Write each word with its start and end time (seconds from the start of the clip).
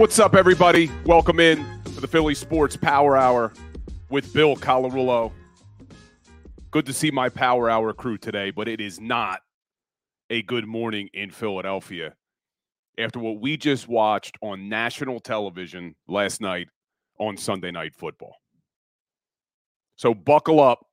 What's 0.00 0.18
up, 0.18 0.34
everybody? 0.34 0.90
Welcome 1.04 1.40
in 1.40 1.58
to 1.84 2.00
the 2.00 2.06
Philly 2.06 2.34
Sports 2.34 2.74
Power 2.74 3.18
Hour 3.18 3.52
with 4.08 4.32
Bill 4.32 4.56
Colarulo. 4.56 5.30
Good 6.70 6.86
to 6.86 6.94
see 6.94 7.10
my 7.10 7.28
Power 7.28 7.68
Hour 7.68 7.92
crew 7.92 8.16
today, 8.16 8.50
but 8.50 8.66
it 8.66 8.80
is 8.80 8.98
not 8.98 9.42
a 10.30 10.40
good 10.40 10.66
morning 10.66 11.10
in 11.12 11.30
Philadelphia 11.30 12.14
after 12.96 13.18
what 13.18 13.42
we 13.42 13.58
just 13.58 13.88
watched 13.88 14.38
on 14.40 14.70
national 14.70 15.20
television 15.20 15.94
last 16.08 16.40
night 16.40 16.68
on 17.18 17.36
Sunday 17.36 17.70
Night 17.70 17.94
Football. 17.94 18.36
So 19.96 20.14
buckle 20.14 20.60
up 20.60 20.86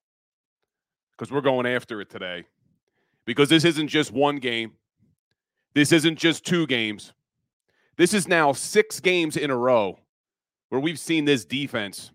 because 1.17 1.31
we're 1.31 1.39
going 1.39 1.65
after 1.65 2.01
it 2.01 2.09
today. 2.09 2.43
Because 3.25 3.47
this 3.47 3.63
isn't 3.63 3.87
just 3.87 4.11
one 4.11 4.35
game, 4.35 4.73
this 5.75 5.93
isn't 5.93 6.19
just 6.19 6.45
two 6.45 6.67
games. 6.67 7.13
This 7.97 8.13
is 8.13 8.27
now 8.27 8.53
six 8.53 8.99
games 8.99 9.35
in 9.35 9.49
a 9.49 9.57
row 9.57 9.99
where 10.69 10.79
we've 10.79 10.99
seen 10.99 11.25
this 11.25 11.45
defense 11.45 12.11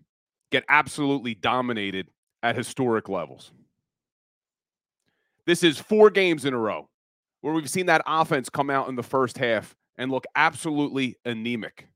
get 0.51 0.63
absolutely 0.69 1.35
dominated 1.35 2.07
at 2.41 2.55
historic 2.55 3.09
levels. 3.09 3.51
This 5.45 5.63
is 5.63 5.77
four 5.77 6.09
games 6.09 6.45
in 6.45 6.53
a 6.53 6.57
row 6.57 6.87
where 7.41 7.53
we've 7.53 7.69
seen 7.69 7.87
that 7.87 8.01
offense 8.07 8.49
come 8.49 8.69
out 8.69 8.87
in 8.87 8.95
the 8.95 9.03
first 9.03 9.37
half 9.37 9.75
and 9.97 10.09
look 10.09 10.25
absolutely 10.35 11.17
anemic. 11.25 11.87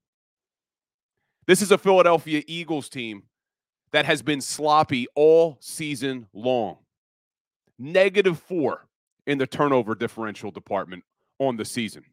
This 1.46 1.62
is 1.62 1.72
a 1.72 1.78
Philadelphia 1.78 2.44
Eagles 2.46 2.90
team 2.90 3.24
that 3.94 4.06
has 4.06 4.22
been 4.22 4.42
sloppy 4.42 5.08
all 5.16 5.58
season 5.62 6.28
long. 6.34 6.78
Negative 7.80 8.38
four 8.38 8.86
in 9.26 9.38
the 9.38 9.48
turnover 9.48 9.96
differential 9.96 10.52
department 10.52 11.06
on 11.40 11.56
the 11.56 11.64
season. 11.64 12.04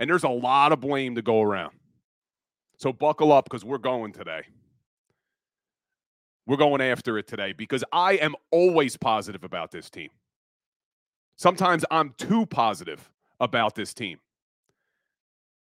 And 0.00 0.08
there's 0.08 0.24
a 0.24 0.28
lot 0.28 0.72
of 0.72 0.80
blame 0.80 1.14
to 1.14 1.22
go 1.22 1.42
around. 1.42 1.74
So 2.78 2.90
buckle 2.92 3.32
up 3.32 3.44
because 3.44 3.64
we're 3.64 3.78
going 3.78 4.12
today. 4.12 4.42
We're 6.46 6.56
going 6.56 6.80
after 6.80 7.18
it 7.18 7.28
today 7.28 7.52
because 7.52 7.84
I 7.92 8.14
am 8.14 8.34
always 8.50 8.96
positive 8.96 9.44
about 9.44 9.70
this 9.70 9.90
team. 9.90 10.08
Sometimes 11.36 11.84
I'm 11.90 12.14
too 12.16 12.46
positive 12.46 13.10
about 13.40 13.74
this 13.74 13.92
team. 13.92 14.18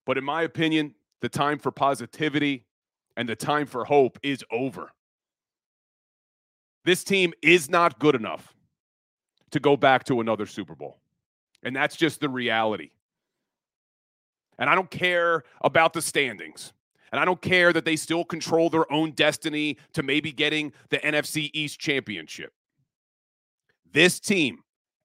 But 0.05 0.17
in 0.17 0.23
my 0.23 0.43
opinion, 0.43 0.95
the 1.19 1.29
time 1.29 1.59
for 1.59 1.71
positivity 1.71 2.63
and 3.17 3.27
the 3.27 3.35
time 3.35 3.67
for 3.67 3.83
hope 3.83 4.17
is 4.23 4.43
over. 4.49 4.91
This 6.85 7.03
team 7.03 7.33
is 7.41 7.69
not 7.69 7.99
good 7.99 8.15
enough 8.15 8.55
to 9.51 9.59
go 9.59 9.75
back 9.75 10.05
to 10.05 10.21
another 10.21 10.45
Super 10.45 10.73
Bowl. 10.73 10.99
And 11.63 11.75
that's 11.75 11.97
just 11.97 12.21
the 12.21 12.29
reality. 12.29 12.91
And 14.61 14.69
I 14.69 14.75
don't 14.75 14.91
care 14.91 15.43
about 15.61 15.93
the 15.93 16.03
standings. 16.03 16.71
And 17.11 17.19
I 17.19 17.25
don't 17.25 17.41
care 17.41 17.73
that 17.73 17.83
they 17.83 17.95
still 17.95 18.23
control 18.23 18.69
their 18.69 18.89
own 18.93 19.11
destiny 19.11 19.77
to 19.93 20.03
maybe 20.03 20.31
getting 20.31 20.71
the 20.89 20.99
NFC 20.99 21.49
East 21.51 21.79
championship. 21.79 22.53
This 23.91 24.19
team, 24.19 24.59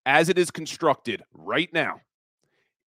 as 0.04 0.28
it 0.28 0.36
is 0.36 0.50
constructed 0.50 1.24
right 1.32 1.72
now, 1.72 2.02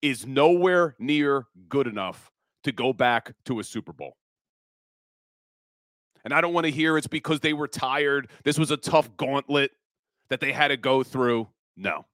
is 0.03 0.27
nowhere 0.27 0.95
near 0.99 1.47
good 1.67 1.87
enough 1.87 2.31
to 2.63 2.71
go 2.71 2.93
back 2.93 3.33
to 3.45 3.59
a 3.59 3.63
Super 3.63 3.91
Bowl. 3.91 4.15
And 6.23 6.31
I 6.31 6.39
don't 6.39 6.53
want 6.53 6.65
to 6.65 6.71
hear 6.71 6.99
it's 6.99 7.07
because 7.07 7.39
they 7.39 7.53
were 7.53 7.67
tired. 7.67 8.29
This 8.43 8.59
was 8.59 8.69
a 8.69 8.77
tough 8.77 9.09
gauntlet 9.17 9.71
that 10.29 10.39
they 10.39 10.51
had 10.51 10.67
to 10.67 10.77
go 10.77 11.01
through. 11.01 11.47
No 11.75 12.05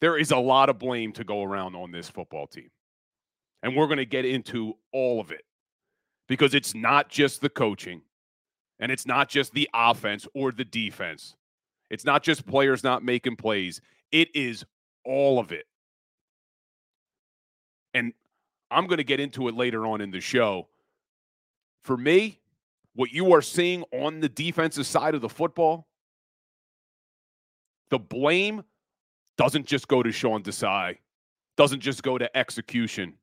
there 0.00 0.18
is 0.18 0.30
a 0.30 0.36
lot 0.36 0.68
of 0.68 0.78
blame 0.78 1.12
to 1.12 1.24
go 1.24 1.42
around 1.42 1.74
on 1.74 1.90
this 1.90 2.08
football 2.08 2.46
team. 2.46 2.70
And 3.62 3.74
we're 3.74 3.86
going 3.86 3.98
to 3.98 4.06
get 4.06 4.24
into 4.24 4.74
all 4.92 5.20
of 5.20 5.30
it 5.30 5.44
because 6.28 6.54
it's 6.54 6.74
not 6.74 7.08
just 7.08 7.40
the 7.40 7.48
coaching 7.48 8.02
and 8.78 8.92
it's 8.92 9.06
not 9.06 9.28
just 9.28 9.52
the 9.52 9.68
offense 9.72 10.26
or 10.34 10.52
the 10.52 10.64
defense. 10.64 11.34
It's 11.90 12.04
not 12.04 12.22
just 12.22 12.46
players 12.46 12.84
not 12.84 13.04
making 13.04 13.36
plays, 13.36 13.80
it 14.12 14.28
is 14.34 14.64
all 15.04 15.38
of 15.38 15.52
it. 15.52 15.66
And 17.94 18.12
I'm 18.70 18.86
going 18.86 18.98
to 18.98 19.04
get 19.04 19.20
into 19.20 19.48
it 19.48 19.54
later 19.54 19.86
on 19.86 20.00
in 20.00 20.10
the 20.10 20.20
show. 20.20 20.68
For 21.82 21.96
me, 21.96 22.40
what 22.94 23.12
you 23.12 23.32
are 23.32 23.42
seeing 23.42 23.84
on 23.92 24.20
the 24.20 24.28
defensive 24.28 24.86
side 24.86 25.14
of 25.14 25.20
the 25.20 25.28
football, 25.28 25.86
the 27.90 27.98
blame 27.98 28.64
doesn't 29.38 29.66
just 29.66 29.88
go 29.88 30.02
to 30.02 30.12
Sean 30.12 30.42
Desai, 30.42 30.98
doesn't 31.56 31.80
just 31.80 32.02
go 32.02 32.18
to 32.18 32.36
execution. 32.36 33.14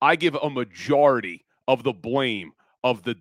I 0.00 0.16
give 0.16 0.34
a 0.34 0.50
majority 0.50 1.44
of 1.68 1.82
the 1.82 1.92
blame 1.92 2.52
of 2.84 3.02
the 3.02 3.16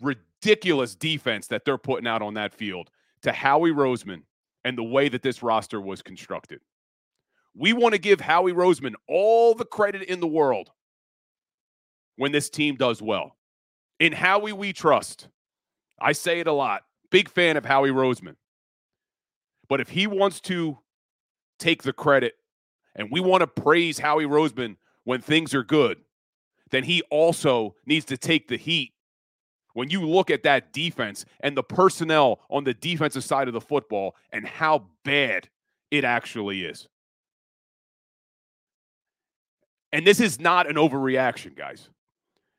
ridiculous 0.00 0.94
defense 0.94 1.46
that 1.48 1.64
they're 1.64 1.78
putting 1.78 2.06
out 2.06 2.22
on 2.22 2.34
that 2.34 2.54
field 2.54 2.90
to 3.22 3.32
Howie 3.32 3.72
Roseman 3.72 4.22
and 4.64 4.76
the 4.76 4.82
way 4.82 5.08
that 5.08 5.22
this 5.22 5.42
roster 5.42 5.80
was 5.80 6.02
constructed. 6.02 6.60
We 7.54 7.72
want 7.72 7.94
to 7.94 8.00
give 8.00 8.20
Howie 8.20 8.52
Roseman 8.52 8.94
all 9.08 9.54
the 9.54 9.64
credit 9.64 10.02
in 10.02 10.20
the 10.20 10.26
world 10.26 10.70
when 12.16 12.32
this 12.32 12.50
team 12.50 12.76
does 12.76 13.00
well. 13.00 13.36
In 13.98 14.12
Howie, 14.12 14.52
we 14.52 14.72
trust. 14.72 15.28
I 15.98 16.12
say 16.12 16.40
it 16.40 16.46
a 16.46 16.52
lot. 16.52 16.82
Big 17.10 17.30
fan 17.30 17.56
of 17.56 17.64
Howie 17.64 17.90
Roseman. 17.90 18.36
But 19.68 19.80
if 19.80 19.88
he 19.88 20.06
wants 20.06 20.40
to 20.42 20.78
take 21.58 21.82
the 21.82 21.92
credit 21.92 22.34
and 22.94 23.10
we 23.10 23.20
want 23.20 23.42
to 23.42 23.46
praise 23.46 23.98
Howie 23.98 24.24
Roseman 24.24 24.76
when 25.04 25.20
things 25.20 25.54
are 25.54 25.62
good, 25.62 25.98
then 26.70 26.84
he 26.84 27.02
also 27.10 27.76
needs 27.86 28.06
to 28.06 28.16
take 28.16 28.48
the 28.48 28.56
heat 28.56 28.92
when 29.74 29.90
you 29.90 30.06
look 30.08 30.30
at 30.30 30.42
that 30.42 30.72
defense 30.72 31.24
and 31.40 31.56
the 31.56 31.62
personnel 31.62 32.40
on 32.50 32.64
the 32.64 32.74
defensive 32.74 33.22
side 33.22 33.46
of 33.46 33.54
the 33.54 33.60
football 33.60 34.16
and 34.32 34.46
how 34.46 34.86
bad 35.04 35.48
it 35.90 36.02
actually 36.02 36.64
is. 36.64 36.88
And 39.92 40.06
this 40.06 40.18
is 40.18 40.40
not 40.40 40.68
an 40.68 40.76
overreaction, 40.76 41.54
guys. 41.54 41.88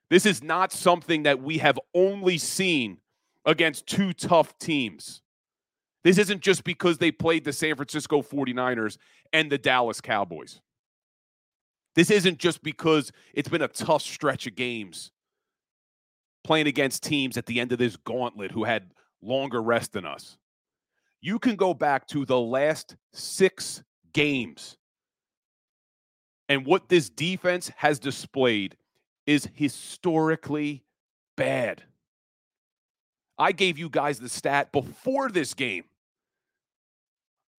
This 0.09 0.25
is 0.25 0.41
not 0.41 0.71
something 0.71 1.23
that 1.23 1.41
we 1.41 1.57
have 1.57 1.79
only 1.93 2.37
seen 2.37 2.99
against 3.45 3.87
two 3.87 4.13
tough 4.13 4.57
teams. 4.59 5.21
This 6.03 6.17
isn't 6.17 6.41
just 6.41 6.63
because 6.63 6.97
they 6.97 7.11
played 7.11 7.43
the 7.43 7.53
San 7.53 7.75
Francisco 7.75 8.21
49ers 8.21 8.97
and 9.33 9.51
the 9.51 9.57
Dallas 9.57 9.99
Cowboys. 10.01 10.61
This 11.95 12.11
isn't 12.11 12.37
just 12.37 12.61
because 12.61 13.11
it's 13.33 13.49
been 13.49 13.63
a 13.63 13.67
tough 13.67 14.03
stretch 14.03 14.45
of 14.47 14.55
games 14.55 15.11
playing 16.43 16.67
against 16.67 17.03
teams 17.03 17.37
at 17.37 17.45
the 17.45 17.59
end 17.59 17.71
of 17.71 17.79
this 17.79 17.97
gauntlet 17.97 18.51
who 18.51 18.63
had 18.63 18.91
longer 19.21 19.61
rest 19.61 19.93
than 19.93 20.05
us. 20.05 20.37
You 21.21 21.39
can 21.39 21.55
go 21.55 21.73
back 21.73 22.07
to 22.07 22.25
the 22.25 22.39
last 22.39 22.95
six 23.11 23.83
games. 24.13 24.77
And 26.47 26.65
what 26.65 26.87
this 26.87 27.09
defense 27.09 27.71
has 27.75 27.99
displayed 27.99 28.77
is 29.25 29.49
historically 29.55 30.83
bad. 31.35 31.83
I 33.37 33.51
gave 33.51 33.77
you 33.77 33.89
guys 33.89 34.19
the 34.19 34.29
stat 34.29 34.71
before 34.71 35.29
this 35.29 35.53
game 35.53 35.83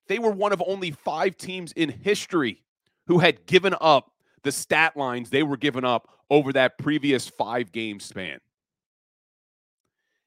they 0.08 0.18
were 0.18 0.30
one 0.30 0.52
of 0.52 0.62
only 0.66 0.90
five 0.90 1.36
teams 1.36 1.72
in 1.72 1.90
history 1.90 2.62
who 3.06 3.18
had 3.18 3.46
given 3.46 3.74
up 3.80 4.10
the 4.42 4.50
stat 4.50 4.96
lines 4.96 5.30
they 5.30 5.42
were 5.42 5.56
given 5.56 5.84
up 5.84 6.08
over 6.30 6.52
that 6.52 6.78
previous 6.78 7.28
five 7.28 7.70
game 7.72 8.00
span. 8.00 8.40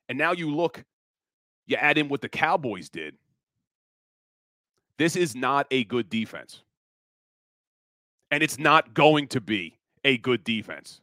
And 0.07 0.17
now 0.17 0.31
you 0.31 0.53
look, 0.53 0.83
you 1.65 1.75
add 1.77 1.97
in 1.97 2.09
what 2.09 2.21
the 2.21 2.29
Cowboys 2.29 2.89
did. 2.89 3.15
This 4.97 5.15
is 5.15 5.35
not 5.35 5.67
a 5.71 5.83
good 5.83 6.09
defense. 6.09 6.61
And 8.29 8.43
it's 8.43 8.59
not 8.59 8.93
going 8.93 9.27
to 9.29 9.41
be 9.41 9.77
a 10.03 10.17
good 10.17 10.43
defense. 10.43 11.01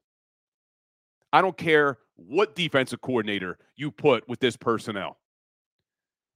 I 1.32 1.42
don't 1.42 1.56
care 1.56 1.98
what 2.18 2.54
defensive 2.54 3.00
coordinator 3.00 3.58
you 3.76 3.90
put 3.90 4.28
with 4.28 4.40
this 4.40 4.56
personnel. 4.56 5.18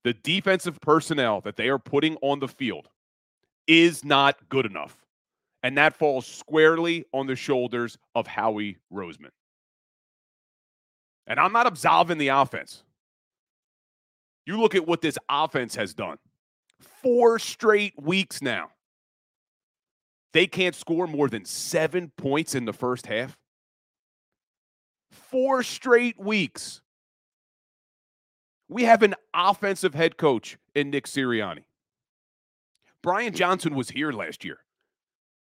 The 0.05 0.15
defensive 0.15 0.81
personnel 0.81 1.41
that 1.43 1.57
they 1.57 1.69
are 1.69 1.79
putting 1.79 2.17
on 2.23 2.41
the 2.41 2.49
field 2.49 2.89
is 3.67 4.05
not 4.05 4.49
good 4.49 4.67
enough. 4.67 4.97
And 5.63 5.77
that 5.79 5.97
falls 5.97 6.27
squarely 6.27 7.05
on 7.13 7.27
the 7.27 7.37
shoulders 7.37 7.99
of 8.15 8.27
Howie 8.27 8.79
Roseman. 8.93 9.31
And 11.27 11.39
I'm 11.39 11.53
not 11.53 11.67
absolving 11.67 12.19
the 12.19 12.29
offense. 12.29 12.83
You 14.45 14.61
look 14.61 14.75
at 14.75 14.87
what 14.87 15.03
this 15.03 15.19
offense 15.29 15.77
has 15.77 15.95
done. 15.95 16.19
Four 16.81 17.39
straight 17.39 17.95
weeks 18.01 18.43
now. 18.43 18.71
They 20.33 20.47
can't 20.47 20.75
score 20.75 21.07
more 21.07 21.29
than 21.29 21.45
seven 21.45 22.11
points 22.17 22.55
in 22.55 22.65
the 22.65 22.73
first 22.73 23.07
half. 23.07 23.37
Four 25.33 25.63
straight 25.63 26.21
weeks. 26.21 26.83
We 28.69 28.85
have 28.85 29.03
an 29.03 29.15
offensive 29.35 29.95
head 29.95 30.19
coach 30.19 30.59
in 30.75 30.91
Nick 30.91 31.07
Sirianni. 31.07 31.65
Brian 33.03 33.33
Johnson 33.33 33.75
was 33.75 33.91
here 33.91 34.13
last 34.13 34.45
year. 34.45 34.59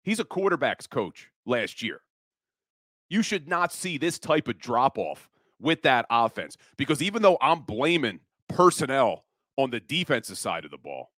He's 0.03 0.19
a 0.19 0.25
quarterback's 0.25 0.87
coach 0.87 1.29
last 1.45 1.83
year. 1.83 2.01
You 3.09 3.21
should 3.21 3.47
not 3.47 3.73
see 3.73 3.97
this 3.97 4.17
type 4.17 4.47
of 4.47 4.57
drop 4.57 4.97
off 4.97 5.29
with 5.59 5.81
that 5.83 6.05
offense 6.09 6.57
because 6.77 7.01
even 7.01 7.21
though 7.21 7.37
I'm 7.41 7.61
blaming 7.61 8.21
personnel 8.47 9.25
on 9.57 9.69
the 9.71 9.81
defensive 9.81 10.37
side 10.37 10.63
of 10.63 10.71
the 10.71 10.77
ball, 10.77 11.11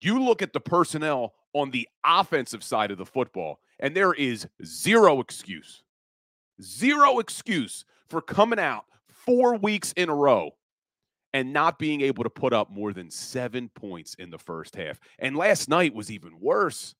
you 0.00 0.18
look 0.18 0.42
at 0.42 0.54
the 0.54 0.60
personnel 0.60 1.34
on 1.52 1.70
the 1.70 1.86
offensive 2.04 2.64
side 2.64 2.90
of 2.90 2.98
the 2.98 3.06
football, 3.06 3.60
and 3.78 3.94
there 3.94 4.14
is 4.14 4.48
zero 4.64 5.20
excuse, 5.20 5.82
zero 6.62 7.18
excuse 7.18 7.84
for 8.08 8.20
coming 8.20 8.58
out 8.58 8.84
four 9.08 9.56
weeks 9.56 9.92
in 9.96 10.08
a 10.08 10.14
row 10.14 10.50
and 11.32 11.52
not 11.52 11.78
being 11.78 12.00
able 12.02 12.24
to 12.24 12.30
put 12.30 12.52
up 12.52 12.70
more 12.70 12.92
than 12.92 13.10
seven 13.10 13.70
points 13.70 14.14
in 14.14 14.30
the 14.30 14.38
first 14.38 14.76
half. 14.76 14.98
And 15.18 15.36
last 15.36 15.68
night 15.68 15.94
was 15.94 16.10
even 16.10 16.38
worse. 16.40 16.94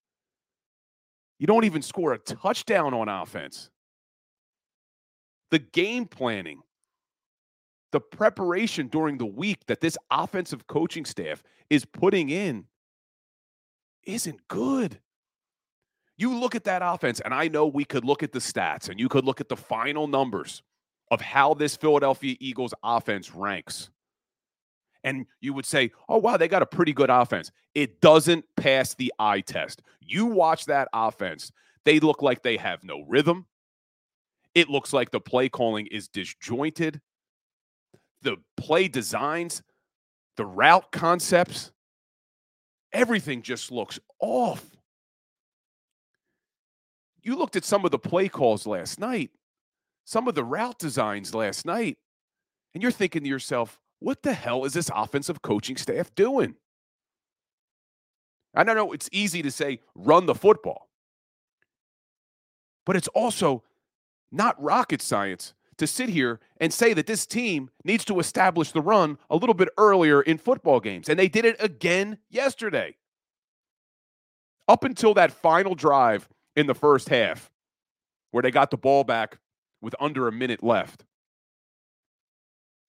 You 1.38 1.46
don't 1.46 1.64
even 1.64 1.82
score 1.82 2.12
a 2.12 2.18
touchdown 2.18 2.94
on 2.94 3.08
offense. 3.08 3.68
The 5.50 5.58
game 5.58 6.06
planning, 6.06 6.62
the 7.90 8.00
preparation 8.00 8.88
during 8.88 9.18
the 9.18 9.26
week 9.26 9.66
that 9.66 9.80
this 9.80 9.98
offensive 10.10 10.66
coaching 10.66 11.04
staff 11.04 11.42
is 11.68 11.84
putting 11.84 12.30
in 12.30 12.64
isn't 14.04 14.48
good. 14.48 14.98
You 16.22 16.38
look 16.38 16.54
at 16.54 16.62
that 16.64 16.82
offense, 16.84 17.18
and 17.18 17.34
I 17.34 17.48
know 17.48 17.66
we 17.66 17.84
could 17.84 18.04
look 18.04 18.22
at 18.22 18.30
the 18.30 18.38
stats 18.38 18.88
and 18.88 19.00
you 19.00 19.08
could 19.08 19.24
look 19.24 19.40
at 19.40 19.48
the 19.48 19.56
final 19.56 20.06
numbers 20.06 20.62
of 21.10 21.20
how 21.20 21.52
this 21.52 21.74
Philadelphia 21.74 22.36
Eagles 22.38 22.72
offense 22.84 23.34
ranks. 23.34 23.90
And 25.02 25.26
you 25.40 25.52
would 25.52 25.66
say, 25.66 25.90
oh, 26.08 26.18
wow, 26.18 26.36
they 26.36 26.46
got 26.46 26.62
a 26.62 26.66
pretty 26.66 26.92
good 26.92 27.10
offense. 27.10 27.50
It 27.74 28.00
doesn't 28.00 28.44
pass 28.56 28.94
the 28.94 29.12
eye 29.18 29.40
test. 29.40 29.82
You 30.00 30.26
watch 30.26 30.66
that 30.66 30.86
offense, 30.92 31.50
they 31.84 31.98
look 31.98 32.22
like 32.22 32.44
they 32.44 32.56
have 32.56 32.84
no 32.84 33.00
rhythm. 33.08 33.46
It 34.54 34.68
looks 34.68 34.92
like 34.92 35.10
the 35.10 35.20
play 35.20 35.48
calling 35.48 35.88
is 35.88 36.06
disjointed. 36.06 37.00
The 38.20 38.36
play 38.56 38.86
designs, 38.86 39.60
the 40.36 40.46
route 40.46 40.92
concepts, 40.92 41.72
everything 42.92 43.42
just 43.42 43.72
looks 43.72 43.98
off. 44.20 44.64
You 47.22 47.36
looked 47.36 47.56
at 47.56 47.64
some 47.64 47.84
of 47.84 47.90
the 47.90 47.98
play 47.98 48.28
calls 48.28 48.66
last 48.66 48.98
night, 48.98 49.30
some 50.04 50.26
of 50.26 50.34
the 50.34 50.44
route 50.44 50.78
designs 50.78 51.34
last 51.34 51.64
night, 51.64 51.98
and 52.74 52.82
you're 52.82 52.92
thinking 52.92 53.22
to 53.22 53.28
yourself, 53.28 53.78
what 54.00 54.22
the 54.22 54.32
hell 54.32 54.64
is 54.64 54.72
this 54.72 54.90
offensive 54.94 55.42
coaching 55.42 55.76
staff 55.76 56.12
doing? 56.14 56.56
I 58.54 58.64
don't 58.64 58.76
know, 58.76 58.92
it's 58.92 59.08
easy 59.12 59.42
to 59.42 59.50
say 59.50 59.80
run 59.94 60.26
the 60.26 60.34
football, 60.34 60.88
but 62.84 62.96
it's 62.96 63.08
also 63.08 63.62
not 64.32 64.60
rocket 64.60 65.00
science 65.00 65.54
to 65.78 65.86
sit 65.86 66.08
here 66.08 66.40
and 66.58 66.72
say 66.72 66.92
that 66.94 67.06
this 67.06 67.26
team 67.26 67.70
needs 67.84 68.04
to 68.06 68.18
establish 68.18 68.72
the 68.72 68.80
run 68.80 69.18
a 69.30 69.36
little 69.36 69.54
bit 69.54 69.68
earlier 69.78 70.20
in 70.20 70.38
football 70.38 70.80
games. 70.80 71.08
And 71.08 71.18
they 71.18 71.28
did 71.28 71.44
it 71.44 71.56
again 71.60 72.18
yesterday. 72.30 72.96
Up 74.68 74.84
until 74.84 75.14
that 75.14 75.32
final 75.32 75.74
drive 75.74 76.28
in 76.56 76.66
the 76.66 76.74
first 76.74 77.08
half, 77.08 77.50
where 78.30 78.42
they 78.42 78.50
got 78.50 78.70
the 78.70 78.76
ball 78.76 79.04
back 79.04 79.38
with 79.80 79.94
under 80.00 80.28
a 80.28 80.32
minute 80.32 80.62
left, 80.62 81.04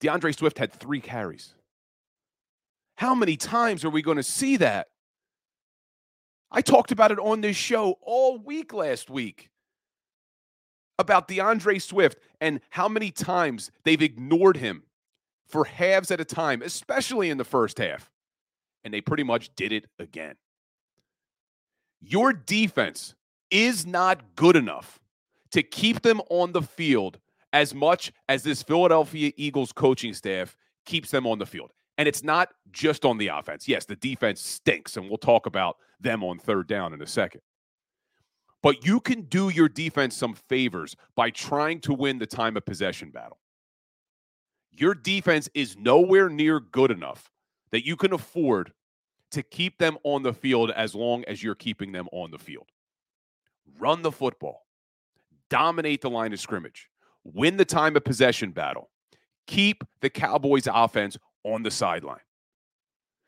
DeAndre 0.01 0.38
Swift 0.38 0.57
had 0.57 0.71
three 0.74 1.00
carries. 1.00 1.54
How 2.95 3.15
many 3.15 3.38
times 3.38 3.83
are 3.86 3.89
we 3.89 4.01
going 4.01 4.18
to 4.18 4.24
see 4.24 4.57
that? 4.57 4.88
I 6.51 6.62
talked 6.62 6.92
about 6.92 7.12
it 7.12 7.19
on 7.19 7.42
this 7.42 7.57
show 7.57 7.98
all 8.01 8.38
week 8.38 8.74
last 8.74 9.10
week 9.10 9.50
about 11.00 11.27
DeAndre 11.27 11.81
Swift 11.81 12.19
and 12.39 12.60
how 12.69 12.88
many 12.88 13.10
times 13.10 13.71
they've 13.83 14.01
ignored 14.01 14.57
him 14.57 14.83
for 15.48 15.65
halves 15.65 16.12
at 16.12 16.21
a 16.21 16.25
time, 16.25 16.62
especially 16.62 17.30
in 17.30 17.38
the 17.38 17.44
first 17.44 17.80
half. 17.80 18.12
And 18.83 18.94
they 18.94 19.01
pretty 19.01 19.24
much 19.24 19.56
did 19.56 19.71
it 19.71 19.88
again. 19.98 20.36
Your 22.01 22.33
defense 22.33 23.15
is 23.53 23.85
not 23.85 24.35
good 24.35 24.55
enough 24.55 25.00
to 25.51 25.61
keep 25.61 26.01
them 26.01 26.19
on 26.29 26.51
the 26.51 26.61
field 26.63 27.19
as 27.53 27.75
much 27.75 28.11
as 28.27 28.41
this 28.41 28.63
Philadelphia 28.63 29.31
Eagles 29.38 29.71
coaching 29.71 30.13
staff 30.13 30.57
keeps 30.85 31.11
them 31.11 31.27
on 31.27 31.38
the 31.38 31.45
field. 31.45 31.71
And 32.00 32.07
it's 32.07 32.23
not 32.23 32.50
just 32.71 33.05
on 33.05 33.19
the 33.19 33.27
offense. 33.27 33.67
Yes, 33.67 33.85
the 33.85 33.95
defense 33.95 34.41
stinks, 34.41 34.97
and 34.97 35.07
we'll 35.07 35.19
talk 35.19 35.45
about 35.45 35.77
them 36.00 36.23
on 36.23 36.39
third 36.39 36.67
down 36.67 36.91
in 36.91 37.01
a 37.03 37.07
second. 37.07 37.41
But 38.63 38.83
you 38.83 39.00
can 39.00 39.23
do 39.23 39.50
your 39.50 39.69
defense 39.69 40.15
some 40.15 40.33
favors 40.33 40.95
by 41.15 41.29
trying 41.29 41.79
to 41.81 41.94
win 41.94 42.17
the 42.17 42.25
time 42.25 42.57
of 42.57 42.65
possession 42.65 43.11
battle. 43.11 43.38
Your 44.71 44.95
defense 44.95 45.47
is 45.53 45.77
nowhere 45.77 46.29
near 46.29 46.59
good 46.59 46.89
enough 46.89 47.29
that 47.71 47.85
you 47.85 47.95
can 47.95 48.13
afford 48.13 48.73
to 49.31 49.44
keep 49.44 49.77
them 49.77 50.00
on 50.03 50.23
the 50.23 50.33
field 50.33 50.71
as 50.71 50.95
long 50.95 51.23
as 51.25 51.44
you're 51.44 51.53
keeping 51.53 51.91
them 51.91 52.07
on 52.11 52.31
the 52.31 52.39
field. 52.39 52.69
Run 53.80 54.01
the 54.01 54.12
football, 54.12 54.65
dominate 55.50 56.01
the 56.01 56.10
line 56.10 56.34
of 56.34 56.39
scrimmage, 56.39 56.89
win 57.24 57.58
the 57.58 57.65
time 57.65 57.96
of 57.96 58.03
possession 58.03 58.51
battle, 58.51 58.89
keep 59.48 59.84
the 60.01 60.10
Cowboys 60.10 60.67
offense 60.72 61.17
on 61.43 61.63
the 61.63 61.72
sideline. 61.72 62.20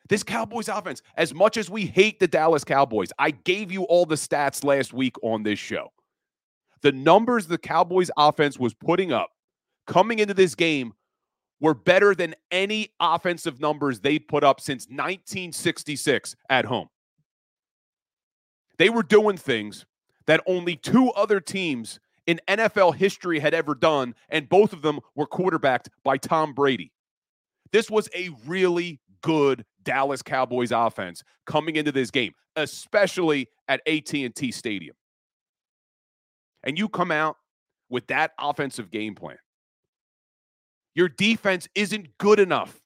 This 0.08 0.24
Cowboys 0.24 0.70
offense, 0.70 1.02
as 1.18 1.34
much 1.34 1.58
as 1.58 1.70
we 1.70 1.86
hate 1.86 2.20
the 2.20 2.28
Dallas 2.28 2.64
Cowboys, 2.64 3.12
I 3.18 3.32
gave 3.32 3.72
you 3.72 3.84
all 3.84 4.06
the 4.06 4.16
stats 4.16 4.64
last 4.64 4.94
week 4.94 5.16
on 5.24 5.44
this 5.44 5.58
show. 5.58 5.92
The 6.82 6.92
numbers 6.92 7.48
the 7.48 7.58
Cowboys 7.58 8.12
offense 8.16 8.60
was 8.60 8.76
putting 8.76 9.12
up 9.12 9.32
coming 9.88 10.20
into 10.20 10.34
this 10.34 10.56
game 10.56 10.94
were 11.60 11.74
better 11.74 12.14
than 12.14 12.36
any 12.52 12.94
offensive 13.00 13.60
numbers 13.60 14.00
they 14.00 14.20
put 14.20 14.44
up 14.44 14.60
since 14.60 14.86
1966 14.86 16.36
at 16.50 16.66
home. 16.66 16.90
They 18.78 18.90
were 18.90 19.04
doing 19.04 19.38
things 19.38 19.86
that 20.28 20.42
only 20.48 20.76
two 20.76 21.12
other 21.12 21.40
teams 21.40 22.00
in 22.28 22.40
NFL 22.48 22.96
history 22.96 23.40
had 23.40 23.54
ever 23.54 23.76
done, 23.76 24.16
and 24.30 24.50
both 24.50 24.74
of 24.74 24.82
them 24.82 25.00
were 25.16 25.28
quarterbacked 25.28 25.90
by 26.04 26.18
Tom 26.18 26.54
Brady. 26.54 26.92
This 27.72 27.90
was 27.90 28.10
a 28.16 28.30
really 28.46 29.00
good 29.22 29.66
Dallas 29.84 30.22
Cowboys 30.22 30.72
offense 30.72 31.24
coming 31.46 31.76
into 31.76 31.92
this 31.92 32.12
game, 32.12 32.34
especially 32.56 33.48
at 33.68 33.82
AT&T 33.88 34.52
Stadium. 34.52 34.96
And 36.64 36.78
you 36.78 36.90
come 36.90 37.12
out 37.12 37.38
with 37.90 38.08
that 38.08 38.32
offensive 38.40 38.90
game 38.90 39.14
plan. 39.14 39.38
Your 40.96 41.10
defense 41.10 41.68
isn't 41.76 42.18
good 42.18 42.40
enough. 42.40 42.82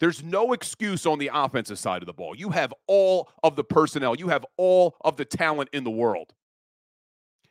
There's 0.00 0.22
no 0.22 0.54
excuse 0.54 1.04
on 1.04 1.18
the 1.18 1.30
offensive 1.32 1.78
side 1.78 2.02
of 2.02 2.06
the 2.06 2.14
ball. 2.14 2.34
You 2.34 2.50
have 2.50 2.72
all 2.86 3.30
of 3.42 3.54
the 3.54 3.64
personnel, 3.64 4.16
you 4.16 4.28
have 4.28 4.44
all 4.56 4.96
of 5.02 5.16
the 5.16 5.26
talent 5.26 5.68
in 5.72 5.84
the 5.84 5.90
world. 5.90 6.32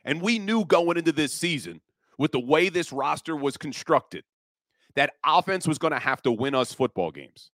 And 0.04 0.22
we 0.22 0.40
knew 0.40 0.66
going 0.66 0.98
into 0.98 1.12
this 1.12 1.32
season, 1.32 1.82
with 2.18 2.32
the 2.32 2.40
way 2.40 2.70
this 2.70 2.92
roster 2.92 3.36
was 3.36 3.56
constructed, 3.56 4.24
that 4.96 5.14
offense 5.26 5.68
was 5.68 5.78
going 5.78 5.94
to 5.94 6.00
have 6.00 6.22
to 6.24 6.32
win 6.32 6.56
us 6.56 6.74
football 6.74 7.12
games. 7.12 7.52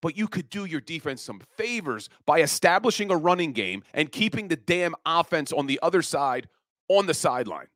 But 0.00 0.16
you 0.16 0.28
could 0.28 0.48
do 0.48 0.64
your 0.64 0.80
defense 0.80 1.22
some 1.22 1.40
favors 1.56 2.08
by 2.24 2.40
establishing 2.40 3.10
a 3.10 3.16
running 3.16 3.52
game 3.52 3.82
and 3.92 4.12
keeping 4.12 4.46
the 4.48 4.56
damn 4.56 4.94
offense 5.04 5.52
on 5.52 5.66
the 5.66 5.80
other 5.82 6.02
side 6.02 6.48
on 6.88 7.06
the 7.06 7.14
sideline. 7.14 7.66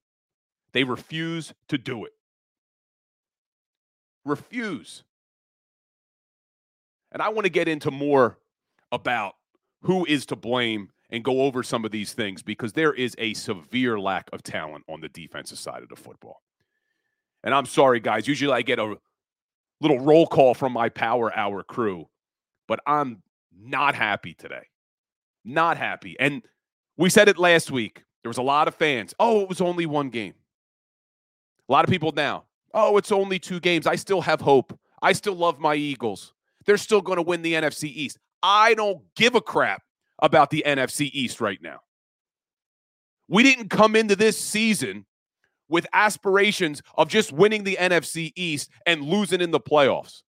They 0.73 0.85
refuse 0.85 1.53
to 1.69 1.79
do 1.79 2.05
it. 2.05 2.13
Refuse. 4.25 5.05
And 7.13 7.23
I 7.23 7.29
want 7.31 7.45
to 7.45 7.51
get 7.51 7.69
into 7.69 7.91
more 7.91 8.39
about 8.93 9.35
who 9.83 10.05
is 10.05 10.27
to 10.27 10.37
blame 10.37 10.91
and 11.11 11.25
go 11.25 11.43
over 11.43 11.63
some 11.63 11.85
of 11.85 11.91
these 11.91 12.13
things 12.13 12.43
because 12.43 12.73
there 12.73 12.93
is 12.93 13.15
a 13.19 13.35
severe 13.35 13.99
lack 13.99 14.29
of 14.33 14.43
talent 14.43 14.85
on 14.89 15.01
the 15.01 15.09
defensive 15.09 15.59
side 15.59 15.83
of 15.83 15.89
the 15.89 15.97
football. 15.97 16.43
And 17.43 17.55
I'm 17.55 17.67
sorry, 17.67 18.01
guys. 18.01 18.29
Usually 18.29 18.53
I 18.53 18.63
get 18.63 18.79
a 18.79 18.97
little 19.81 19.99
roll 19.99 20.27
call 20.27 20.55
from 20.55 20.73
my 20.73 20.89
Power 20.89 21.37
Hour 21.37 21.65
crew, 21.65 22.09
but 22.69 22.81
I'm 22.87 23.23
not 23.59 23.95
happy 23.95 24.35
today. 24.35 24.67
Not 25.45 25.79
happy. 25.79 26.17
And 26.21 26.43
we 26.97 27.11
said 27.11 27.29
it 27.29 27.39
last 27.39 27.71
week. 27.71 28.05
There 28.23 28.29
was 28.29 28.39
a 28.39 28.43
lot 28.43 28.69
of 28.69 28.75
fans. 28.75 29.15
Oh, 29.19 29.41
it 29.41 29.49
was 29.49 29.61
only 29.61 29.87
one 29.87 30.11
game. 30.11 30.35
A 31.69 31.73
lot 31.73 31.85
of 31.85 31.91
people 31.91 32.13
now. 32.13 32.45
Oh, 32.73 32.97
it's 32.97 33.13
only 33.13 33.39
two 33.39 33.61
games. 33.61 33.87
I 33.87 33.97
still 33.97 34.21
have 34.21 34.41
hope. 34.41 34.79
I 35.03 35.13
still 35.13 35.35
love 35.35 35.59
my 35.59 35.75
Eagles. 35.75 36.35
They're 36.67 36.77
still 36.77 37.01
going 37.01 37.17
to 37.17 37.23
win 37.23 37.43
the 37.43 37.55
NFC 37.55 37.85
East. 37.85 38.19
I 38.43 38.75
don't 38.75 39.03
give 39.17 39.35
a 39.35 39.41
crap 39.41 39.83
about 40.21 40.51
the 40.51 40.63
NFC 40.67 41.11
East 41.13 41.41
right 41.41 41.61
now. 41.63 41.81
We 43.29 43.43
didn't 43.43 43.71
come 43.71 43.97
into 43.97 44.17
this 44.17 44.39
season 44.39 45.07
with 45.69 45.87
aspirations 45.93 46.83
of 46.97 47.09
just 47.09 47.33
winning 47.33 47.65
the 47.65 47.79
NFC 47.81 48.33
East 48.37 48.71
and 48.87 49.03
losing 49.03 49.41
in 49.41 49.53
the 49.53 49.61
playoffs. 49.61 50.23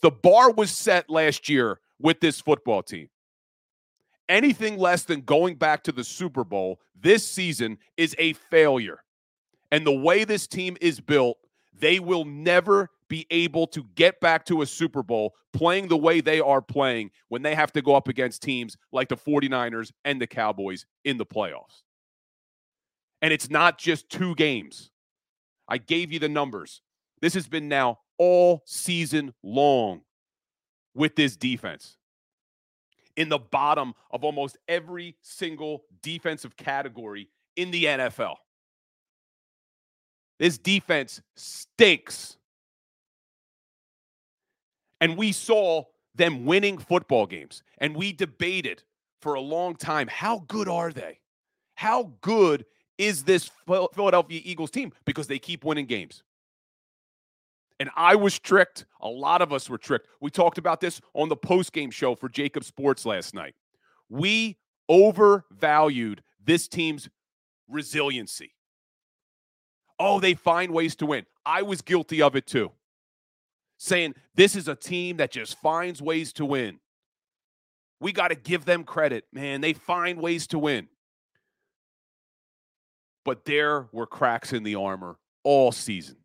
The 0.00 0.10
bar 0.10 0.52
was 0.52 0.70
set 0.70 1.10
last 1.10 1.48
year 1.48 1.80
with 2.00 2.20
this 2.20 2.40
football 2.40 2.82
team. 2.82 3.08
Anything 4.28 4.78
less 4.78 5.04
than 5.04 5.20
going 5.22 5.56
back 5.56 5.82
to 5.84 5.92
the 5.92 6.04
Super 6.04 6.44
Bowl 6.44 6.80
this 6.98 7.28
season 7.28 7.78
is 7.96 8.14
a 8.18 8.32
failure. 8.34 9.02
And 9.70 9.86
the 9.86 9.92
way 9.92 10.24
this 10.24 10.46
team 10.46 10.76
is 10.80 11.00
built, 11.00 11.36
they 11.78 12.00
will 12.00 12.24
never 12.24 12.90
be 13.08 13.26
able 13.30 13.66
to 13.68 13.84
get 13.94 14.20
back 14.20 14.44
to 14.46 14.62
a 14.62 14.66
Super 14.66 15.02
Bowl 15.02 15.34
playing 15.52 15.88
the 15.88 15.96
way 15.96 16.20
they 16.20 16.40
are 16.40 16.62
playing 16.62 17.10
when 17.28 17.42
they 17.42 17.54
have 17.54 17.72
to 17.72 17.82
go 17.82 17.94
up 17.94 18.08
against 18.08 18.42
teams 18.42 18.76
like 18.92 19.08
the 19.08 19.16
49ers 19.16 19.92
and 20.04 20.20
the 20.20 20.26
Cowboys 20.26 20.86
in 21.04 21.18
the 21.18 21.26
playoffs. 21.26 21.82
And 23.22 23.32
it's 23.32 23.50
not 23.50 23.78
just 23.78 24.08
two 24.08 24.34
games. 24.34 24.90
I 25.68 25.78
gave 25.78 26.12
you 26.12 26.18
the 26.18 26.28
numbers. 26.28 26.82
This 27.22 27.34
has 27.34 27.48
been 27.48 27.68
now 27.68 28.00
all 28.18 28.62
season 28.66 29.32
long 29.42 30.02
with 30.94 31.16
this 31.16 31.36
defense. 31.36 31.96
In 33.16 33.28
the 33.28 33.38
bottom 33.38 33.94
of 34.10 34.24
almost 34.24 34.58
every 34.68 35.16
single 35.22 35.84
defensive 36.02 36.56
category 36.56 37.28
in 37.56 37.70
the 37.70 37.84
NFL. 37.84 38.34
This 40.38 40.58
defense 40.58 41.20
stinks. 41.36 42.36
And 45.00 45.16
we 45.16 45.32
saw 45.32 45.84
them 46.14 46.44
winning 46.44 46.78
football 46.78 47.26
games. 47.26 47.62
And 47.78 47.94
we 47.94 48.12
debated 48.12 48.82
for 49.20 49.34
a 49.34 49.40
long 49.40 49.76
time 49.76 50.08
how 50.08 50.44
good 50.48 50.68
are 50.68 50.92
they? 50.92 51.20
How 51.74 52.12
good 52.20 52.64
is 52.98 53.24
this 53.24 53.50
Philadelphia 53.66 54.40
Eagles 54.44 54.70
team? 54.70 54.92
Because 55.04 55.26
they 55.26 55.38
keep 55.38 55.64
winning 55.64 55.86
games. 55.86 56.22
And 57.80 57.90
I 57.96 58.14
was 58.14 58.38
tricked. 58.38 58.86
A 59.00 59.08
lot 59.08 59.42
of 59.42 59.52
us 59.52 59.68
were 59.68 59.78
tricked. 59.78 60.06
We 60.20 60.30
talked 60.30 60.58
about 60.58 60.80
this 60.80 61.00
on 61.12 61.28
the 61.28 61.36
post 61.36 61.72
game 61.72 61.90
show 61.90 62.14
for 62.14 62.28
JAKIB 62.28 62.62
Sports 62.62 63.04
last 63.04 63.34
night. 63.34 63.54
We 64.08 64.58
overvalued 64.88 66.22
this 66.44 66.68
team's 66.68 67.08
resiliency. 67.68 68.54
Oh, 69.98 70.20
they 70.20 70.34
find 70.34 70.72
ways 70.72 70.96
to 70.96 71.06
win. 71.06 71.26
I 71.46 71.62
was 71.62 71.82
guilty 71.82 72.22
of 72.22 72.36
it 72.36 72.46
too 72.46 72.72
saying 73.78 74.14
this 74.34 74.56
is 74.56 74.68
a 74.68 74.74
team 74.74 75.18
that 75.18 75.30
just 75.30 75.58
finds 75.60 76.00
ways 76.00 76.32
to 76.34 76.44
win. 76.44 76.80
We 78.00 78.12
got 78.12 78.28
to 78.28 78.34
give 78.34 78.64
them 78.64 78.84
credit, 78.84 79.24
man. 79.32 79.60
They 79.60 79.72
find 79.72 80.20
ways 80.20 80.46
to 80.48 80.58
win. 80.58 80.88
But 83.24 83.44
there 83.44 83.88
were 83.92 84.06
cracks 84.06 84.52
in 84.52 84.62
the 84.62 84.74
armor 84.74 85.16
all 85.42 85.72
season. 85.72 86.16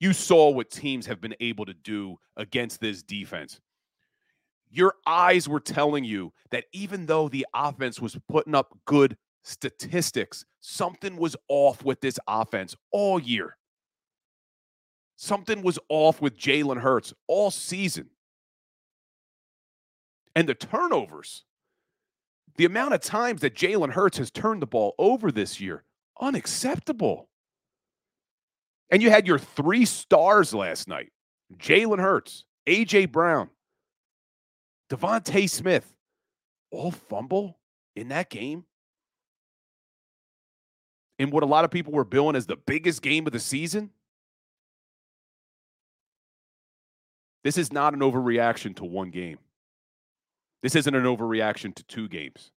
You 0.00 0.12
saw 0.12 0.50
what 0.50 0.70
teams 0.70 1.06
have 1.06 1.20
been 1.20 1.34
able 1.40 1.64
to 1.66 1.74
do 1.74 2.18
against 2.36 2.80
this 2.80 3.02
defense. 3.02 3.60
Your 4.70 4.94
eyes 5.06 5.48
were 5.48 5.60
telling 5.60 6.04
you 6.04 6.32
that 6.50 6.64
even 6.72 7.06
though 7.06 7.28
the 7.28 7.46
offense 7.54 8.00
was 8.00 8.18
putting 8.28 8.54
up 8.54 8.76
good 8.84 9.16
statistics, 9.44 10.44
something 10.66 11.18
was 11.18 11.36
off 11.46 11.84
with 11.84 12.00
this 12.00 12.18
offense 12.26 12.74
all 12.90 13.20
year. 13.20 13.58
Something 15.16 15.60
was 15.60 15.78
off 15.90 16.22
with 16.22 16.38
Jalen 16.38 16.80
Hurts 16.80 17.12
all 17.28 17.50
season. 17.50 18.08
And 20.34 20.48
the 20.48 20.54
turnovers, 20.54 21.44
the 22.56 22.64
amount 22.64 22.94
of 22.94 23.02
times 23.02 23.42
that 23.42 23.54
Jalen 23.54 23.92
Hurts 23.92 24.16
has 24.16 24.30
turned 24.30 24.62
the 24.62 24.66
ball 24.66 24.94
over 24.98 25.30
this 25.30 25.60
year, 25.60 25.84
unacceptable. 26.18 27.28
And 28.90 29.02
you 29.02 29.10
had 29.10 29.26
your 29.26 29.38
three 29.38 29.84
stars 29.84 30.54
last 30.54 30.88
night 30.88 31.12
Jalen 31.58 32.00
Hurts, 32.00 32.46
A.J. 32.66 33.06
Brown, 33.06 33.50
DeVonta 34.88 35.48
Smith, 35.48 35.94
all 36.70 36.90
fumble 36.90 37.58
in 37.94 38.08
that 38.08 38.30
game. 38.30 38.64
In 41.18 41.30
what 41.30 41.42
a 41.42 41.46
lot 41.46 41.64
of 41.64 41.70
people 41.70 41.92
were 41.92 42.04
billing 42.04 42.36
as 42.36 42.46
the 42.46 42.56
biggest 42.56 43.02
game 43.02 43.26
of 43.26 43.32
the 43.32 43.38
season. 43.38 43.90
This 47.44 47.58
is 47.58 47.72
not 47.72 47.94
an 47.94 48.00
overreaction 48.00 48.74
to 48.76 48.84
one 48.84 49.10
game. 49.10 49.38
This 50.62 50.74
isn't 50.74 50.94
an 50.94 51.04
overreaction 51.04 51.74
to 51.74 51.84
two 51.84 52.08
games. 52.08 52.50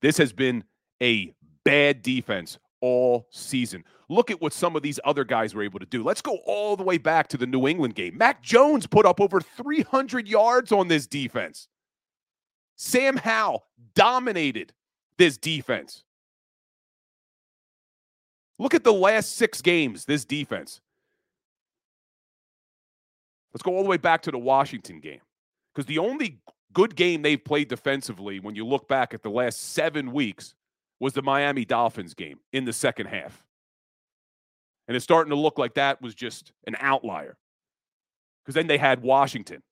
This 0.00 0.18
has 0.18 0.32
been 0.32 0.64
a 1.02 1.32
bad 1.64 2.02
defense 2.02 2.58
all 2.80 3.26
season. 3.30 3.84
Look 4.10 4.30
at 4.30 4.42
what 4.42 4.52
some 4.52 4.76
of 4.76 4.82
these 4.82 5.00
other 5.04 5.24
guys 5.24 5.54
were 5.54 5.62
able 5.62 5.78
to 5.78 5.86
do. 5.86 6.02
Let's 6.02 6.20
go 6.20 6.40
all 6.44 6.76
the 6.76 6.82
way 6.82 6.98
back 6.98 7.28
to 7.28 7.38
the 7.38 7.46
New 7.46 7.66
England 7.66 7.94
game. 7.94 8.18
Mac 8.18 8.42
Jones 8.42 8.86
put 8.86 9.06
up 9.06 9.20
over 9.20 9.40
300 9.40 10.28
yards 10.28 10.72
on 10.72 10.88
this 10.88 11.06
defense. 11.06 11.68
Sam 12.76 13.16
Howell 13.16 13.64
dominated 13.94 14.74
this 15.16 15.38
defense. 15.38 16.03
Look 18.58 18.74
at 18.74 18.84
the 18.84 18.92
last 18.92 19.36
six 19.36 19.60
games, 19.60 20.04
this 20.04 20.24
defense. 20.24 20.80
Let's 23.52 23.62
go 23.62 23.76
all 23.76 23.82
the 23.82 23.88
way 23.88 23.96
back 23.96 24.22
to 24.22 24.30
the 24.30 24.38
Washington 24.38 25.00
game. 25.00 25.20
Because 25.72 25.86
the 25.86 25.98
only 25.98 26.40
good 26.72 26.96
game 26.96 27.22
they've 27.22 27.42
played 27.42 27.68
defensively, 27.68 28.40
when 28.40 28.54
you 28.54 28.66
look 28.66 28.88
back 28.88 29.14
at 29.14 29.22
the 29.22 29.30
last 29.30 29.72
seven 29.72 30.12
weeks, 30.12 30.54
was 31.00 31.12
the 31.12 31.22
Miami 31.22 31.64
Dolphins 31.64 32.14
game 32.14 32.38
in 32.52 32.64
the 32.64 32.72
second 32.72 33.06
half. 33.06 33.44
And 34.86 34.96
it's 34.96 35.04
starting 35.04 35.30
to 35.30 35.36
look 35.36 35.58
like 35.58 35.74
that 35.74 36.02
was 36.02 36.14
just 36.14 36.52
an 36.66 36.76
outlier. 36.78 37.36
Because 38.44 38.54
then 38.54 38.66
they 38.66 38.78
had 38.78 39.02
Washington, 39.02 39.62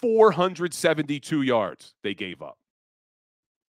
472 0.00 1.42
yards 1.42 1.94
they 2.02 2.14
gave 2.14 2.42
up. 2.42 2.58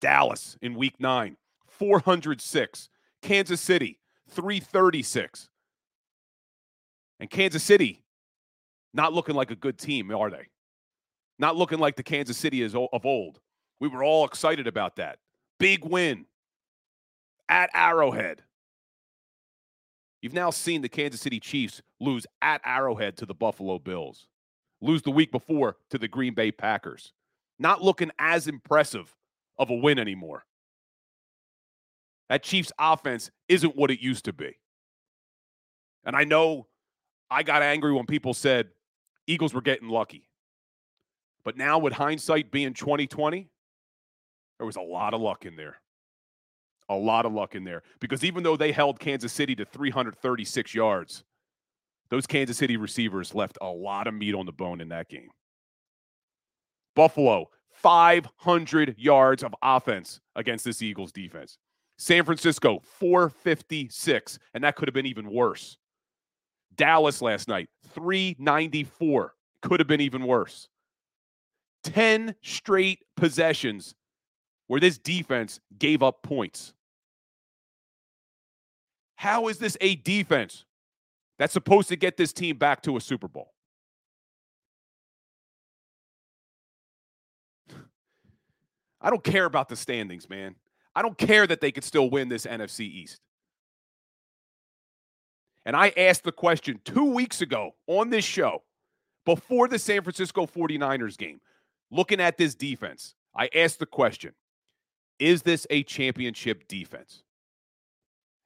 Dallas 0.01 0.57
in 0.61 0.75
week 0.75 0.95
nine, 0.99 1.38
406. 1.67 2.89
Kansas 3.21 3.59
City, 3.59 3.99
336. 4.29 5.50
And 7.19 7.29
Kansas 7.29 7.63
City 7.63 8.03
not 8.93 9.13
looking 9.13 9.36
like 9.36 9.51
a 9.51 9.55
good 9.55 9.77
team, 9.77 10.12
are 10.12 10.29
they? 10.29 10.48
Not 11.38 11.55
looking 11.55 11.79
like 11.79 11.95
the 11.95 12.03
Kansas 12.03 12.38
City 12.38 12.62
is 12.62 12.75
of 12.75 13.05
old. 13.05 13.39
We 13.79 13.88
were 13.88 14.03
all 14.03 14.25
excited 14.25 14.67
about 14.67 14.98
that. 14.98 15.19
Big 15.59 15.86
win 15.86 16.25
at 17.48 17.69
Arrowhead. 17.74 18.41
You've 20.21 20.33
now 20.33 20.50
seen 20.50 20.81
the 20.81 20.89
Kansas 20.89 21.21
City 21.21 21.39
Chiefs 21.39 21.81
lose 22.00 22.25
at 22.41 22.62
Arrowhead 22.65 23.15
to 23.17 23.25
the 23.25 23.33
Buffalo 23.33 23.79
Bills, 23.79 24.27
lose 24.81 25.01
the 25.01 25.12
week 25.12 25.31
before 25.31 25.77
to 25.91 25.98
the 25.98 26.09
Green 26.09 26.33
Bay 26.33 26.51
Packers. 26.51 27.13
Not 27.57 27.81
looking 27.81 28.12
as 28.19 28.48
impressive 28.48 29.15
of 29.57 29.69
a 29.69 29.75
win 29.75 30.00
anymore. 30.00 30.45
That 32.29 32.43
Chiefs 32.43 32.71
offense 32.79 33.31
isn't 33.48 33.75
what 33.75 33.91
it 33.91 34.00
used 34.00 34.25
to 34.25 34.33
be. 34.33 34.57
And 36.05 36.15
I 36.15 36.24
know 36.24 36.67
I 37.29 37.43
got 37.43 37.62
angry 37.62 37.91
when 37.91 38.05
people 38.05 38.33
said, 38.33 38.69
Eagles 39.27 39.53
were 39.53 39.62
getting 39.62 39.89
lucky. 39.89 40.29
But 41.43 41.57
now, 41.57 41.79
with 41.79 41.93
hindsight 41.93 42.51
being 42.51 42.74
2020, 42.74 43.50
there 44.57 44.65
was 44.65 44.75
a 44.75 44.81
lot 44.81 45.13
of 45.13 45.21
luck 45.21 45.45
in 45.45 45.55
there. 45.55 45.79
A 46.89 46.95
lot 46.95 47.25
of 47.25 47.33
luck 47.33 47.55
in 47.55 47.63
there. 47.63 47.83
Because 48.00 48.24
even 48.24 48.43
though 48.43 48.57
they 48.57 48.71
held 48.71 49.00
Kansas 49.00 49.31
City 49.31 49.55
to 49.55 49.65
336 49.65 50.74
yards, 50.74 51.24
those 52.09 52.25
Kansas 52.27 52.57
City 52.57 52.77
receivers 52.77 53.36
left 53.36 53.57
a 53.62 53.67
lot 53.67 54.07
of 54.07 54.13
meat 54.13 54.36
on 54.36 54.45
the 54.45 54.51
bone 54.51 54.81
in 54.81 54.89
that 54.89 55.07
game. 55.07 55.29
Buffalo, 56.95 57.50
500 57.71 58.95
yards 58.98 59.43
of 59.43 59.55
offense 59.62 60.19
against 60.36 60.65
this 60.65 60.81
Eagles 60.81 61.12
defense. 61.12 61.57
San 62.01 62.24
Francisco, 62.24 62.82
456, 62.86 64.39
and 64.53 64.63
that 64.63 64.77
could 64.77 64.88
have 64.88 64.94
been 64.94 65.06
even 65.06 65.29
worse. 65.29 65.77
Dallas 66.75 67.22
last 67.22 67.50
night, 67.50 67.68
394. 67.94 69.34
Could 69.62 69.82
have 69.82 69.88
been 69.88 70.00
even 70.00 70.25
worse. 70.25 70.70
10 71.84 72.36
straight 72.41 73.00
possessions 73.18 73.96
where 74.68 74.79
this 74.79 74.98
defense 74.98 75.60
gave 75.77 76.01
up 76.01 76.24
points. 76.24 76.74
How 79.15 79.50
is 79.50 79.58
this 79.58 79.75
a 79.82 79.96
defense 79.96 80.63
that's 81.38 81.51
supposed 81.51 81.89
to 81.89 81.98
get 81.98 82.15
this 82.15 82.32
team 82.32 82.56
back 82.56 82.82
to 82.84 82.96
a 82.96 83.01
Super 83.01 83.27
Bowl? 83.27 83.51
I 89.01 89.10
don't 89.10 89.24
care 89.24 89.44
about 89.44 89.68
the 89.68 89.75
standings, 89.75 90.29
man. 90.29 90.56
I 90.96 91.01
don't 91.01 91.17
care 91.17 91.46
that 91.48 91.62
they 91.62 91.72
could 91.72 91.84
still 91.84 92.10
win 92.10 92.29
this 92.29 92.46
NFC 92.46 92.81
East. 92.81 93.22
And 95.65 95.75
I 95.75 95.93
asked 95.96 96.24
the 96.24 96.31
question 96.31 96.79
two 96.84 97.13
weeks 97.13 97.41
ago 97.41 97.75
on 97.88 98.10
this 98.10 98.25
show 98.25 98.63
before 99.25 99.67
the 99.67 99.77
San 99.77 100.01
Francisco 100.01 100.48
49ers 100.48 101.17
game, 101.17 101.41
looking 101.91 102.19
at 102.19 102.38
this 102.38 102.55
defense. 102.55 103.15
I 103.36 103.50
asked 103.53 103.79
the 103.79 103.86
question 103.86 104.34
Is 105.19 105.43
this 105.43 105.67
a 105.69 105.84
championship 105.84 106.67
defense? 106.67 107.24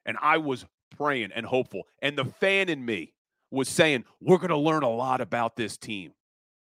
And 0.06 0.18
I 0.22 0.38
was 0.38 0.66
praying 0.98 1.32
and 1.34 1.46
hopeful. 1.46 1.84
And 2.02 2.18
the 2.18 2.26
fan 2.26 2.68
in 2.68 2.84
me 2.84 3.14
was 3.52 3.70
saying, 3.70 4.04
We're 4.20 4.38
going 4.38 4.50
to 4.50 4.58
learn 4.58 4.84
a 4.84 4.90
lot 4.90 5.22
about 5.22 5.56
this 5.56 5.78
team 5.78 6.14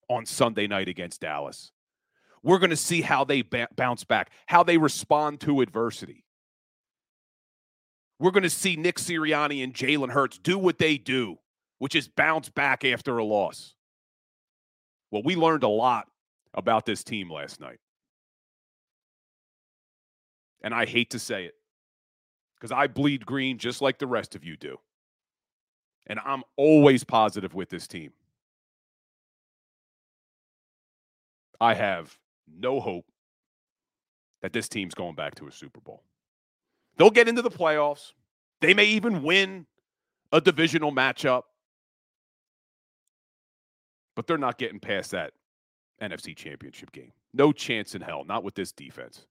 on 0.08 0.24
Sunday 0.24 0.66
night 0.66 0.88
against 0.88 1.20
Dallas. 1.20 1.72
We're 2.42 2.58
going 2.58 2.70
to 2.70 2.76
see 2.76 3.00
how 3.00 3.24
they 3.24 3.42
ba- 3.42 3.68
bounce 3.74 4.04
back, 4.04 4.30
how 4.46 4.62
they 4.62 4.78
respond 4.78 5.40
to 5.40 5.60
adversity. 5.60 6.24
We're 8.18 8.30
going 8.30 8.42
to 8.42 8.50
see 8.50 8.76
Nick 8.76 8.96
Sirianni 8.96 9.62
and 9.62 9.74
Jalen 9.74 10.10
Hurts 10.10 10.38
do 10.38 10.58
what 10.58 10.78
they 10.78 10.98
do, 10.98 11.38
which 11.78 11.94
is 11.94 12.08
bounce 12.08 12.48
back 12.48 12.84
after 12.84 13.18
a 13.18 13.24
loss. 13.24 13.74
Well, 15.10 15.22
we 15.22 15.36
learned 15.36 15.62
a 15.62 15.68
lot 15.68 16.08
about 16.54 16.84
this 16.84 17.04
team 17.04 17.30
last 17.30 17.60
night. 17.60 17.78
And 20.62 20.74
I 20.74 20.86
hate 20.86 21.10
to 21.10 21.18
say 21.18 21.44
it 21.44 21.54
because 22.56 22.72
I 22.72 22.88
bleed 22.88 23.24
green 23.24 23.58
just 23.58 23.80
like 23.80 23.98
the 23.98 24.06
rest 24.06 24.34
of 24.34 24.44
you 24.44 24.56
do. 24.56 24.78
And 26.08 26.18
I'm 26.24 26.42
always 26.56 27.04
positive 27.04 27.54
with 27.54 27.68
this 27.68 27.86
team. 27.86 28.12
I 31.60 31.74
have 31.74 32.16
no 32.56 32.80
hope 32.80 33.06
that 34.42 34.52
this 34.52 34.68
team's 34.68 34.94
going 34.94 35.14
back 35.14 35.34
to 35.36 35.46
a 35.46 35.52
Super 35.52 35.80
Bowl. 35.80 36.02
They'll 36.96 37.10
get 37.10 37.28
into 37.28 37.42
the 37.42 37.50
playoffs. 37.50 38.12
They 38.60 38.74
may 38.74 38.86
even 38.86 39.22
win 39.22 39.66
a 40.32 40.40
divisional 40.40 40.92
matchup. 40.92 41.42
But 44.16 44.26
they're 44.26 44.38
not 44.38 44.58
getting 44.58 44.80
past 44.80 45.12
that 45.12 45.32
NFC 46.02 46.36
championship 46.36 46.92
game. 46.92 47.12
No 47.32 47.52
chance 47.52 47.94
in 47.94 48.02
hell, 48.02 48.24
not 48.24 48.42
with 48.42 48.54
this 48.54 48.72
defense. 48.72 49.26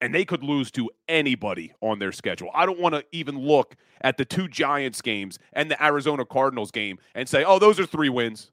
And 0.00 0.14
they 0.14 0.24
could 0.24 0.42
lose 0.42 0.70
to 0.72 0.88
anybody 1.08 1.74
on 1.80 1.98
their 1.98 2.12
schedule. 2.12 2.48
I 2.54 2.64
don't 2.64 2.80
want 2.80 2.94
to 2.94 3.04
even 3.12 3.38
look 3.38 3.76
at 4.00 4.16
the 4.16 4.24
two 4.24 4.48
Giants 4.48 5.02
games 5.02 5.38
and 5.52 5.70
the 5.70 5.82
Arizona 5.84 6.24
Cardinals 6.24 6.70
game 6.70 6.98
and 7.14 7.28
say, 7.28 7.44
oh, 7.44 7.58
those 7.58 7.78
are 7.78 7.84
three 7.86 8.08
wins. 8.08 8.50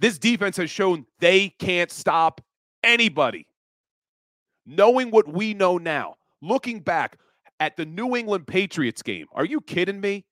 This 0.00 0.18
defense 0.18 0.56
has 0.56 0.70
shown 0.70 1.06
they 1.18 1.48
can't 1.58 1.90
stop 1.90 2.40
anybody. 2.84 3.46
Knowing 4.64 5.10
what 5.10 5.26
we 5.26 5.54
know 5.54 5.78
now, 5.78 6.16
looking 6.40 6.80
back 6.80 7.18
at 7.58 7.76
the 7.76 7.86
New 7.86 8.14
England 8.14 8.46
Patriots 8.46 9.02
game, 9.02 9.26
are 9.32 9.44
you 9.44 9.60
kidding 9.60 10.00
me? 10.00 10.24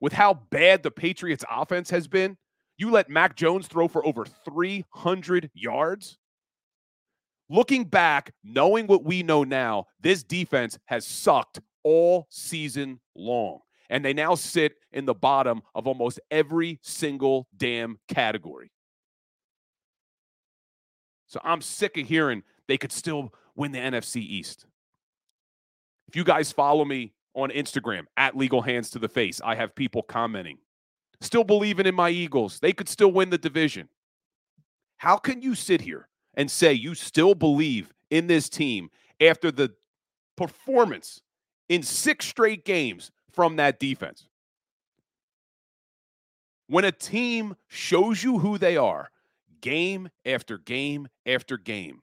With 0.00 0.12
how 0.12 0.34
bad 0.34 0.82
the 0.82 0.90
Patriots 0.90 1.44
offense 1.50 1.90
has 1.90 2.08
been, 2.08 2.36
you 2.76 2.90
let 2.90 3.08
Mac 3.08 3.36
Jones 3.36 3.68
throw 3.68 3.88
for 3.88 4.04
over 4.04 4.24
300 4.44 5.50
yards? 5.54 6.18
Looking 7.48 7.84
back, 7.84 8.32
knowing 8.42 8.86
what 8.86 9.04
we 9.04 9.22
know 9.22 9.44
now, 9.44 9.86
this 10.00 10.24
defense 10.24 10.78
has 10.86 11.06
sucked 11.06 11.60
all 11.84 12.26
season 12.30 13.00
long. 13.14 13.60
And 13.90 14.04
they 14.04 14.14
now 14.14 14.34
sit 14.34 14.74
in 14.92 15.04
the 15.04 15.14
bottom 15.14 15.62
of 15.74 15.86
almost 15.86 16.18
every 16.30 16.80
single 16.82 17.46
damn 17.56 17.98
category. 18.08 18.72
So 21.34 21.40
I'm 21.42 21.62
sick 21.62 21.98
of 21.98 22.06
hearing 22.06 22.44
they 22.68 22.78
could 22.78 22.92
still 22.92 23.34
win 23.56 23.72
the 23.72 23.80
NFC 23.80 24.18
East. 24.18 24.66
If 26.06 26.14
you 26.14 26.22
guys 26.22 26.52
follow 26.52 26.84
me 26.84 27.12
on 27.34 27.50
Instagram 27.50 28.04
at 28.16 28.36
Legal 28.36 28.62
Hands 28.62 28.88
to 28.90 29.00
the 29.00 29.08
Face, 29.08 29.40
I 29.44 29.56
have 29.56 29.74
people 29.74 30.04
commenting, 30.04 30.58
still 31.20 31.42
believing 31.42 31.86
in 31.86 31.94
my 31.96 32.08
Eagles. 32.10 32.60
They 32.60 32.72
could 32.72 32.88
still 32.88 33.10
win 33.10 33.30
the 33.30 33.38
division. 33.38 33.88
How 34.98 35.16
can 35.16 35.42
you 35.42 35.56
sit 35.56 35.80
here 35.80 36.06
and 36.34 36.48
say 36.48 36.72
you 36.72 36.94
still 36.94 37.34
believe 37.34 37.92
in 38.10 38.28
this 38.28 38.48
team 38.48 38.90
after 39.20 39.50
the 39.50 39.74
performance 40.36 41.20
in 41.68 41.82
six 41.82 42.26
straight 42.26 42.64
games 42.64 43.10
from 43.32 43.56
that 43.56 43.80
defense? 43.80 44.28
When 46.68 46.84
a 46.84 46.92
team 46.92 47.56
shows 47.66 48.22
you 48.22 48.38
who 48.38 48.56
they 48.56 48.76
are 48.76 49.10
game 49.64 50.10
after 50.26 50.58
game 50.58 51.08
after 51.26 51.56
game. 51.56 52.00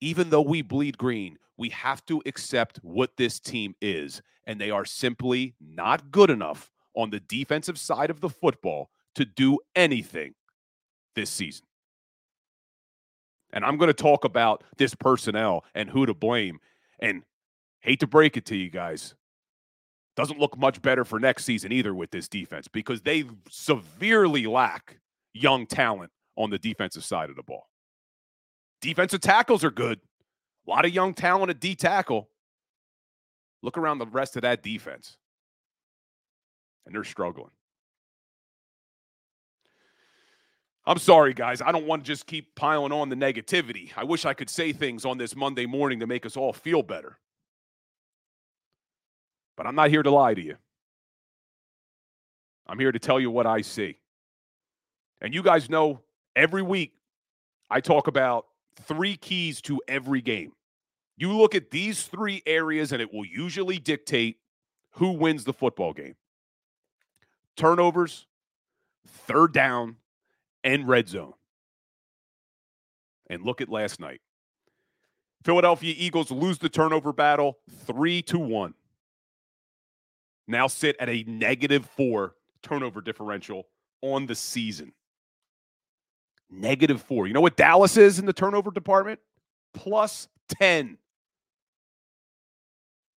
Even 0.00 0.28
though 0.28 0.42
we 0.42 0.60
bleed 0.60 0.98
green, 0.98 1.38
we 1.56 1.70
have 1.70 2.04
to 2.06 2.20
accept 2.26 2.78
what 2.82 3.16
this 3.16 3.38
team 3.38 3.74
is, 3.80 4.20
and 4.44 4.60
they 4.60 4.70
are 4.70 4.84
simply 4.84 5.54
not 5.60 6.10
good 6.10 6.30
enough 6.30 6.70
on 6.94 7.10
the 7.10 7.20
defensive 7.20 7.78
side 7.78 8.10
of 8.10 8.20
the 8.20 8.28
football 8.28 8.90
to 9.14 9.24
do 9.24 9.58
anything 9.76 10.34
this 11.14 11.30
season. 11.30 11.64
And 13.52 13.64
I'm 13.64 13.78
going 13.78 13.88
to 13.88 13.94
talk 13.94 14.24
about 14.24 14.64
this 14.76 14.94
personnel 14.94 15.64
and 15.74 15.88
who 15.88 16.06
to 16.06 16.12
blame. 16.12 16.58
And 16.98 17.22
hate 17.80 18.00
to 18.00 18.06
break 18.06 18.36
it 18.36 18.46
to 18.46 18.56
you 18.56 18.68
guys, 18.68 19.14
doesn't 20.16 20.40
look 20.40 20.58
much 20.58 20.82
better 20.82 21.04
for 21.04 21.20
next 21.20 21.44
season 21.44 21.72
either 21.72 21.94
with 21.94 22.10
this 22.10 22.26
defense 22.26 22.68
because 22.68 23.02
they 23.02 23.24
severely 23.48 24.46
lack 24.46 24.98
young 25.32 25.66
talent 25.66 26.10
on 26.36 26.50
the 26.50 26.58
defensive 26.58 27.04
side 27.04 27.30
of 27.30 27.36
the 27.36 27.42
ball. 27.42 27.68
Defensive 28.80 29.20
tackles 29.20 29.64
are 29.64 29.70
good. 29.70 30.00
A 30.66 30.70
lot 30.70 30.84
of 30.84 30.92
young 30.92 31.14
talent 31.14 31.50
at 31.50 31.60
D 31.60 31.74
tackle. 31.74 32.28
Look 33.62 33.78
around 33.78 33.98
the 33.98 34.06
rest 34.06 34.36
of 34.36 34.42
that 34.42 34.62
defense, 34.62 35.16
and 36.84 36.94
they're 36.94 37.04
struggling. 37.04 37.50
I'm 40.88 40.98
sorry, 40.98 41.34
guys. 41.34 41.60
I 41.60 41.72
don't 41.72 41.86
want 41.86 42.04
to 42.04 42.06
just 42.06 42.26
keep 42.26 42.54
piling 42.54 42.92
on 42.92 43.08
the 43.08 43.16
negativity. 43.16 43.90
I 43.96 44.04
wish 44.04 44.24
I 44.24 44.34
could 44.34 44.48
say 44.48 44.72
things 44.72 45.04
on 45.04 45.18
this 45.18 45.34
Monday 45.34 45.66
morning 45.66 45.98
to 46.00 46.06
make 46.06 46.24
us 46.24 46.36
all 46.36 46.52
feel 46.52 46.82
better. 46.82 47.18
But 49.56 49.66
I'm 49.66 49.74
not 49.74 49.90
here 49.90 50.04
to 50.04 50.10
lie 50.10 50.34
to 50.34 50.40
you. 50.40 50.56
I'm 52.68 52.78
here 52.78 52.92
to 52.92 52.98
tell 53.00 53.18
you 53.18 53.30
what 53.30 53.46
I 53.46 53.62
see. 53.62 53.98
And 55.20 55.34
you 55.34 55.42
guys 55.42 55.68
know 55.68 56.02
Every 56.36 56.62
week, 56.62 56.92
I 57.70 57.80
talk 57.80 58.06
about 58.06 58.46
three 58.82 59.16
keys 59.16 59.60
to 59.62 59.80
every 59.88 60.20
game. 60.20 60.52
You 61.16 61.32
look 61.32 61.54
at 61.54 61.70
these 61.70 62.02
three 62.02 62.42
areas, 62.46 62.92
and 62.92 63.00
it 63.00 63.12
will 63.12 63.24
usually 63.24 63.78
dictate 63.78 64.36
who 64.90 65.12
wins 65.12 65.44
the 65.44 65.54
football 65.54 65.92
game 65.92 66.14
turnovers, 67.56 68.26
third 69.08 69.52
down, 69.52 69.96
and 70.62 70.86
red 70.86 71.08
zone. 71.08 71.32
And 73.28 73.42
look 73.42 73.62
at 73.62 73.70
last 73.70 73.98
night. 73.98 74.20
Philadelphia 75.42 75.94
Eagles 75.96 76.30
lose 76.30 76.58
the 76.58 76.68
turnover 76.68 77.12
battle 77.12 77.58
3 77.86 78.20
to 78.22 78.38
1. 78.38 78.74
Now 80.48 80.66
sit 80.66 80.96
at 81.00 81.08
a 81.08 81.24
negative 81.26 81.86
4 81.96 82.34
turnover 82.62 83.00
differential 83.00 83.66
on 84.02 84.26
the 84.26 84.34
season. 84.34 84.92
Negative 86.50 87.00
four. 87.00 87.26
You 87.26 87.34
know 87.34 87.40
what 87.40 87.56
Dallas 87.56 87.96
is 87.96 88.18
in 88.18 88.26
the 88.26 88.32
turnover 88.32 88.70
department? 88.70 89.20
Plus 89.74 90.28
10. 90.60 90.98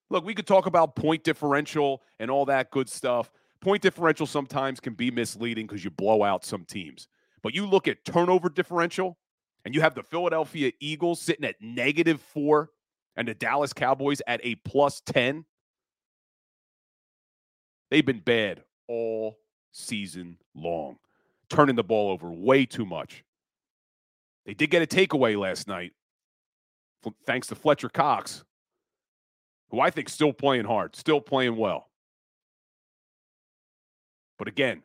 Look, 0.10 0.26
we 0.26 0.34
could 0.34 0.48
talk 0.48 0.66
about 0.66 0.96
point 0.96 1.24
differential 1.24 2.02
and 2.20 2.32
all 2.32 2.46
that 2.46 2.72
good 2.72 2.90
stuff. 2.90 3.32
Point 3.62 3.82
differential 3.82 4.26
sometimes 4.26 4.80
can 4.80 4.94
be 4.94 5.12
misleading 5.12 5.68
because 5.68 5.84
you 5.84 5.92
blow 5.92 6.24
out 6.24 6.44
some 6.44 6.66
teams. 6.66 7.08
But 7.44 7.54
you 7.54 7.68
look 7.68 7.88
at 7.88 8.04
turnover 8.04 8.50
differential, 8.50 9.18
and 9.66 9.76
you 9.76 9.82
have 9.82 9.94
the 9.94 10.04
Philadelphia 10.04 10.72
Eagles 10.80 11.22
sitting 11.22 11.46
at 11.46 11.56
negative 11.62 12.22
four 12.22 12.72
and 13.16 13.28
the 13.28 13.34
Dallas 13.34 13.74
Cowboys 13.74 14.22
at 14.26 14.40
a 14.44 14.56
plus 14.56 15.02
10. 15.06 15.46
They've 17.92 18.06
been 18.06 18.22
bad 18.22 18.64
all 18.88 19.38
season 19.72 20.38
long 20.56 20.98
turning 21.50 21.76
the 21.76 21.84
ball 21.84 22.12
over 22.12 22.32
way 22.32 22.66
too 22.66 22.86
much. 22.86 23.24
They 24.46 24.54
did 24.54 24.70
get 24.70 24.82
a 24.82 24.88
takeaway 24.88 25.38
last 25.38 25.68
night, 25.68 25.94
thanks 27.26 27.48
to 27.48 27.56
Fletcher 27.56 27.90
Cox, 27.90 28.44
who 29.70 29.80
I 29.80 29.90
think 29.90 30.10
still 30.10 30.34
playing 30.34 30.66
hard, 30.66 30.96
still 30.96 31.22
playing 31.22 31.56
well. 31.56 31.90
But 34.38 34.48
again, 34.48 34.84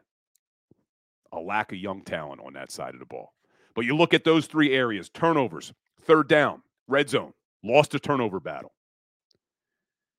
a 1.33 1.41
lack 1.41 1.73
of 1.73 1.79
young 1.79 2.03
talent 2.03 2.41
on 2.45 2.53
that 2.55 2.71
side 2.71 2.95
of 2.95 3.01
the 3.01 3.07
ball. 3.07 3.33
But 3.75 3.85
you 3.85 3.97
look 3.97 4.15
at 4.15 4.25
those 4.25 4.47
three 4.47 4.73
areas 4.75 5.09
turnovers, 5.09 5.73
third 6.03 6.29
down, 6.29 6.63
red 6.87 7.09
zone, 7.09 7.33
lost 7.63 7.95
a 7.95 7.99
turnover 7.99 8.41
battle. 8.41 8.73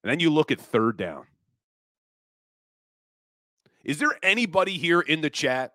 And 0.04 0.12
then 0.12 0.20
you 0.20 0.30
look 0.30 0.52
at 0.52 0.60
third 0.60 0.98
down. 0.98 1.26
Is 3.84 4.00
there 4.00 4.18
anybody 4.24 4.78
here 4.78 5.02
in 5.02 5.22
the 5.22 5.30
chat 5.30 5.74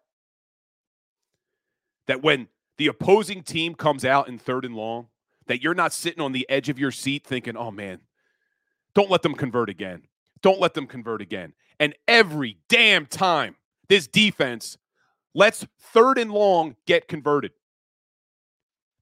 that 2.11 2.25
when 2.25 2.49
the 2.77 2.89
opposing 2.89 3.41
team 3.41 3.73
comes 3.73 4.05
out 4.05 4.27
in 4.27 4.37
third 4.37 4.65
and 4.65 4.75
long, 4.75 5.07
that 5.47 5.63
you're 5.63 5.75
not 5.75 5.93
sitting 5.93 6.21
on 6.21 6.33
the 6.33 6.45
edge 6.51 6.69
of 6.69 6.77
your 6.77 6.91
seat 6.91 7.25
thinking, 7.25 7.57
oh 7.57 7.71
man, 7.71 8.01
don't 8.95 9.13
let 9.13 9.23
them 9.23 9.33
convert 9.33 9.69
again. 9.71 10.03
Don't 10.43 10.59
let 10.59 10.75
them 10.75 10.89
convert 10.89 11.23
again. 11.23 11.53
And 11.79 11.95
every 12.09 12.59
damn 12.69 13.07
time 13.07 13.55
this 13.89 14.09
defense 14.09 14.77
lets 15.37 15.65
third 15.79 16.19
and 16.19 16.33
long 16.33 16.75
get 16.85 17.07
converted. 17.07 17.53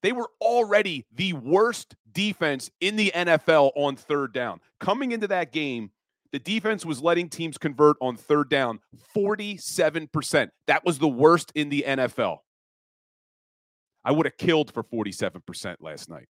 They 0.03 0.13
were 0.13 0.29
already 0.39 1.07
the 1.11 1.33
worst 1.33 1.97
defense 2.13 2.71
in 2.79 2.97
the 2.97 3.11
NFL 3.15 3.73
on 3.75 3.97
third 3.97 4.35
down. 4.35 4.61
Coming 4.81 5.13
into 5.13 5.29
that 5.29 5.51
game, 5.51 5.93
the 6.31 6.39
defense 6.39 6.85
was 6.85 7.01
letting 7.01 7.31
teams 7.31 7.57
convert 7.57 7.97
on 8.03 8.19
third 8.19 8.51
down 8.51 8.81
47%. 9.17 10.51
That 10.67 10.85
was 10.85 10.99
the 10.99 11.09
worst 11.09 11.53
in 11.55 11.71
the 11.71 11.87
NFL. 11.89 12.41
I 14.09 14.11
would 14.11 14.25
have 14.25 14.39
killed 14.39 14.73
for 14.73 14.83
47% 14.83 15.77
last 15.81 16.09
night. 16.09 16.29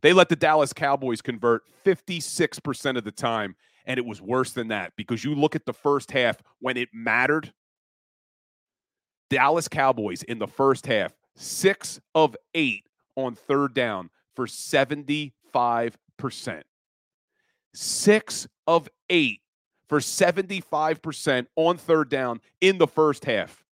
They 0.00 0.12
let 0.12 0.28
the 0.28 0.36
Dallas 0.36 0.72
Cowboys 0.72 1.20
convert 1.20 1.64
56% 1.84 2.96
of 2.96 3.02
the 3.02 3.10
time, 3.10 3.56
and 3.84 3.98
it 3.98 4.06
was 4.06 4.22
worse 4.22 4.52
than 4.52 4.68
that 4.68 4.92
because 4.96 5.24
you 5.24 5.34
look 5.34 5.56
at 5.56 5.66
the 5.66 5.72
first 5.72 6.12
half 6.12 6.36
when 6.60 6.76
it 6.76 6.88
mattered. 6.92 7.52
Dallas 9.28 9.66
Cowboys 9.66 10.22
in 10.22 10.38
the 10.38 10.46
first 10.46 10.86
half, 10.86 11.12
six 11.34 12.00
of 12.14 12.36
eight 12.54 12.86
on 13.16 13.34
third 13.34 13.74
down 13.74 14.08
for 14.36 14.46
75%. 14.46 15.32
Six 17.74 18.46
of 18.68 18.88
eight 19.10 19.40
for 19.88 19.98
75% 19.98 21.46
on 21.56 21.76
third 21.76 22.08
down 22.08 22.40
in 22.60 22.78
the 22.78 22.86
first 22.86 23.24
half. 23.24 23.64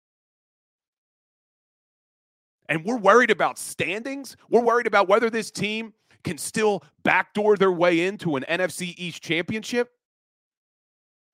And 2.68 2.84
we're 2.84 2.98
worried 2.98 3.30
about 3.30 3.58
standings. 3.58 4.36
We're 4.50 4.62
worried 4.62 4.86
about 4.86 5.08
whether 5.08 5.30
this 5.30 5.50
team 5.50 5.94
can 6.24 6.38
still 6.38 6.82
backdoor 7.02 7.56
their 7.56 7.72
way 7.72 8.06
into 8.06 8.36
an 8.36 8.44
NFC 8.48 8.94
East 8.96 9.22
championship. 9.22 9.90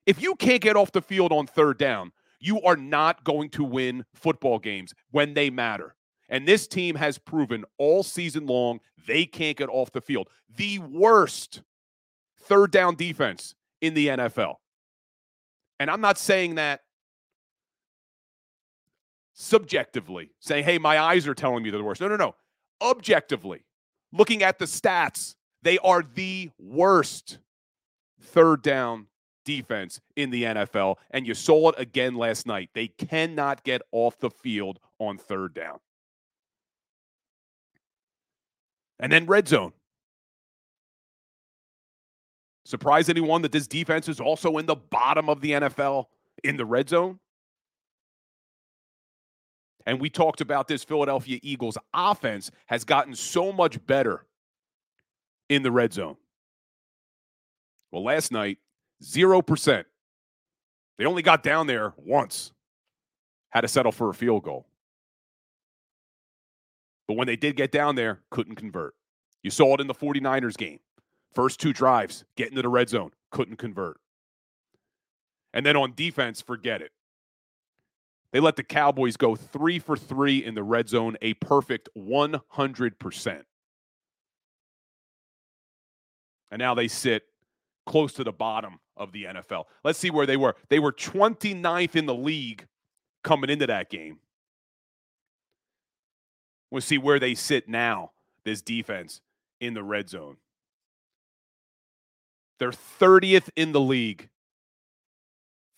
If 0.06 0.20
you 0.22 0.34
can't 0.36 0.60
get 0.60 0.76
off 0.76 0.92
the 0.92 1.02
field 1.02 1.32
on 1.32 1.46
third 1.46 1.78
down, 1.78 2.12
you 2.38 2.60
are 2.62 2.76
not 2.76 3.24
going 3.24 3.48
to 3.50 3.64
win 3.64 4.04
football 4.14 4.58
games 4.58 4.94
when 5.10 5.34
they 5.34 5.50
matter. 5.50 5.94
And 6.28 6.46
this 6.46 6.66
team 6.66 6.96
has 6.96 7.18
proven 7.18 7.64
all 7.78 8.02
season 8.02 8.46
long 8.46 8.80
they 9.06 9.26
can't 9.26 9.56
get 9.56 9.68
off 9.68 9.92
the 9.92 10.00
field. 10.00 10.28
The 10.54 10.78
worst 10.78 11.62
third 12.40 12.70
down 12.70 12.94
defense 12.94 13.54
in 13.80 13.94
the 13.94 14.08
NFL. 14.08 14.56
And 15.80 15.90
I'm 15.90 16.00
not 16.00 16.18
saying 16.18 16.54
that 16.54 16.83
subjectively, 19.34 20.30
saying, 20.40 20.64
hey, 20.64 20.78
my 20.78 20.98
eyes 20.98 21.26
are 21.26 21.34
telling 21.34 21.62
me 21.62 21.70
they're 21.70 21.78
the 21.78 21.84
worst. 21.84 22.00
No, 22.00 22.08
no, 22.08 22.16
no. 22.16 22.34
Objectively, 22.80 23.64
looking 24.12 24.42
at 24.42 24.58
the 24.58 24.64
stats, 24.64 25.34
they 25.62 25.78
are 25.78 26.02
the 26.02 26.50
worst 26.58 27.38
third 28.20 28.62
down 28.62 29.08
defense 29.44 30.00
in 30.16 30.30
the 30.30 30.44
NFL. 30.44 30.96
And 31.10 31.26
you 31.26 31.34
saw 31.34 31.70
it 31.70 31.74
again 31.78 32.14
last 32.14 32.46
night. 32.46 32.70
They 32.74 32.88
cannot 32.88 33.64
get 33.64 33.82
off 33.92 34.18
the 34.18 34.30
field 34.30 34.78
on 34.98 35.18
third 35.18 35.54
down. 35.54 35.78
And 38.98 39.12
then 39.12 39.26
red 39.26 39.48
zone. 39.48 39.72
Surprise 42.64 43.08
anyone 43.10 43.42
that 43.42 43.52
this 43.52 43.66
defense 43.66 44.08
is 44.08 44.20
also 44.20 44.56
in 44.56 44.66
the 44.66 44.76
bottom 44.76 45.28
of 45.28 45.40
the 45.40 45.50
NFL 45.50 46.06
in 46.42 46.56
the 46.56 46.64
red 46.64 46.88
zone? 46.88 47.18
And 49.86 50.00
we 50.00 50.08
talked 50.08 50.40
about 50.40 50.66
this 50.66 50.82
Philadelphia 50.82 51.38
Eagles 51.42 51.76
offense 51.92 52.50
has 52.66 52.84
gotten 52.84 53.14
so 53.14 53.52
much 53.52 53.84
better 53.86 54.24
in 55.48 55.62
the 55.62 55.70
red 55.70 55.92
zone. 55.92 56.16
Well, 57.90 58.02
last 58.02 58.32
night, 58.32 58.58
0%. 59.02 59.84
They 60.96 61.04
only 61.04 61.22
got 61.22 61.42
down 61.42 61.66
there 61.66 61.92
once, 61.98 62.52
had 63.50 63.62
to 63.62 63.68
settle 63.68 63.92
for 63.92 64.10
a 64.10 64.14
field 64.14 64.42
goal. 64.42 64.66
But 67.06 67.16
when 67.16 67.26
they 67.26 67.36
did 67.36 67.56
get 67.56 67.70
down 67.70 67.96
there, 67.96 68.20
couldn't 68.30 68.54
convert. 68.54 68.94
You 69.42 69.50
saw 69.50 69.74
it 69.74 69.80
in 69.80 69.86
the 69.86 69.94
49ers 69.94 70.56
game. 70.56 70.80
First 71.34 71.60
two 71.60 71.72
drives, 71.72 72.24
get 72.36 72.48
into 72.48 72.62
the 72.62 72.68
red 72.68 72.88
zone, 72.88 73.10
couldn't 73.30 73.56
convert. 73.56 73.98
And 75.52 75.66
then 75.66 75.76
on 75.76 75.92
defense, 75.94 76.40
forget 76.40 76.80
it. 76.80 76.92
They 78.34 78.40
let 78.40 78.56
the 78.56 78.64
Cowboys 78.64 79.16
go 79.16 79.36
three 79.36 79.78
for 79.78 79.96
three 79.96 80.44
in 80.44 80.56
the 80.56 80.64
red 80.64 80.88
zone, 80.88 81.16
a 81.22 81.34
perfect 81.34 81.88
100%. 81.96 83.42
And 86.50 86.58
now 86.58 86.74
they 86.74 86.88
sit 86.88 87.22
close 87.86 88.12
to 88.14 88.24
the 88.24 88.32
bottom 88.32 88.80
of 88.96 89.12
the 89.12 89.26
NFL. 89.26 89.66
Let's 89.84 90.00
see 90.00 90.10
where 90.10 90.26
they 90.26 90.36
were. 90.36 90.56
They 90.68 90.80
were 90.80 90.90
29th 90.90 91.94
in 91.94 92.06
the 92.06 92.14
league 92.14 92.66
coming 93.22 93.50
into 93.50 93.68
that 93.68 93.88
game. 93.88 94.18
We'll 96.72 96.80
see 96.80 96.98
where 96.98 97.20
they 97.20 97.36
sit 97.36 97.68
now, 97.68 98.10
this 98.44 98.62
defense 98.62 99.20
in 99.60 99.74
the 99.74 99.84
red 99.84 100.08
zone. 100.08 100.38
They're 102.58 102.72
30th 102.72 103.50
in 103.54 103.70
the 103.70 103.80
league. 103.80 104.28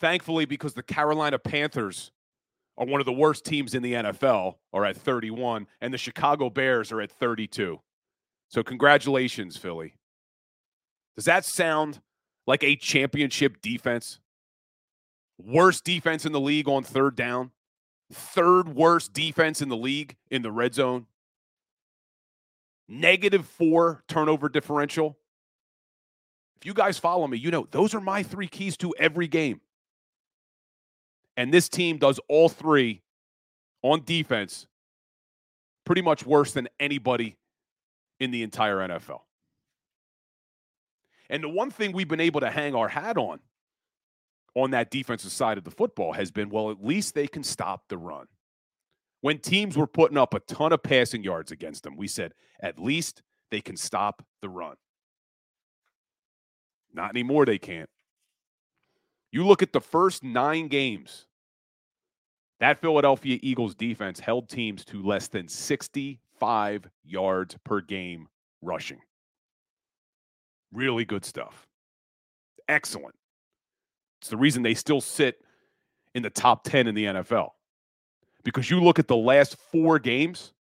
Thankfully, 0.00 0.46
because 0.46 0.72
the 0.72 0.82
Carolina 0.82 1.38
Panthers 1.38 2.12
are 2.78 2.86
one 2.86 3.00
of 3.00 3.06
the 3.06 3.12
worst 3.12 3.44
teams 3.44 3.74
in 3.74 3.82
the 3.82 3.94
NFL, 3.94 4.56
are 4.72 4.84
at 4.84 4.96
31, 4.96 5.66
and 5.80 5.94
the 5.94 5.98
Chicago 5.98 6.50
Bears 6.50 6.92
are 6.92 7.00
at 7.00 7.10
32. 7.10 7.80
So, 8.48 8.62
congratulations, 8.62 9.56
Philly. 9.56 9.94
Does 11.16 11.24
that 11.24 11.44
sound 11.44 12.00
like 12.46 12.62
a 12.62 12.76
championship 12.76 13.60
defense? 13.62 14.20
Worst 15.38 15.84
defense 15.84 16.24
in 16.26 16.32
the 16.32 16.40
league 16.40 16.68
on 16.68 16.82
third 16.82 17.16
down? 17.16 17.50
third 18.12 18.68
worst 18.68 19.12
defense 19.12 19.60
in 19.60 19.68
the 19.68 19.76
league 19.76 20.16
in 20.30 20.42
the 20.42 20.52
red 20.52 20.74
zone, 20.74 21.06
negative 22.88 23.46
four 23.46 24.02
turnover 24.08 24.48
differential. 24.48 25.16
If 26.60 26.66
you 26.66 26.74
guys 26.74 26.98
follow 26.98 27.26
me, 27.26 27.38
you 27.38 27.50
know 27.50 27.66
those 27.70 27.94
are 27.94 28.00
my 28.00 28.22
three 28.22 28.48
keys 28.48 28.76
to 28.78 28.94
every 28.98 29.28
game. 29.28 29.60
And 31.36 31.52
this 31.52 31.68
team 31.68 31.98
does 31.98 32.18
all 32.28 32.48
three 32.48 33.02
on 33.82 34.02
defense 34.04 34.66
pretty 35.84 36.02
much 36.02 36.24
worse 36.26 36.52
than 36.52 36.68
anybody 36.80 37.36
in 38.18 38.30
the 38.30 38.42
entire 38.42 38.76
NFL. 38.78 39.20
And 41.28 41.42
the 41.42 41.48
one 41.48 41.70
thing 41.70 41.92
we've 41.92 42.08
been 42.08 42.20
able 42.20 42.40
to 42.40 42.50
hang 42.50 42.74
our 42.74 42.88
hat 42.88 43.16
on 43.16 43.40
on 44.54 44.70
that 44.70 44.90
defensive 44.90 45.32
side 45.32 45.58
of 45.58 45.64
the 45.64 45.70
football 45.70 46.14
has 46.14 46.30
been 46.30 46.48
well, 46.48 46.70
at 46.70 46.82
least 46.82 47.14
they 47.14 47.26
can 47.26 47.42
stop 47.42 47.84
the 47.88 47.98
run. 47.98 48.26
When 49.20 49.38
teams 49.38 49.76
were 49.76 49.86
putting 49.86 50.16
up 50.16 50.34
a 50.34 50.40
ton 50.40 50.72
of 50.72 50.82
passing 50.82 51.22
yards 51.22 51.52
against 51.52 51.82
them, 51.82 51.96
we 51.96 52.08
said, 52.08 52.32
at 52.60 52.78
least 52.78 53.22
they 53.50 53.60
can 53.60 53.76
stop 53.76 54.22
the 54.40 54.48
run. 54.48 54.76
Not 56.92 57.10
anymore, 57.10 57.44
they 57.44 57.58
can't. 57.58 57.90
You 59.32 59.46
look 59.46 59.62
at 59.62 59.72
the 59.72 59.80
first 59.80 60.22
nine 60.22 60.68
games, 60.68 61.26
that 62.60 62.80
Philadelphia 62.80 63.38
Eagles 63.42 63.74
defense 63.74 64.18
held 64.18 64.48
teams 64.48 64.84
to 64.86 65.02
less 65.02 65.28
than 65.28 65.48
65 65.48 66.88
yards 67.04 67.56
per 67.64 67.80
game 67.80 68.28
rushing. 68.62 69.00
Really 70.72 71.04
good 71.04 71.24
stuff. 71.24 71.66
Excellent. 72.68 73.14
It's 74.20 74.30
the 74.30 74.36
reason 74.36 74.62
they 74.62 74.74
still 74.74 75.00
sit 75.00 75.42
in 76.14 76.22
the 76.22 76.30
top 76.30 76.64
10 76.64 76.86
in 76.86 76.94
the 76.94 77.04
NFL. 77.04 77.50
Because 78.42 78.70
you 78.70 78.82
look 78.82 78.98
at 78.98 79.08
the 79.08 79.16
last 79.16 79.56
four 79.70 79.98
games, 79.98 80.52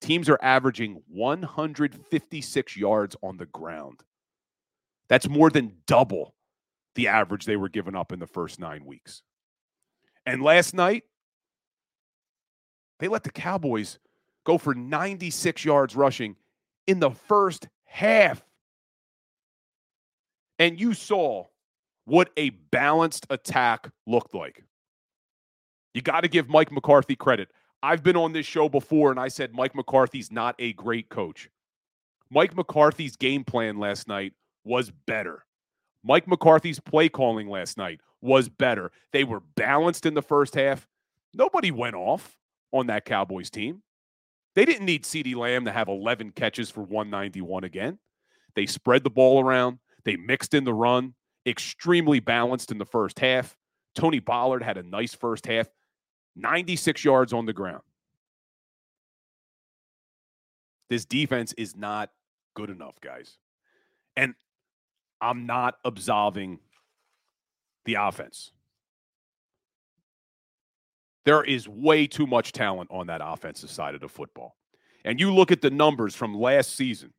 teams 0.00 0.28
are 0.28 0.38
averaging 0.40 1.02
156 1.08 2.76
yards 2.76 3.16
on 3.22 3.36
the 3.36 3.46
ground. 3.46 4.02
That's 5.08 5.28
more 5.28 5.50
than 5.50 5.74
double 5.86 6.35
the 6.96 7.08
average 7.08 7.44
they 7.44 7.56
were 7.56 7.68
giving 7.68 7.94
up 7.94 8.12
in 8.12 8.18
the 8.18 8.26
first 8.26 8.58
nine 8.58 8.84
weeks. 8.84 9.22
And 10.26 10.42
last 10.42 10.74
night, 10.74 11.04
they 12.98 13.08
let 13.08 13.22
the 13.22 13.30
Cowboys 13.30 13.98
go 14.44 14.58
for 14.58 14.74
96 14.74 15.64
yards 15.64 15.94
rushing 15.94 16.36
in 16.86 16.98
the 16.98 17.10
first 17.10 17.68
half. 17.84 18.42
And 20.58 20.80
you 20.80 20.94
saw 20.94 21.46
what 22.06 22.30
a 22.36 22.50
balanced 22.50 23.26
attack 23.30 23.90
looked 24.06 24.34
like. 24.34 24.64
You 25.94 26.02
got 26.02 26.22
to 26.22 26.28
give 26.28 26.48
Mike 26.48 26.72
McCarthy 26.72 27.16
credit. 27.16 27.48
I've 27.82 28.02
been 28.02 28.16
on 28.16 28.32
this 28.32 28.46
show 28.46 28.68
before 28.68 29.10
and 29.10 29.20
I 29.20 29.28
said 29.28 29.54
Mike 29.54 29.74
McCarthy's 29.74 30.32
not 30.32 30.54
a 30.58 30.72
great 30.72 31.08
coach. 31.08 31.50
Mike 32.30 32.56
McCarthy's 32.56 33.16
game 33.16 33.44
plan 33.44 33.78
last 33.78 34.08
night 34.08 34.32
was 34.64 34.90
better. 35.06 35.45
Mike 36.06 36.28
McCarthy's 36.28 36.78
play 36.78 37.08
calling 37.08 37.48
last 37.48 37.76
night 37.76 38.00
was 38.20 38.48
better. 38.48 38.92
They 39.12 39.24
were 39.24 39.40
balanced 39.40 40.06
in 40.06 40.14
the 40.14 40.22
first 40.22 40.54
half. 40.54 40.86
Nobody 41.34 41.72
went 41.72 41.96
off 41.96 42.38
on 42.72 42.86
that 42.86 43.04
Cowboys 43.04 43.50
team. 43.50 43.82
They 44.54 44.64
didn't 44.64 44.86
need 44.86 45.02
CeeDee 45.02 45.34
Lamb 45.34 45.64
to 45.64 45.72
have 45.72 45.88
11 45.88 46.30
catches 46.30 46.70
for 46.70 46.82
191 46.82 47.64
again. 47.64 47.98
They 48.54 48.66
spread 48.66 49.02
the 49.02 49.10
ball 49.10 49.40
around. 49.40 49.80
They 50.04 50.16
mixed 50.16 50.54
in 50.54 50.64
the 50.64 50.72
run, 50.72 51.14
extremely 51.44 52.20
balanced 52.20 52.70
in 52.70 52.78
the 52.78 52.86
first 52.86 53.18
half. 53.18 53.56
Tony 53.96 54.20
Pollard 54.20 54.62
had 54.62 54.78
a 54.78 54.82
nice 54.84 55.14
first 55.14 55.46
half, 55.46 55.68
96 56.36 57.04
yards 57.04 57.32
on 57.32 57.46
the 57.46 57.52
ground. 57.52 57.82
This 60.88 61.04
defense 61.04 61.52
is 61.54 61.74
not 61.76 62.10
good 62.54 62.70
enough, 62.70 63.00
guys. 63.00 63.38
And 64.16 64.34
I'm 65.20 65.46
not 65.46 65.76
absolving 65.84 66.58
the 67.84 67.94
offense. 67.94 68.52
There 71.24 71.42
is 71.42 71.68
way 71.68 72.06
too 72.06 72.26
much 72.26 72.52
talent 72.52 72.90
on 72.92 73.08
that 73.08 73.20
offensive 73.22 73.70
side 73.70 73.94
of 73.94 74.00
the 74.00 74.08
football. 74.08 74.56
And 75.04 75.18
you 75.20 75.32
look 75.32 75.50
at 75.50 75.60
the 75.60 75.70
numbers 75.70 76.14
from 76.14 76.34
last 76.34 76.76
season, 76.76 77.12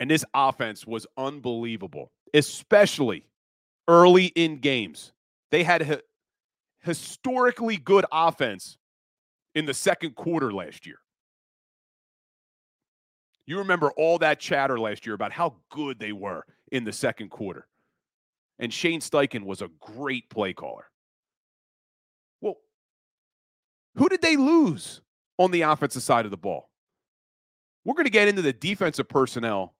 and 0.00 0.10
this 0.10 0.24
offense 0.34 0.86
was 0.86 1.06
unbelievable, 1.16 2.12
especially 2.32 3.26
early 3.88 4.26
in 4.26 4.58
games. 4.58 5.12
They 5.50 5.62
had 5.62 5.82
a 5.82 6.00
historically 6.80 7.76
good 7.76 8.04
offense 8.12 8.76
in 9.54 9.66
the 9.66 9.74
second 9.74 10.16
quarter 10.16 10.52
last 10.52 10.86
year. 10.86 10.98
You 13.46 13.58
remember 13.58 13.90
all 13.92 14.18
that 14.18 14.40
chatter 14.40 14.78
last 14.78 15.04
year 15.04 15.14
about 15.14 15.32
how 15.32 15.56
good 15.70 15.98
they 15.98 16.12
were 16.12 16.44
in 16.72 16.84
the 16.84 16.92
second 16.92 17.30
quarter. 17.30 17.66
And 18.58 18.72
Shane 18.72 19.00
Steichen 19.00 19.44
was 19.44 19.60
a 19.60 19.70
great 19.80 20.30
play 20.30 20.52
caller. 20.52 20.86
Well, 22.40 22.56
who 23.96 24.08
did 24.08 24.22
they 24.22 24.36
lose 24.36 25.02
on 25.38 25.50
the 25.50 25.62
offensive 25.62 26.02
side 26.02 26.24
of 26.24 26.30
the 26.30 26.36
ball? 26.36 26.70
We're 27.84 27.94
going 27.94 28.06
to 28.06 28.10
get 28.10 28.28
into 28.28 28.42
the 28.42 28.52
defensive 28.52 29.08
personnel 29.08 29.74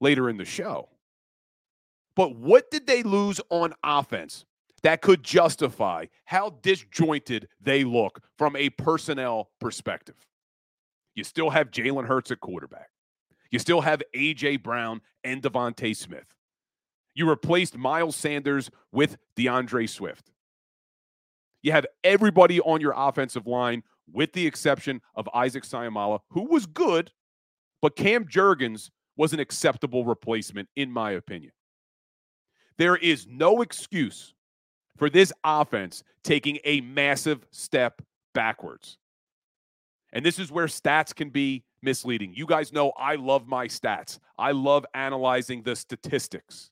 later 0.00 0.28
in 0.28 0.36
the 0.36 0.44
show. 0.44 0.88
But 2.16 2.34
what 2.36 2.70
did 2.70 2.86
they 2.86 3.02
lose 3.02 3.40
on 3.50 3.74
offense 3.82 4.44
that 4.82 5.02
could 5.02 5.22
justify 5.22 6.06
how 6.24 6.50
disjointed 6.62 7.48
they 7.60 7.84
look 7.84 8.20
from 8.38 8.56
a 8.56 8.70
personnel 8.70 9.50
perspective? 9.60 10.16
You 11.14 11.22
still 11.22 11.50
have 11.50 11.70
Jalen 11.70 12.06
Hurts 12.06 12.32
at 12.32 12.40
quarterback. 12.40 12.88
You 13.54 13.60
still 13.60 13.82
have 13.82 14.02
A.J. 14.14 14.56
Brown 14.56 15.00
and 15.22 15.40
DeVonta 15.40 15.94
Smith. 15.94 16.26
You 17.14 17.30
replaced 17.30 17.76
Miles 17.76 18.16
Sanders 18.16 18.68
with 18.90 19.16
DeAndre 19.36 19.88
Swift. 19.88 20.32
You 21.62 21.70
have 21.70 21.86
everybody 22.02 22.60
on 22.60 22.80
your 22.80 22.94
offensive 22.96 23.46
line, 23.46 23.84
with 24.12 24.32
the 24.32 24.44
exception 24.44 25.00
of 25.14 25.28
Isaac 25.32 25.62
Seumalo, 25.62 26.18
who 26.30 26.48
was 26.50 26.66
good, 26.66 27.12
but 27.80 27.94
Cam 27.94 28.24
Jurgens 28.24 28.90
was 29.16 29.32
an 29.32 29.38
acceptable 29.38 30.04
replacement, 30.04 30.68
in 30.74 30.90
my 30.90 31.12
opinion. 31.12 31.52
There 32.76 32.96
is 32.96 33.28
no 33.30 33.62
excuse 33.62 34.34
for 34.96 35.08
this 35.08 35.32
offense 35.44 36.02
taking 36.24 36.58
a 36.64 36.80
massive 36.80 37.46
step 37.52 38.02
backwards. 38.34 38.98
And 40.12 40.26
this 40.26 40.40
is 40.40 40.50
where 40.50 40.66
stats 40.66 41.14
can 41.14 41.30
be 41.30 41.62
misleading. 41.84 42.32
You 42.34 42.46
guys 42.46 42.72
know 42.72 42.92
I 42.98 43.14
love 43.16 43.46
my 43.46 43.68
stats, 43.68 44.18
I 44.38 44.52
love 44.52 44.84
analyzing 44.94 45.62
the 45.62 45.76
statistics. 45.76 46.70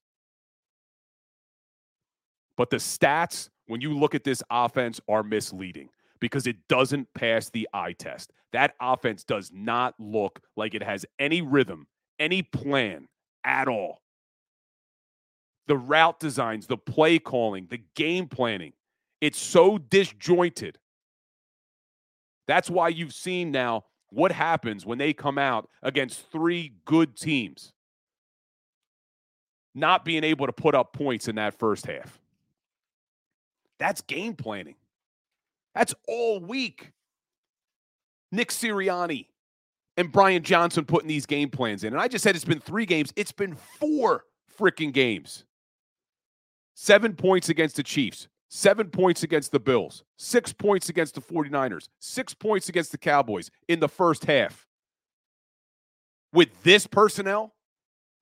But 2.57 2.71
the 2.71 2.77
stats 2.79 3.49
when 3.67 3.81
you 3.81 3.97
look 3.97 4.15
at 4.15 4.25
this 4.25 4.43
offense 4.51 5.01
are 5.09 5.23
misleading 5.23 5.89
because 6.21 6.47
it 6.47 6.57
doesn't 6.69 7.09
pass 7.15 7.51
the 7.51 7.69
eye 7.73 7.93
test. 7.93 8.33
That 8.53 8.75
offense 8.81 9.25
does 9.25 9.51
not 9.53 9.95
look 9.99 10.41
like 10.57 10.75
it 10.75 10.83
has 10.83 11.07
any 11.19 11.43
rhythm, 11.43 11.87
any 12.19 12.43
plan 12.43 13.09
at 13.45 13.67
all. 13.67 14.03
The 15.67 15.77
route 15.77 16.21
designs, 16.21 16.67
the 16.67 16.77
play 16.77 17.19
calling, 17.19 17.67
the 17.71 17.83
game 17.97 18.29
planning, 18.29 18.73
it's 19.21 19.39
so 19.39 19.79
disjointed. 19.79 20.79
That's 22.47 22.69
why 22.69 22.89
you've 22.89 23.15
seen 23.15 23.51
now 23.51 23.85
what 24.13 24.31
happens 24.31 24.85
when 24.85 24.99
they 24.99 25.13
come 25.13 25.39
out 25.39 25.69
against 25.83 26.31
three 26.31 26.75
good 26.85 27.17
teams, 27.17 27.73
not 29.75 30.05
being 30.05 30.23
able 30.23 30.47
to 30.47 30.53
put 30.53 30.75
up 30.75 30.93
points 30.93 31.29
in 31.29 31.37
that 31.37 31.59
first 31.59 31.87
half. 31.87 32.21
That's 33.79 34.03
game 34.03 34.35
planning. 34.35 34.77
That's 35.75 35.95
all 36.07 36.41
week. 36.41 36.93
Nick 38.31 38.51
Sirianni 38.51 39.27
and 39.97 40.13
Brian 40.13 40.43
Johnson 40.43 40.85
putting 40.85 41.09
these 41.09 41.27
game 41.27 41.51
plans 41.51 41.85
in. 41.85 41.93
And 41.93 42.01
I 42.01 42.09
just 42.09 42.23
said 42.23 42.35
it's 42.35 42.45
been 42.45 42.61
three 42.61 42.87
games, 42.87 43.13
it's 43.17 43.33
been 43.33 43.55
four 43.55 44.25
freaking 44.59 44.93
games. 44.93 45.45
Seven 46.75 47.15
points 47.15 47.49
against 47.49 47.77
the 47.77 47.83
Chiefs, 47.83 48.29
seven 48.55 48.91
points 48.91 49.23
against 49.23 49.51
the 49.51 49.59
Bills, 49.59 50.05
six 50.19 50.53
points 50.53 50.91
against 50.91 51.15
the 51.15 51.23
49ers, 51.23 51.89
six 52.01 52.35
points 52.35 52.69
against 52.69 52.93
the 52.93 52.99
Cowboys 52.99 53.51
in 53.67 53.81
the 53.81 53.89
first 53.89 54.27
half. 54.27 54.67
With 56.35 56.63
this 56.63 56.87
personnel, 56.87 57.55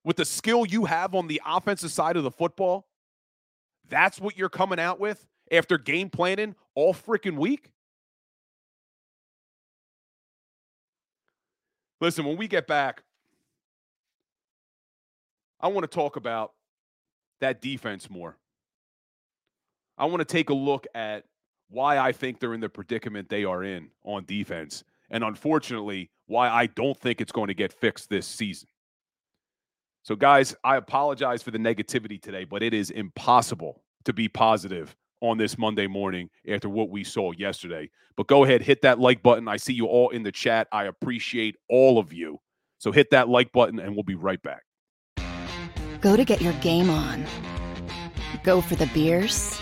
with 0.05 0.15
the 0.15 0.23
skill 0.23 0.65
you 0.65 0.85
have 0.85 1.13
on 1.15 1.27
the 1.27 1.41
offensive 1.45 1.91
side 1.91 2.15
of 2.15 2.23
the 2.23 2.31
football, 2.31 2.87
that's 3.89 4.21
what 4.21 4.37
you're 4.37 4.47
coming 4.47 4.79
out 4.79 5.01
with 5.01 5.27
after 5.51 5.77
game 5.77 6.09
planning 6.09 6.55
all 6.75 6.93
freaking 6.93 7.35
week? 7.35 7.73
Listen, 11.99 12.23
when 12.23 12.37
we 12.37 12.47
get 12.47 12.67
back, 12.67 13.03
I 15.59 15.67
want 15.67 15.83
to 15.83 15.93
talk 15.93 16.15
about 16.15 16.53
that 17.41 17.61
defense 17.61 18.09
more. 18.09 18.37
I 19.97 20.05
want 20.05 20.19
to 20.19 20.25
take 20.25 20.49
a 20.49 20.53
look 20.53 20.87
at 20.95 21.25
why 21.69 21.97
I 21.97 22.11
think 22.11 22.39
they're 22.39 22.53
in 22.53 22.61
the 22.61 22.69
predicament 22.69 23.29
they 23.29 23.45
are 23.45 23.63
in 23.63 23.89
on 24.03 24.25
defense. 24.25 24.83
And 25.09 25.23
unfortunately, 25.23 26.09
why 26.27 26.49
I 26.49 26.67
don't 26.67 26.97
think 26.97 27.21
it's 27.21 27.31
going 27.31 27.47
to 27.47 27.53
get 27.53 27.73
fixed 27.73 28.09
this 28.09 28.25
season. 28.25 28.69
So, 30.03 30.15
guys, 30.15 30.55
I 30.63 30.77
apologize 30.77 31.43
for 31.43 31.51
the 31.51 31.59
negativity 31.59 32.21
today, 32.21 32.43
but 32.43 32.63
it 32.63 32.73
is 32.73 32.89
impossible 32.89 33.83
to 34.05 34.13
be 34.13 34.27
positive 34.27 34.95
on 35.21 35.37
this 35.37 35.57
Monday 35.57 35.87
morning 35.87 36.29
after 36.47 36.69
what 36.69 36.89
we 36.89 37.03
saw 37.03 37.31
yesterday. 37.31 37.89
But 38.17 38.27
go 38.27 38.43
ahead, 38.43 38.61
hit 38.61 38.81
that 38.81 38.99
like 38.99 39.21
button. 39.21 39.47
I 39.47 39.57
see 39.57 39.73
you 39.73 39.85
all 39.85 40.09
in 40.09 40.23
the 40.23 40.31
chat. 40.31 40.67
I 40.71 40.85
appreciate 40.85 41.55
all 41.69 41.99
of 41.99 42.11
you. 42.11 42.39
So 42.79 42.91
hit 42.91 43.11
that 43.11 43.29
like 43.29 43.51
button 43.51 43.79
and 43.79 43.93
we'll 43.93 44.03
be 44.03 44.15
right 44.15 44.41
back. 44.41 44.63
Go 46.01 46.15
to 46.15 46.25
get 46.25 46.41
your 46.41 46.53
game 46.53 46.89
on. 46.89 47.25
Go 48.43 48.59
for 48.59 48.75
the 48.75 48.87
beers. 48.87 49.61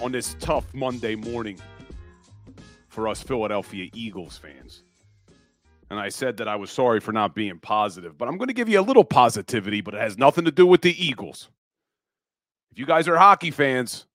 on 0.00 0.12
this 0.12 0.36
tough 0.40 0.72
Monday 0.74 1.14
morning 1.14 1.58
for 2.88 3.08
us 3.08 3.22
Philadelphia 3.22 3.90
Eagles 3.92 4.36
fans. 4.36 4.82
And 5.90 6.00
I 6.00 6.08
said 6.08 6.36
that 6.38 6.48
I 6.48 6.56
was 6.56 6.70
sorry 6.70 7.00
for 7.00 7.12
not 7.12 7.34
being 7.34 7.58
positive, 7.58 8.16
but 8.16 8.28
I'm 8.28 8.38
going 8.38 8.48
to 8.48 8.54
give 8.54 8.68
you 8.68 8.80
a 8.80 8.82
little 8.82 9.04
positivity, 9.04 9.80
but 9.80 9.94
it 9.94 10.00
has 10.00 10.18
nothing 10.18 10.44
to 10.44 10.50
do 10.50 10.66
with 10.66 10.82
the 10.82 11.04
Eagles. 11.04 11.50
If 12.72 12.78
you 12.78 12.86
guys 12.86 13.06
are 13.06 13.16
hockey 13.16 13.50
fans, 13.50 14.06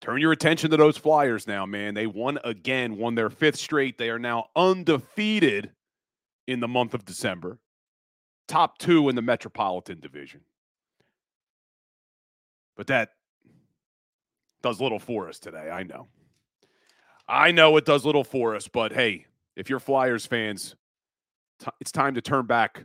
turn 0.00 0.20
your 0.20 0.32
attention 0.32 0.70
to 0.70 0.76
those 0.76 0.96
Flyers 0.96 1.46
now, 1.46 1.66
man. 1.66 1.94
They 1.94 2.06
won 2.06 2.38
again, 2.42 2.96
won 2.96 3.14
their 3.14 3.30
fifth 3.30 3.58
straight. 3.58 3.98
They 3.98 4.10
are 4.10 4.18
now 4.18 4.46
undefeated 4.56 5.70
in 6.48 6.60
the 6.60 6.68
month 6.68 6.94
of 6.94 7.04
December, 7.04 7.58
top 8.48 8.78
two 8.78 9.08
in 9.08 9.14
the 9.14 9.22
Metropolitan 9.22 10.00
Division. 10.00 10.40
But 12.76 12.88
that 12.88 13.10
does 14.62 14.80
little 14.80 14.98
for 14.98 15.28
us 15.28 15.38
today. 15.38 15.70
I 15.70 15.82
know. 15.82 16.08
I 17.28 17.52
know 17.52 17.76
it 17.76 17.84
does 17.84 18.04
little 18.04 18.24
for 18.24 18.54
us, 18.54 18.68
but 18.68 18.92
hey, 18.92 19.26
if 19.56 19.70
you're 19.70 19.80
Flyers 19.80 20.26
fans, 20.26 20.74
t- 21.60 21.70
it's 21.80 21.92
time 21.92 22.14
to 22.14 22.20
turn 22.20 22.46
back 22.46 22.84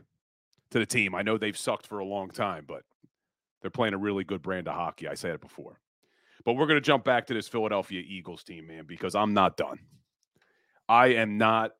to 0.70 0.78
the 0.78 0.86
team. 0.86 1.14
I 1.14 1.22
know 1.22 1.38
they've 1.38 1.56
sucked 1.56 1.86
for 1.86 1.98
a 1.98 2.04
long 2.04 2.30
time, 2.30 2.64
but 2.66 2.82
they're 3.60 3.70
playing 3.70 3.94
a 3.94 3.98
really 3.98 4.24
good 4.24 4.42
brand 4.42 4.68
of 4.68 4.74
hockey. 4.74 5.08
I 5.08 5.14
said 5.14 5.32
it 5.32 5.40
before. 5.40 5.80
But 6.44 6.54
we're 6.54 6.66
going 6.66 6.76
to 6.76 6.86
jump 6.86 7.04
back 7.04 7.26
to 7.26 7.34
this 7.34 7.48
Philadelphia 7.48 8.02
Eagles 8.06 8.44
team, 8.44 8.68
man, 8.68 8.84
because 8.86 9.14
I'm 9.14 9.34
not 9.34 9.56
done. 9.56 9.80
I 10.88 11.08
am 11.08 11.36
not 11.36 11.72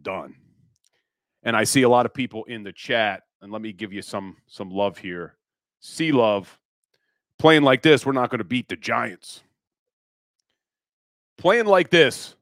done. 0.00 0.36
And 1.42 1.56
I 1.56 1.64
see 1.64 1.82
a 1.82 1.88
lot 1.88 2.06
of 2.06 2.14
people 2.14 2.44
in 2.44 2.62
the 2.62 2.72
chat, 2.72 3.24
and 3.42 3.52
let 3.52 3.60
me 3.60 3.72
give 3.72 3.92
you 3.92 4.00
some 4.00 4.38
some 4.46 4.70
love 4.70 4.96
here. 4.96 5.36
See 5.80 6.12
love. 6.12 6.58
Playing 7.38 7.62
like 7.62 7.82
this, 7.82 8.06
we're 8.06 8.12
not 8.12 8.30
going 8.30 8.38
to 8.38 8.44
beat 8.44 8.68
the 8.68 8.76
Giants. 8.76 9.42
Playing 11.38 11.66
like 11.66 11.90
this, 11.90 12.34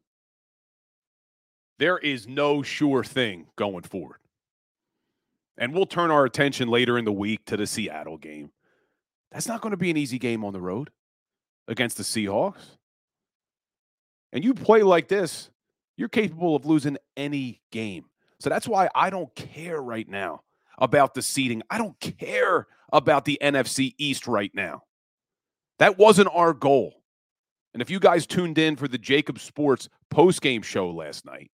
there 1.79 1.99
is 1.99 2.29
no 2.29 2.63
sure 2.63 3.03
thing 3.03 3.47
going 3.57 3.83
forward. 3.83 4.19
And 5.59 5.75
we'll 5.75 5.87
turn 5.87 6.11
our 6.11 6.25
attention 6.25 6.69
later 6.69 6.99
in 6.99 7.05
the 7.05 7.13
week 7.13 7.45
to 7.47 7.57
the 7.57 7.67
Seattle 7.67 8.19
game. 8.19 8.51
That's 9.31 9.49
not 9.49 9.61
going 9.61 9.71
to 9.73 9.77
be 9.77 9.91
an 9.91 9.97
easy 9.97 10.19
game 10.19 10.45
on 10.45 10.53
the 10.53 10.61
road 10.61 10.91
against 11.69 11.97
the 11.97 12.03
Seahawks. 12.03 12.77
And 14.33 14.45
you 14.45 14.55
play 14.55 14.83
like 14.83 15.09
this, 15.09 15.51
you're 15.97 16.09
capable 16.09 16.57
of 16.57 16.65
losing 16.65 16.99
any 17.17 17.61
game. 17.71 18.07
So 18.41 18.49
that's 18.49 18.67
why 18.67 18.89
I 18.95 19.11
don't 19.11 19.35
care 19.35 19.81
right 19.81 20.09
now 20.09 20.43
about 20.79 21.15
the 21.15 21.23
seeding. 21.23 21.63
I 21.71 21.79
don't 21.79 21.99
care 22.01 22.67
about 22.93 23.25
the 23.25 23.39
NFC 23.43 23.95
East 23.99 24.27
right 24.27 24.51
now. 24.55 24.83
That 25.79 25.99
wasn't 25.99 26.29
our 26.33 26.53
goal. 26.53 27.02
And 27.73 27.81
if 27.81 27.91
you 27.91 27.99
guys 27.99 28.27
tuned 28.27 28.59
in 28.59 28.77
for 28.77 28.87
the 28.87 28.99
JAKIB 28.99 29.39
Sports 29.39 29.89
post-game 30.11 30.63
show 30.63 30.91
last 30.91 31.25
night, 31.25 31.51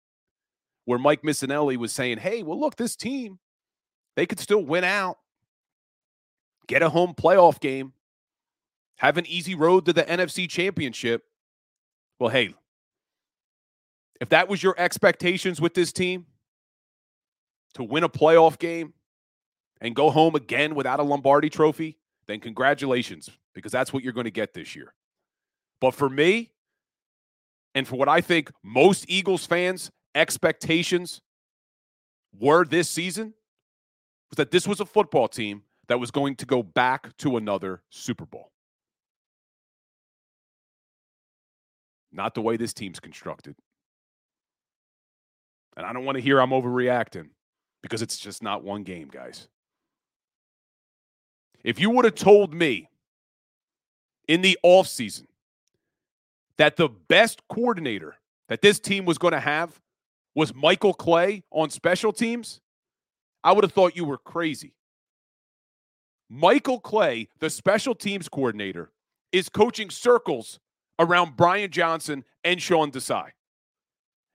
where 0.85 0.99
Mike 0.99 1.23
Missanelli 1.23 1.77
was 1.77 1.93
saying, 1.93 2.19
hey, 2.19 2.43
well, 2.43 2.59
look, 2.59 2.77
this 2.77 2.95
team, 2.95 3.39
they 4.17 4.27
could 4.27 4.39
still 4.39 4.65
win 4.65 4.85
out, 4.85 5.19
get 6.69 6.83
a 6.83 6.89
home 6.89 7.15
playoff 7.15 7.59
game, 7.59 7.95
have 8.99 9.19
an 9.19 9.27
easy 9.27 9.55
road 9.55 9.87
to 9.87 9.93
the 9.93 10.05
NFC 10.05 10.49
championship. 10.49 11.25
Well, 12.21 12.31
hey, 12.31 12.55
if 14.21 14.29
that 14.29 14.49
was 14.49 14.63
your 14.63 14.75
expectations 14.79 15.61
with 15.61 15.75
this 15.75 15.93
team 15.93 16.27
to 17.75 17.83
win 17.83 18.05
a 18.05 18.09
playoff 18.09 18.59
game 18.59 18.93
and 19.81 19.97
go 19.97 20.11
home 20.11 20.37
again 20.37 20.77
without 20.77 21.01
a 21.01 21.03
Lombardi 21.03 21.51
trophy, 21.51 21.99
then 22.29 22.39
congratulations, 22.39 23.29
because 23.53 23.73
that's 23.73 23.93
what 23.93 24.05
you're 24.05 24.13
going 24.13 24.25
to 24.25 24.31
get 24.31 24.55
this 24.55 24.77
year. 24.77 24.95
But 25.85 25.95
for 25.95 26.09
me, 26.09 26.51
and 27.75 27.87
for 27.87 27.97
what 27.97 28.09
I 28.09 28.23
think 28.23 28.51
most 28.63 29.05
Eagles 29.07 29.45
fans' 29.45 29.91
expectations 30.15 31.21
were 32.41 32.65
this 32.65 32.89
season, 32.89 33.35
was 34.31 34.39
that 34.39 34.51
this 34.51 34.67
was 34.67 34.81
a 34.81 34.87
football 34.87 35.29
team 35.29 35.65
that 35.89 36.01
was 36.01 36.11
going 36.11 36.37
to 36.37 36.47
go 36.47 36.63
back 36.63 37.15
to 37.19 37.37
another 37.37 37.83
Super 37.91 38.25
Bowl. 38.25 38.51
Not 42.11 42.35
the 42.35 42.41
way 42.41 42.57
this 42.57 42.73
team's 42.73 42.99
constructed. 42.99 43.55
And 45.77 45.85
I 45.85 45.93
don't 45.93 46.07
want 46.07 46.17
to 46.17 46.23
hear 46.23 46.41
I'm 46.41 46.49
overreacting 46.49 47.29
because 47.83 48.01
it's 48.01 48.17
just 48.17 48.43
not 48.43 48.65
one 48.65 48.85
game, 48.85 49.11
guys. 49.13 49.49
If 51.63 51.79
you 51.79 51.91
would 51.91 52.07
have 52.07 52.15
told 52.15 52.55
me 52.55 52.89
in 54.27 54.41
the 54.41 54.59
offseason 54.65 55.27
that 56.59 56.77
the 56.77 56.89
best 56.89 57.43
coordinator 57.49 58.17
that 58.49 58.63
this 58.63 58.79
team 58.79 59.05
was 59.05 59.19
going 59.19 59.33
to 59.33 59.41
have 59.41 59.81
was 60.35 60.55
Michael 60.55 60.95
Clay 60.95 61.43
on 61.51 61.71
special 61.71 62.13
teams, 62.13 62.61
I 63.43 63.53
would 63.53 63.65
have 63.65 63.73
thought 63.73 63.97
you 63.97 64.05
were 64.05 64.19
crazy. 64.19 64.75
Michael 66.29 66.81
Clay, 66.81 67.29
the 67.41 67.51
special 67.51 67.95
teams 67.95 68.29
coordinator, 68.29 68.91
is 69.33 69.49
coaching 69.49 69.91
circles 69.91 70.59
around 70.99 71.37
Brian 71.37 71.71
Johnson 71.71 72.25
and 72.43 72.61
Sean 72.61 72.91
Desai. 72.91 73.31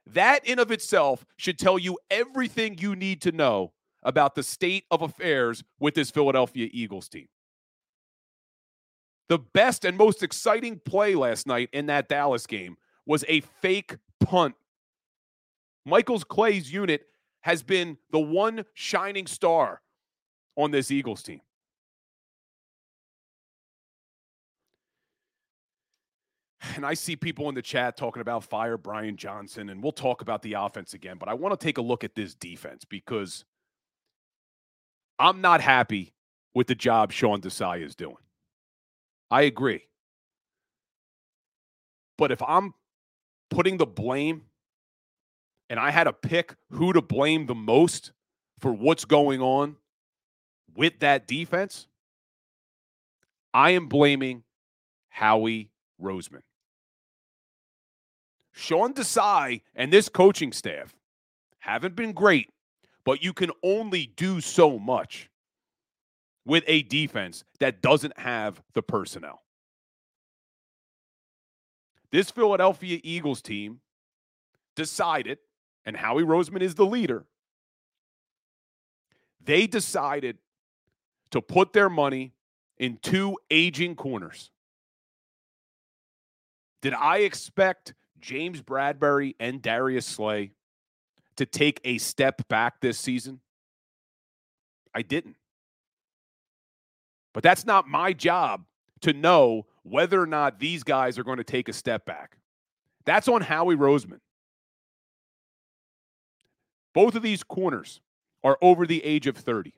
That 0.06 0.46
in 0.46 0.60
of 0.60 0.72
itself 0.72 1.26
should 1.38 1.60
tell 1.60 1.78
you 1.78 1.98
everything 2.10 2.78
you 2.78 2.96
need 2.96 3.22
to 3.22 3.32
know 3.32 3.74
about 4.04 4.36
the 4.36 4.44
state 4.44 4.86
of 4.92 5.02
affairs 5.02 5.64
with 5.80 5.94
this 5.94 6.10
Philadelphia 6.10 6.70
Eagles 6.72 7.10
team. 7.10 7.28
The 9.30 9.38
best 9.38 9.86
and 9.86 9.96
most 9.96 10.24
exciting 10.24 10.80
play 10.84 11.14
last 11.16 11.46
night 11.48 11.70
in 11.72 11.86
that 11.86 12.10
Dallas 12.10 12.48
game 12.48 12.78
was 13.06 13.24
a 13.28 13.42
fake 13.62 13.96
punt. 14.20 14.56
Michael's 15.86 16.24
Clay's 16.24 16.72
unit 16.72 17.04
has 17.42 17.64
been 17.64 17.98
the 18.12 18.20
one 18.20 18.66
shining 18.74 19.28
star 19.28 19.82
on 20.58 20.72
this 20.72 20.92
Eagles 20.92 21.24
team. 21.24 21.42
And 26.76 26.86
I 26.86 26.94
see 26.94 27.16
people 27.16 27.50
in 27.50 27.56
the 27.56 27.62
chat 27.62 27.98
talking 27.98 28.22
about 28.22 28.44
fire 28.44 28.78
Brian 28.78 29.16
Johnson, 29.16 29.70
and 29.70 29.82
we'll 29.82 29.92
talk 29.92 30.22
about 30.22 30.42
the 30.42 30.54
offense 30.54 30.94
again. 30.94 31.18
But 31.18 31.30
I 31.30 31.34
want 31.34 31.58
to 31.58 31.64
take 31.64 31.78
a 31.78 31.82
look 31.82 32.04
at 32.04 32.16
this 32.16 32.36
defense 32.36 32.84
because 32.84 33.46
I'm 35.18 35.42
not 35.42 35.62
happy 35.62 36.14
with 36.54 36.68
the 36.68 36.76
job 36.76 37.12
Sean 37.12 37.42
Desai 37.42 37.84
is 37.84 37.96
doing. 37.96 38.18
I 39.32 39.44
agree. 39.44 39.82
But 42.18 42.32
if 42.32 42.42
I'm 42.42 42.74
putting 43.50 43.78
the 43.78 43.86
blame 43.86 44.44
and 45.70 45.80
I 45.80 45.92
had 45.92 46.06
to 46.06 46.14
pick 46.14 46.56
who 46.72 46.94
to 46.94 47.02
blame 47.02 47.46
the 47.46 47.56
most 47.56 48.12
for 48.60 48.74
what's 48.74 49.06
going 49.06 49.42
on 49.42 49.78
with 50.76 51.00
that 51.00 51.28
defense, 51.28 51.88
I 53.54 53.72
am 53.72 53.88
blaming 53.88 54.44
Howie 55.10 55.70
Roseman. 56.02 56.42
Sean 58.52 58.94
Desai 58.94 59.62
and 59.76 59.94
this 59.94 60.10
coaching 60.10 60.52
staff 60.52 60.94
haven't 61.60 61.96
been 61.96 62.12
great, 62.12 62.50
but 63.06 63.24
you 63.24 63.32
can 63.32 63.52
only 63.64 64.08
do 64.18 64.42
so 64.42 64.78
much 64.78 65.30
with 66.46 66.64
a 66.68 66.84
defense 66.84 67.44
that 67.60 67.82
doesn't 67.82 68.18
have 68.18 68.62
the 68.74 68.82
personnel. 68.82 69.44
This 72.12 72.32
Philadelphia 72.32 73.00
Eagles 73.04 73.42
team 73.42 73.82
decided, 74.76 75.38
and 75.86 75.96
Howie 75.96 76.24
Roseman 76.24 76.62
is 76.62 76.76
the 76.76 76.86
leader, 76.86 77.26
they 79.44 79.68
decided 79.68 80.38
to 81.32 81.42
put 81.42 81.74
their 81.74 81.90
money 81.90 82.34
in 82.78 82.98
two 83.02 83.38
aging 83.52 83.96
corners. 83.96 84.52
Did 86.82 86.94
I 86.94 87.20
expect 87.20 87.94
James 88.20 88.62
Bradberry 88.62 89.36
and 89.40 89.62
Darius 89.62 90.06
Slay 90.06 90.52
to 91.36 91.46
take 91.46 91.80
a 91.84 91.98
step 91.98 92.48
back 92.48 92.80
this 92.80 92.98
season? 92.98 93.42
I 94.96 95.02
didn't. 95.02 95.36
But 97.40 97.44
that's 97.44 97.66
not 97.66 97.88
my 97.88 98.12
job 98.12 98.66
to 99.00 99.14
know 99.14 99.66
whether 99.84 100.22
or 100.22 100.26
not 100.26 100.60
these 100.60 100.84
guys 100.84 101.18
are 101.18 101.24
going 101.24 101.38
to 101.38 101.44
take 101.46 101.70
a 101.70 101.74
step 101.74 102.06
back. 102.06 102.38
That's 103.06 103.30
on 103.30 103.40
Howie 103.40 103.78
Roseman. 103.78 104.20
Both 106.94 107.16
of 107.16 107.24
these 107.24 107.42
corners 107.44 108.02
are 108.44 108.58
over 108.62 108.86
the 108.86 109.02
age 109.06 109.26
of 109.26 109.38
30. 109.38 109.74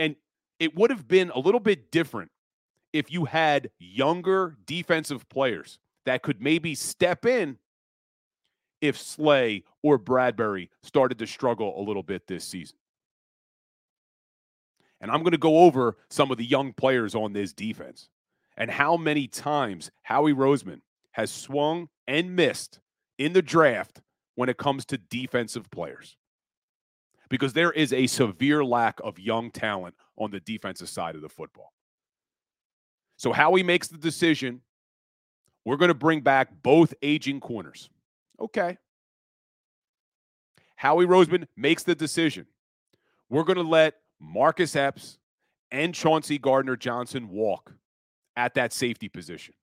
And 0.00 0.16
it 0.58 0.74
would 0.74 0.90
have 0.90 1.06
been 1.06 1.30
a 1.30 1.38
little 1.38 1.60
bit 1.60 1.92
different 1.92 2.32
if 2.92 3.12
you 3.12 3.26
had 3.26 3.70
younger 3.78 4.56
defensive 4.66 5.28
players 5.28 5.78
that 6.04 6.24
could 6.24 6.42
maybe 6.42 6.74
step 6.74 7.26
in 7.26 7.58
if 8.80 8.98
Slay 8.98 9.62
or 9.84 10.00
Bradberry 10.00 10.68
started 10.82 11.20
to 11.20 11.28
struggle 11.28 11.80
a 11.80 11.82
little 11.84 12.02
bit 12.02 12.26
this 12.26 12.44
season. 12.44 12.76
And 15.02 15.10
I'm 15.10 15.20
going 15.22 15.32
to 15.32 15.38
go 15.38 15.58
over 15.58 15.96
some 16.08 16.30
of 16.30 16.38
the 16.38 16.44
young 16.44 16.72
players 16.72 17.14
on 17.14 17.32
this 17.32 17.52
defense 17.52 18.08
and 18.56 18.70
how 18.70 18.96
many 18.96 19.26
times 19.26 19.90
Howie 20.02 20.32
Roseman 20.32 20.80
has 21.10 21.30
swung 21.30 21.88
and 22.06 22.36
missed 22.36 22.80
in 23.18 23.32
the 23.32 23.42
draft 23.42 24.00
when 24.36 24.48
it 24.48 24.56
comes 24.56 24.84
to 24.86 24.96
defensive 24.96 25.70
players. 25.70 26.16
Because 27.28 27.52
there 27.52 27.72
is 27.72 27.92
a 27.92 28.06
severe 28.06 28.64
lack 28.64 29.00
of 29.02 29.18
young 29.18 29.50
talent 29.50 29.96
on 30.16 30.30
the 30.30 30.40
defensive 30.40 30.88
side 30.88 31.16
of 31.16 31.20
the 31.20 31.28
football. 31.28 31.72
So, 33.16 33.32
Howie 33.32 33.62
makes 33.62 33.88
the 33.88 33.98
decision 33.98 34.62
we're 35.64 35.76
going 35.76 35.88
to 35.88 35.94
bring 35.94 36.20
back 36.20 36.48
both 36.62 36.92
aging 37.02 37.40
corners. 37.40 37.88
Okay. 38.40 38.78
Howie 40.76 41.06
Roseman 41.06 41.46
makes 41.56 41.84
the 41.84 41.94
decision. 41.94 42.46
We're 43.28 43.44
going 43.44 43.58
to 43.58 43.62
let 43.62 43.94
Marcus 44.22 44.76
Epps 44.76 45.18
and 45.72 45.94
Chauncey 45.94 46.38
Gardner 46.38 46.76
Johnson 46.76 47.28
walk 47.28 47.74
at 48.36 48.54
that 48.54 48.72
safety 48.72 49.08
position. 49.08 49.54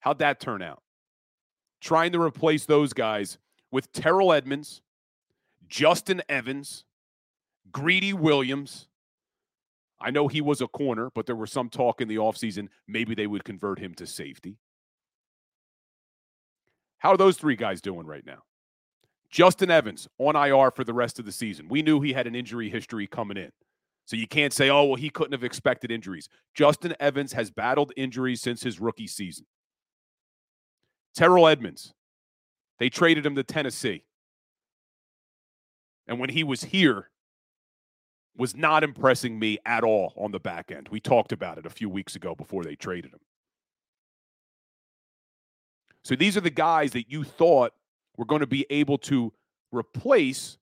How'd 0.00 0.20
that 0.20 0.40
turn 0.40 0.62
out? 0.62 0.82
Trying 1.80 2.12
to 2.12 2.20
replace 2.20 2.64
those 2.64 2.92
guys 2.92 3.38
with 3.72 3.92
Terrell 3.92 4.32
Edmunds, 4.32 4.80
Justin 5.66 6.22
Evans, 6.28 6.84
Greedy 7.72 8.12
Williams. 8.12 8.86
I 10.00 10.10
know 10.10 10.28
he 10.28 10.40
was 10.40 10.60
a 10.60 10.68
corner, 10.68 11.10
but 11.14 11.26
there 11.26 11.36
was 11.36 11.50
some 11.50 11.68
talk 11.68 12.00
in 12.00 12.08
the 12.08 12.16
offseason 12.16 12.68
maybe 12.86 13.14
they 13.14 13.26
would 13.26 13.44
convert 13.44 13.78
him 13.78 13.94
to 13.94 14.06
safety. 14.06 14.58
How 16.98 17.10
are 17.10 17.16
those 17.16 17.36
three 17.36 17.56
guys 17.56 17.80
doing 17.80 18.06
right 18.06 18.24
now? 18.24 18.44
Justin 19.32 19.70
Evans 19.70 20.06
on 20.18 20.36
IR 20.36 20.70
for 20.70 20.84
the 20.84 20.92
rest 20.92 21.18
of 21.18 21.24
the 21.24 21.32
season. 21.32 21.66
We 21.68 21.82
knew 21.82 22.00
he 22.00 22.12
had 22.12 22.26
an 22.26 22.34
injury 22.34 22.68
history 22.68 23.06
coming 23.06 23.38
in. 23.38 23.50
So 24.04 24.14
you 24.14 24.26
can't 24.26 24.52
say, 24.52 24.68
oh, 24.68 24.84
well, 24.84 24.96
he 24.96 25.08
couldn't 25.08 25.32
have 25.32 25.42
expected 25.42 25.90
injuries. 25.90 26.28
Justin 26.54 26.94
Evans 27.00 27.32
has 27.32 27.50
battled 27.50 27.92
injuries 27.96 28.42
since 28.42 28.62
his 28.62 28.78
rookie 28.78 29.06
season. 29.06 29.46
Terrell 31.14 31.48
Edmunds, 31.48 31.94
they 32.78 32.90
traded 32.90 33.24
him 33.24 33.34
to 33.36 33.42
Tennessee. 33.42 34.04
And 36.06 36.18
when 36.18 36.30
he 36.30 36.44
was 36.44 36.64
here, 36.64 37.08
was 38.36 38.56
not 38.56 38.82
impressing 38.82 39.38
me 39.38 39.58
at 39.64 39.84
all 39.84 40.12
on 40.16 40.32
the 40.32 40.40
back 40.40 40.70
end. 40.70 40.88
We 40.90 41.00
talked 41.00 41.32
about 41.32 41.58
it 41.58 41.66
a 41.66 41.70
few 41.70 41.88
weeks 41.88 42.16
ago 42.16 42.34
before 42.34 42.64
they 42.64 42.74
traded 42.74 43.12
him. 43.12 43.20
So 46.02 46.16
these 46.16 46.36
are 46.36 46.40
the 46.40 46.50
guys 46.50 46.92
that 46.92 47.10
you 47.10 47.24
thought 47.24 47.72
were 48.22 48.26
going 48.26 48.40
to 48.40 48.46
be 48.46 48.64
able 48.70 48.98
to 48.98 49.32
replace 49.72 50.56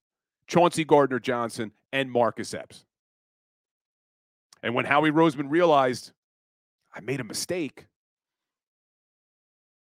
Chauncey 0.47 0.83
Gardner 0.83 1.19
Johnson 1.19 1.71
and 1.93 2.11
Marcus 2.11 2.55
Epps. 2.55 2.85
And 4.63 4.73
when 4.73 4.85
Howie 4.85 5.11
Roseman 5.11 5.45
realized 5.47 6.11
I 6.91 7.01
made 7.01 7.19
a 7.19 7.23
mistake, 7.23 7.85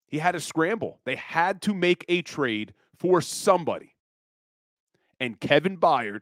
he 0.05 0.19
had 0.19 0.33
to 0.33 0.39
scramble. 0.39 0.99
They 1.05 1.15
had 1.15 1.63
to 1.63 1.73
make 1.73 2.05
a 2.07 2.21
trade 2.21 2.75
for 2.99 3.19
somebody. 3.19 3.95
And 5.19 5.39
Kevin 5.39 5.75
Byard 5.75 6.21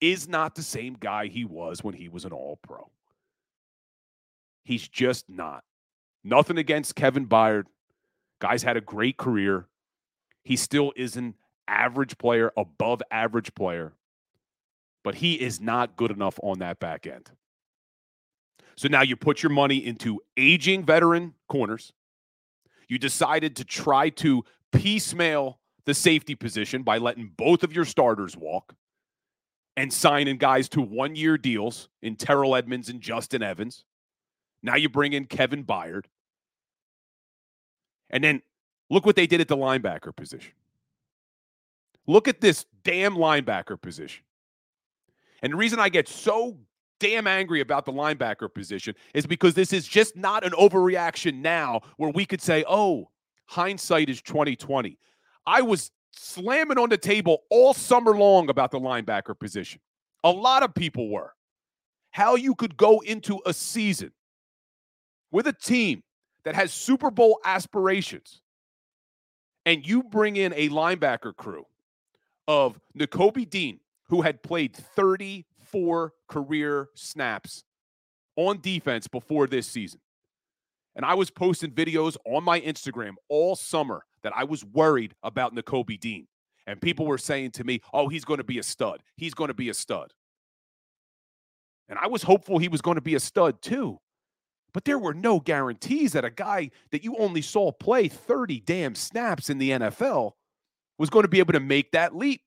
is 0.00 0.28
not 0.28 0.56
the 0.56 0.62
same 0.64 0.96
guy 0.98 1.28
he 1.28 1.44
was 1.44 1.84
when 1.84 1.94
he 1.94 2.08
was 2.08 2.24
an 2.24 2.32
all 2.32 2.58
pro. 2.66 2.90
He's 4.64 4.88
just 4.88 5.28
not. 5.28 5.62
Nothing 6.24 6.58
against 6.58 6.96
Kevin 6.96 7.28
Byard. 7.28 7.66
Guy's 8.40 8.64
had 8.64 8.76
a 8.76 8.80
great 8.80 9.18
career. 9.18 9.68
He 10.46 10.54
still 10.54 10.92
is 10.94 11.16
an 11.16 11.34
average 11.66 12.18
player, 12.18 12.52
above 12.56 13.02
average 13.10 13.52
player, 13.56 13.94
but 15.02 15.16
he 15.16 15.34
is 15.34 15.60
not 15.60 15.96
good 15.96 16.12
enough 16.12 16.38
on 16.40 16.60
that 16.60 16.78
back 16.78 17.04
end. 17.04 17.28
So 18.76 18.86
now 18.86 19.02
you 19.02 19.16
put 19.16 19.42
your 19.42 19.50
money 19.50 19.84
into 19.84 20.20
aging 20.36 20.84
veteran 20.84 21.34
corners. 21.48 21.92
You 22.86 22.96
decided 22.96 23.56
to 23.56 23.64
try 23.64 24.08
to 24.10 24.44
piecemeal 24.70 25.58
the 25.84 25.94
safety 25.94 26.36
position 26.36 26.84
by 26.84 26.98
letting 26.98 27.32
both 27.36 27.64
of 27.64 27.72
your 27.72 27.84
starters 27.84 28.36
walk 28.36 28.76
and 29.76 29.92
signing 29.92 30.36
guys 30.36 30.68
to 30.68 30.80
one 30.80 31.16
year 31.16 31.36
deals 31.36 31.88
in 32.02 32.14
Terrell 32.14 32.54
Edmunds 32.54 32.88
and 32.88 33.00
Justin 33.00 33.42
Evans. 33.42 33.84
Now 34.62 34.76
you 34.76 34.88
bring 34.88 35.12
in 35.12 35.24
Kevin 35.24 35.64
Byard. 35.64 36.04
And 38.10 38.22
then 38.22 38.42
look 38.90 39.06
what 39.06 39.16
they 39.16 39.26
did 39.26 39.40
at 39.40 39.48
the 39.48 39.56
linebacker 39.56 40.14
position. 40.14 40.52
Look 42.06 42.28
at 42.28 42.40
this 42.40 42.66
damn 42.84 43.16
linebacker 43.16 43.80
position. 43.80 44.24
And 45.42 45.52
the 45.52 45.56
reason 45.56 45.78
I 45.78 45.88
get 45.88 46.08
so 46.08 46.56
damn 46.98 47.26
angry 47.26 47.60
about 47.60 47.84
the 47.84 47.92
linebacker 47.92 48.52
position 48.52 48.94
is 49.12 49.26
because 49.26 49.54
this 49.54 49.72
is 49.72 49.86
just 49.86 50.16
not 50.16 50.44
an 50.44 50.52
overreaction 50.52 51.40
now 51.40 51.80
where 51.96 52.10
we 52.10 52.24
could 52.24 52.40
say, 52.40 52.64
"Oh, 52.66 53.10
hindsight 53.46 54.08
is 54.08 54.22
2020." 54.22 54.98
I 55.46 55.62
was 55.62 55.90
slamming 56.12 56.78
on 56.78 56.88
the 56.88 56.96
table 56.96 57.44
all 57.50 57.74
summer 57.74 58.16
long 58.16 58.48
about 58.48 58.70
the 58.70 58.80
linebacker 58.80 59.38
position. 59.38 59.80
A 60.24 60.30
lot 60.30 60.62
of 60.62 60.74
people 60.74 61.08
were. 61.10 61.34
How 62.10 62.34
you 62.34 62.54
could 62.54 62.76
go 62.76 63.00
into 63.00 63.40
a 63.44 63.52
season 63.52 64.12
with 65.30 65.46
a 65.46 65.52
team 65.52 66.02
that 66.44 66.54
has 66.54 66.72
Super 66.72 67.10
Bowl 67.10 67.38
aspirations 67.44 68.40
and 69.66 69.86
you 69.86 70.04
bring 70.04 70.36
in 70.36 70.54
a 70.54 70.68
linebacker 70.70 71.36
crew 71.36 71.66
of 72.48 72.80
Nakobe 72.96 73.50
Dean, 73.50 73.80
who 74.08 74.22
had 74.22 74.42
played 74.42 74.74
34 74.74 76.12
career 76.28 76.88
snaps 76.94 77.64
on 78.36 78.60
defense 78.60 79.08
before 79.08 79.48
this 79.48 79.66
season. 79.66 80.00
And 80.94 81.04
I 81.04 81.14
was 81.14 81.30
posting 81.30 81.72
videos 81.72 82.16
on 82.24 82.44
my 82.44 82.60
Instagram 82.60 83.14
all 83.28 83.56
summer 83.56 84.04
that 84.22 84.32
I 84.34 84.44
was 84.44 84.64
worried 84.64 85.14
about 85.22 85.54
Nakobe 85.54 85.98
Dean. 86.00 86.28
And 86.66 86.80
people 86.80 87.04
were 87.04 87.18
saying 87.18 87.50
to 87.52 87.64
me, 87.64 87.80
oh, 87.92 88.08
he's 88.08 88.24
going 88.24 88.38
to 88.38 88.44
be 88.44 88.58
a 88.58 88.62
stud. 88.62 89.02
He's 89.16 89.34
going 89.34 89.48
to 89.48 89.54
be 89.54 89.68
a 89.68 89.74
stud. 89.74 90.12
And 91.88 91.98
I 91.98 92.06
was 92.06 92.22
hopeful 92.22 92.58
he 92.58 92.68
was 92.68 92.80
going 92.80 92.96
to 92.96 93.02
be 93.02 93.14
a 93.14 93.20
stud 93.20 93.60
too. 93.60 94.00
But 94.76 94.84
there 94.84 94.98
were 94.98 95.14
no 95.14 95.40
guarantees 95.40 96.12
that 96.12 96.26
a 96.26 96.30
guy 96.30 96.70
that 96.90 97.02
you 97.02 97.16
only 97.16 97.40
saw 97.40 97.72
play 97.72 98.08
30 98.08 98.60
damn 98.60 98.94
snaps 98.94 99.48
in 99.48 99.56
the 99.56 99.70
NFL 99.70 100.32
was 100.98 101.08
going 101.08 101.22
to 101.22 101.30
be 101.30 101.38
able 101.38 101.54
to 101.54 101.60
make 101.60 101.92
that 101.92 102.14
leap. 102.14 102.42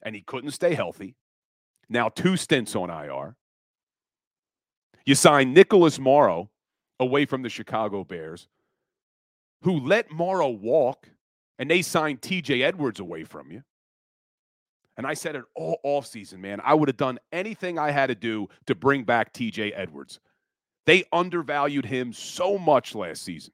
And 0.00 0.14
he 0.14 0.22
couldn't 0.22 0.52
stay 0.52 0.72
healthy. 0.72 1.16
Now, 1.90 2.08
two 2.08 2.38
stints 2.38 2.74
on 2.74 2.88
IR. 2.88 3.36
You 5.04 5.14
sign 5.14 5.52
Nicholas 5.52 5.98
Morrow 5.98 6.48
away 6.98 7.26
from 7.26 7.42
the 7.42 7.50
Chicago 7.50 8.02
Bears, 8.02 8.48
who 9.64 9.78
let 9.78 10.10
Morrow 10.10 10.48
walk, 10.48 11.10
and 11.58 11.70
they 11.70 11.82
signed 11.82 12.22
TJ 12.22 12.62
Edwards 12.62 13.00
away 13.00 13.24
from 13.24 13.52
you. 13.52 13.64
And 14.96 15.06
I 15.06 15.14
said 15.14 15.36
it 15.36 15.44
all 15.54 15.78
offseason, 15.84 16.38
man. 16.38 16.60
I 16.64 16.74
would 16.74 16.88
have 16.88 16.96
done 16.96 17.18
anything 17.30 17.78
I 17.78 17.90
had 17.90 18.06
to 18.06 18.14
do 18.14 18.48
to 18.66 18.74
bring 18.74 19.04
back 19.04 19.32
TJ 19.32 19.72
Edwards. 19.74 20.20
They 20.86 21.04
undervalued 21.12 21.84
him 21.84 22.12
so 22.12 22.56
much 22.58 22.94
last 22.94 23.22
season. 23.22 23.52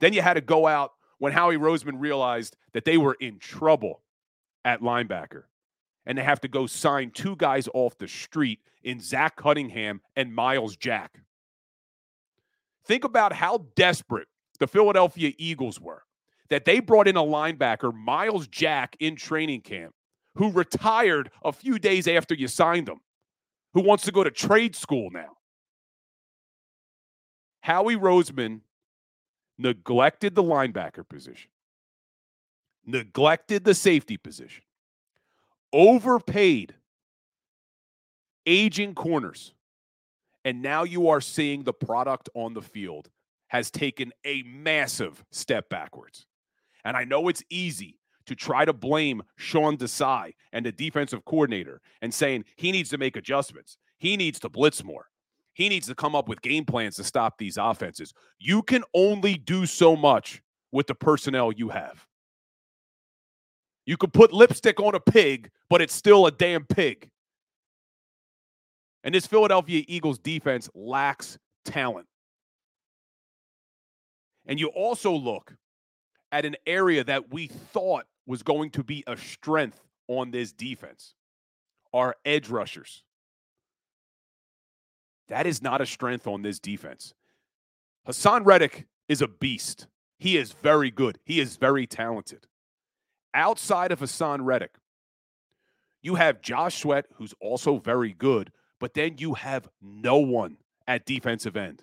Then 0.00 0.12
you 0.12 0.20
had 0.20 0.34
to 0.34 0.40
go 0.40 0.66
out 0.66 0.92
when 1.18 1.32
Howie 1.32 1.56
Roseman 1.56 1.98
realized 1.98 2.56
that 2.72 2.84
they 2.84 2.98
were 2.98 3.16
in 3.20 3.38
trouble 3.38 4.02
at 4.64 4.80
linebacker. 4.80 5.44
And 6.04 6.16
they 6.16 6.22
have 6.22 6.40
to 6.42 6.48
go 6.48 6.66
sign 6.66 7.10
two 7.10 7.36
guys 7.36 7.68
off 7.74 7.98
the 7.98 8.08
street 8.08 8.60
in 8.82 9.00
Zach 9.00 9.36
Cunningham 9.36 10.00
and 10.16 10.34
Myles 10.34 10.76
Jack. 10.76 11.20
Think 12.86 13.04
about 13.04 13.32
how 13.32 13.66
desperate 13.76 14.28
the 14.58 14.66
Philadelphia 14.66 15.32
Eagles 15.36 15.80
were 15.80 16.02
that 16.50 16.64
they 16.64 16.80
brought 16.80 17.08
in 17.08 17.16
a 17.16 17.22
linebacker, 17.22 17.94
Myles 17.94 18.46
Jack, 18.48 18.96
in 19.00 19.16
training 19.16 19.60
camp, 19.62 19.94
who 20.36 20.50
retired 20.50 21.30
a 21.44 21.52
few 21.52 21.78
days 21.78 22.08
after 22.08 22.34
you 22.34 22.48
signed 22.48 22.88
him, 22.88 23.00
who 23.74 23.82
wants 23.82 24.04
to 24.04 24.12
go 24.12 24.24
to 24.24 24.30
trade 24.30 24.74
school 24.74 25.10
now. 25.10 25.36
Howie 27.60 27.96
Roseman 27.96 28.60
neglected 29.58 30.34
the 30.34 30.42
linebacker 30.42 31.06
position, 31.06 31.50
neglected 32.86 33.64
the 33.64 33.74
safety 33.74 34.16
position, 34.16 34.62
overpaid 35.72 36.74
aging 38.46 38.94
corners. 38.94 39.52
And 40.44 40.62
now 40.62 40.84
you 40.84 41.08
are 41.08 41.20
seeing 41.20 41.64
the 41.64 41.74
product 41.74 42.30
on 42.34 42.54
the 42.54 42.62
field 42.62 43.10
has 43.48 43.70
taken 43.70 44.12
a 44.24 44.42
massive 44.44 45.24
step 45.30 45.68
backwards. 45.68 46.26
And 46.88 46.96
I 46.96 47.04
know 47.04 47.28
it's 47.28 47.42
easy 47.50 47.98
to 48.24 48.34
try 48.34 48.64
to 48.64 48.72
blame 48.72 49.22
Sean 49.36 49.76
Desai 49.76 50.32
and 50.54 50.64
the 50.64 50.72
defensive 50.72 51.22
coordinator 51.26 51.82
and 52.00 52.14
saying 52.14 52.46
he 52.56 52.72
needs 52.72 52.88
to 52.88 52.96
make 52.96 53.14
adjustments. 53.14 53.76
He 53.98 54.16
needs 54.16 54.40
to 54.40 54.48
blitz 54.48 54.82
more. 54.82 55.04
He 55.52 55.68
needs 55.68 55.86
to 55.88 55.94
come 55.94 56.14
up 56.14 56.28
with 56.28 56.40
game 56.40 56.64
plans 56.64 56.96
to 56.96 57.04
stop 57.04 57.36
these 57.36 57.58
offenses. 57.58 58.14
You 58.38 58.62
can 58.62 58.84
only 58.94 59.34
do 59.34 59.66
so 59.66 59.96
much 59.96 60.40
with 60.72 60.86
the 60.86 60.94
personnel 60.94 61.52
you 61.52 61.68
have. 61.68 62.06
You 63.84 63.98
could 63.98 64.14
put 64.14 64.32
lipstick 64.32 64.80
on 64.80 64.94
a 64.94 65.00
pig, 65.00 65.50
but 65.68 65.82
it's 65.82 65.94
still 65.94 66.24
a 66.24 66.30
damn 66.30 66.64
pig. 66.64 67.10
And 69.04 69.14
this 69.14 69.26
Philadelphia 69.26 69.84
Eagles 69.86 70.18
defense 70.18 70.70
lacks 70.74 71.36
talent. 71.66 72.06
And 74.46 74.58
you 74.58 74.68
also 74.68 75.12
look 75.12 75.54
at 76.32 76.44
an 76.44 76.56
area 76.66 77.04
that 77.04 77.32
we 77.32 77.46
thought 77.46 78.06
was 78.26 78.42
going 78.42 78.70
to 78.70 78.82
be 78.82 79.04
a 79.06 79.16
strength 79.16 79.80
on 80.08 80.30
this 80.30 80.52
defense 80.52 81.14
our 81.94 82.14
edge 82.24 82.48
rushers. 82.50 83.02
That 85.28 85.46
is 85.46 85.62
not 85.62 85.80
a 85.80 85.86
strength 85.86 86.26
on 86.26 86.42
this 86.42 86.58
defense. 86.58 87.14
Haason 88.06 88.44
Reddick 88.44 88.86
is 89.08 89.22
a 89.22 89.28
beast. 89.28 89.86
He 90.18 90.36
is 90.36 90.52
very 90.52 90.90
good. 90.90 91.18
He 91.24 91.40
is 91.40 91.56
very 91.56 91.86
talented. 91.86 92.46
Outside 93.34 93.92
of 93.92 94.00
Haason 94.00 94.44
Reddick, 94.44 94.76
you 96.02 96.14
have 96.14 96.40
Josh 96.40 96.82
Sweat, 96.82 97.06
who's 97.14 97.34
also 97.40 97.78
very 97.78 98.12
good, 98.12 98.52
but 98.80 98.94
then 98.94 99.16
you 99.18 99.34
have 99.34 99.68
no 99.82 100.18
one 100.18 100.56
at 100.86 101.04
defensive 101.04 101.56
end. 101.56 101.82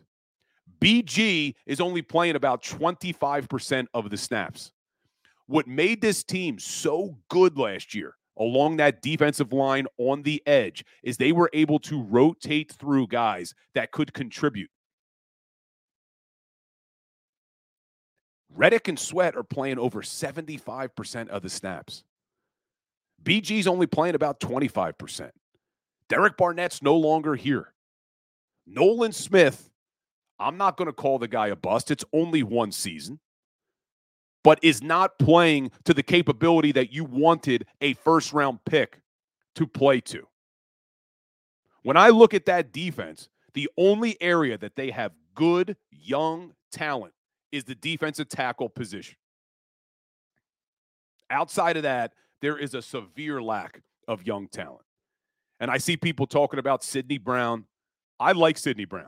BG 0.79 1.55
is 1.65 1.81
only 1.81 2.01
playing 2.01 2.35
about 2.35 2.63
25% 2.63 3.87
of 3.93 4.09
the 4.09 4.17
snaps. 4.17 4.71
What 5.47 5.67
made 5.67 6.01
this 6.01 6.23
team 6.23 6.59
so 6.59 7.17
good 7.29 7.57
last 7.57 7.93
year 7.93 8.15
along 8.37 8.77
that 8.77 9.01
defensive 9.01 9.53
line 9.53 9.87
on 9.97 10.23
the 10.23 10.41
edge 10.45 10.83
is 11.03 11.17
they 11.17 11.31
were 11.31 11.49
able 11.53 11.79
to 11.79 12.01
rotate 12.01 12.71
through 12.73 13.07
guys 13.07 13.53
that 13.73 13.91
could 13.91 14.13
contribute. 14.13 14.69
Reddick 18.53 18.87
and 18.87 18.99
Sweat 18.99 19.35
are 19.35 19.43
playing 19.43 19.79
over 19.79 20.01
75% 20.01 21.27
of 21.27 21.41
the 21.41 21.49
snaps. 21.49 22.03
BG's 23.21 23.67
only 23.67 23.87
playing 23.87 24.15
about 24.15 24.39
25%. 24.39 25.31
Derek 26.07 26.37
Barnett's 26.37 26.81
no 26.81 26.95
longer 26.95 27.35
here. 27.35 27.73
Nolan 28.67 29.11
Smith 29.11 29.69
I'm 30.39 30.57
not 30.57 30.77
going 30.77 30.87
to 30.87 30.93
call 30.93 31.19
the 31.19 31.27
guy 31.27 31.47
a 31.47 31.55
bust. 31.55 31.91
It's 31.91 32.05
only 32.13 32.43
one 32.43 32.71
season, 32.71 33.19
but 34.43 34.59
is 34.61 34.81
not 34.83 35.17
playing 35.17 35.71
to 35.85 35.93
the 35.93 36.03
capability 36.03 36.71
that 36.73 36.91
you 36.91 37.03
wanted 37.03 37.65
a 37.81 37.93
first 37.93 38.33
round 38.33 38.59
pick 38.65 38.99
to 39.55 39.65
play 39.65 40.01
to. 40.01 40.27
When 41.83 41.97
I 41.97 42.09
look 42.09 42.33
at 42.33 42.45
that 42.45 42.73
defense, 42.73 43.29
the 43.53 43.69
only 43.77 44.21
area 44.21 44.57
that 44.57 44.75
they 44.75 44.91
have 44.91 45.13
good 45.33 45.77
young 45.91 46.53
talent 46.71 47.13
is 47.51 47.63
the 47.63 47.75
defensive 47.75 48.27
tackle 48.27 48.69
position. 48.69 49.15
Outside 51.29 51.77
of 51.77 51.83
that, 51.83 52.13
there 52.41 52.57
is 52.57 52.73
a 52.73 52.81
severe 52.81 53.41
lack 53.41 53.81
of 54.07 54.27
young 54.27 54.47
talent. 54.47 54.85
And 55.59 55.71
I 55.71 55.77
see 55.77 55.95
people 55.95 56.27
talking 56.27 56.59
about 56.59 56.83
Sydney 56.83 57.17
Brown. 57.17 57.65
I 58.19 58.33
like 58.33 58.57
Sydney 58.57 58.85
Brown. 58.85 59.07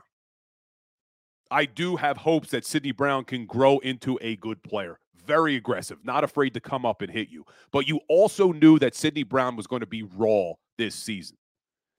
I 1.50 1.64
do 1.64 1.96
have 1.96 2.18
hopes 2.18 2.50
that 2.50 2.64
Sydney 2.64 2.92
Brown 2.92 3.24
can 3.24 3.46
grow 3.46 3.78
into 3.78 4.18
a 4.20 4.36
good 4.36 4.62
player. 4.62 4.98
Very 5.26 5.56
aggressive, 5.56 5.98
not 6.04 6.24
afraid 6.24 6.54
to 6.54 6.60
come 6.60 6.84
up 6.84 7.02
and 7.02 7.10
hit 7.10 7.28
you. 7.28 7.44
But 7.70 7.86
you 7.88 8.00
also 8.08 8.52
knew 8.52 8.78
that 8.78 8.94
Sydney 8.94 9.22
Brown 9.22 9.56
was 9.56 9.66
going 9.66 9.80
to 9.80 9.86
be 9.86 10.02
raw 10.02 10.52
this 10.76 10.94
season, 10.94 11.36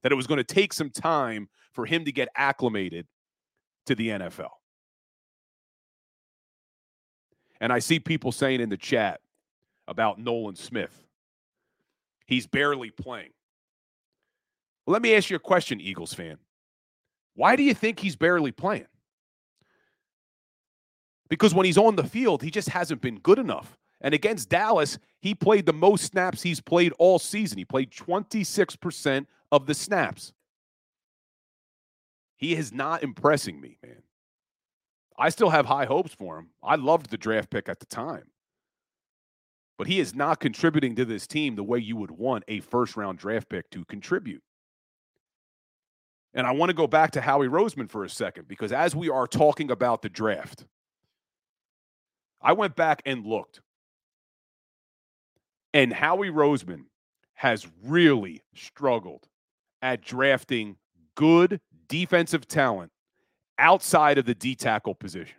that 0.04 0.12
it 0.12 0.16
was 0.16 0.28
going 0.28 0.38
to 0.38 0.43
take 0.43 0.74
some 0.74 0.89
time 0.89 1.50
for 1.74 1.86
him 1.86 2.06
to 2.06 2.12
get 2.12 2.30
acclimated 2.36 3.08
to 3.86 3.95
the 3.95 4.10
NFL. 4.10 4.50
And 7.62 7.74
I 7.74 7.80
see 7.80 8.00
people 8.00 8.32
saying 8.32 8.62
in 8.62 8.70
the 8.70 8.78
chat 8.78 9.20
about 9.88 10.20
Nolan 10.20 10.56
Smith. 10.56 11.06
He's 12.26 12.47
barely 12.47 12.91
playing. 12.91 13.32
Well, 14.86 14.93
let 14.93 15.02
me 15.02 15.16
ask 15.16 15.30
you 15.30 15.36
a 15.36 15.39
question, 15.39 15.82
Eagles 15.82 16.14
fan. 16.14 16.38
Why 17.36 17.56
do 17.56 17.64
you 17.64 17.74
think 17.74 18.00
he's 18.00 18.16
barely 18.16 18.52
playing? 18.52 18.86
Because 21.30 21.53
when 21.53 21.65
he's 21.65 21.77
on 21.77 21.95
the 21.95 22.03
field, 22.03 22.41
he 22.41 22.49
just 22.49 22.69
hasn't 22.69 23.01
been 23.01 23.19
good 23.19 23.39
enough. 23.39 23.77
And 24.01 24.13
against 24.13 24.49
Dallas, 24.49 24.97
he 25.21 25.36
played 25.36 25.65
the 25.65 25.73
most 25.73 26.05
snaps 26.05 26.41
he's 26.41 26.61
played 26.61 26.93
all 26.97 27.19
season. 27.19 27.57
He 27.57 27.65
played 27.65 27.91
26% 27.91 29.25
of 29.51 29.65
the 29.65 29.73
snaps. 29.73 30.34
He 32.38 32.55
is 32.55 32.71
not 32.71 33.03
impressing 33.03 33.59
me, 33.59 33.77
man. 33.84 34.01
I 35.17 35.30
still 35.30 35.49
have 35.49 35.65
high 35.65 35.86
hopes 35.86 36.13
for 36.13 36.39
him. 36.39 36.49
I 36.63 36.75
loved 36.75 37.09
the 37.09 37.17
draft 37.17 37.49
pick 37.49 37.67
at 37.67 37.82
the 37.82 37.86
time. 37.86 38.32
But 39.77 39.88
he 39.88 39.99
is 39.99 40.15
not 40.15 40.39
contributing 40.39 40.95
to 40.95 41.05
this 41.05 41.27
team 41.27 41.55
the 41.55 41.63
way 41.63 41.80
you 41.80 41.97
would 41.97 42.11
want 42.11 42.45
a 42.47 42.61
first 42.61 42.95
round 42.95 43.19
draft 43.19 43.49
pick 43.49 43.69
to 43.71 43.84
contribute. 43.86 44.41
And 46.34 46.47
I 46.47 46.51
want 46.51 46.69
to 46.69 46.73
go 46.73 46.88
back 46.88 47.11
to 47.11 47.21
Howie 47.21 47.47
Roseman 47.47 47.89
for 47.89 48.05
a 48.05 48.09
second 48.09 48.47
because 48.47 48.71
as 48.71 48.95
we 48.95 49.09
are 49.09 49.27
talking 49.27 49.71
about 49.71 50.01
the 50.01 50.09
draft, 50.09 50.65
I 52.41 52.53
went 52.53 52.75
back 52.75 53.01
and 53.05 53.25
looked. 53.25 53.61
And 55.73 55.93
Howie 55.93 56.29
Roseman 56.29 56.85
has 57.35 57.67
really 57.83 58.41
struggled 58.55 59.27
at 59.81 60.01
drafting 60.01 60.77
good 61.15 61.61
defensive 61.87 62.47
talent 62.47 62.91
outside 63.57 64.17
of 64.17 64.25
the 64.25 64.35
D 64.35 64.55
tackle 64.55 64.95
position. 64.95 65.35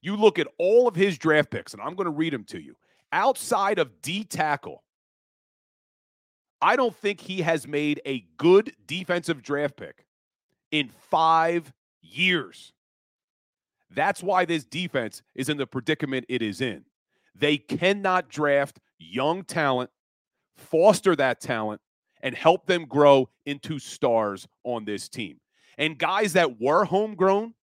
You 0.00 0.16
look 0.16 0.38
at 0.38 0.46
all 0.58 0.86
of 0.86 0.94
his 0.94 1.18
draft 1.18 1.50
picks, 1.50 1.72
and 1.72 1.82
I'm 1.82 1.94
going 1.94 2.06
to 2.06 2.10
read 2.10 2.32
them 2.32 2.44
to 2.44 2.60
you. 2.60 2.76
Outside 3.12 3.78
of 3.78 4.00
D 4.02 4.24
tackle, 4.24 4.84
I 6.60 6.76
don't 6.76 6.94
think 6.94 7.20
he 7.20 7.40
has 7.42 7.66
made 7.66 8.00
a 8.04 8.24
good 8.36 8.72
defensive 8.86 9.42
draft 9.42 9.76
pick 9.76 10.06
in 10.70 10.90
five 11.10 11.72
years. 12.02 12.72
That's 13.90 14.22
why 14.22 14.44
this 14.44 14.64
defense 14.64 15.22
is 15.34 15.48
in 15.48 15.56
the 15.56 15.66
predicament 15.66 16.26
it 16.28 16.42
is 16.42 16.60
in. 16.60 16.84
They 17.34 17.56
cannot 17.56 18.28
draft 18.28 18.80
young 18.98 19.44
talent, 19.44 19.90
foster 20.56 21.14
that 21.16 21.40
talent, 21.40 21.80
and 22.22 22.34
help 22.34 22.66
them 22.66 22.84
grow 22.84 23.28
into 23.46 23.78
stars 23.78 24.46
on 24.64 24.84
this 24.84 25.08
team. 25.08 25.40
And 25.78 25.96
guys 25.96 26.32
that 26.32 26.60
were 26.60 26.84
homegrown, 26.84 27.54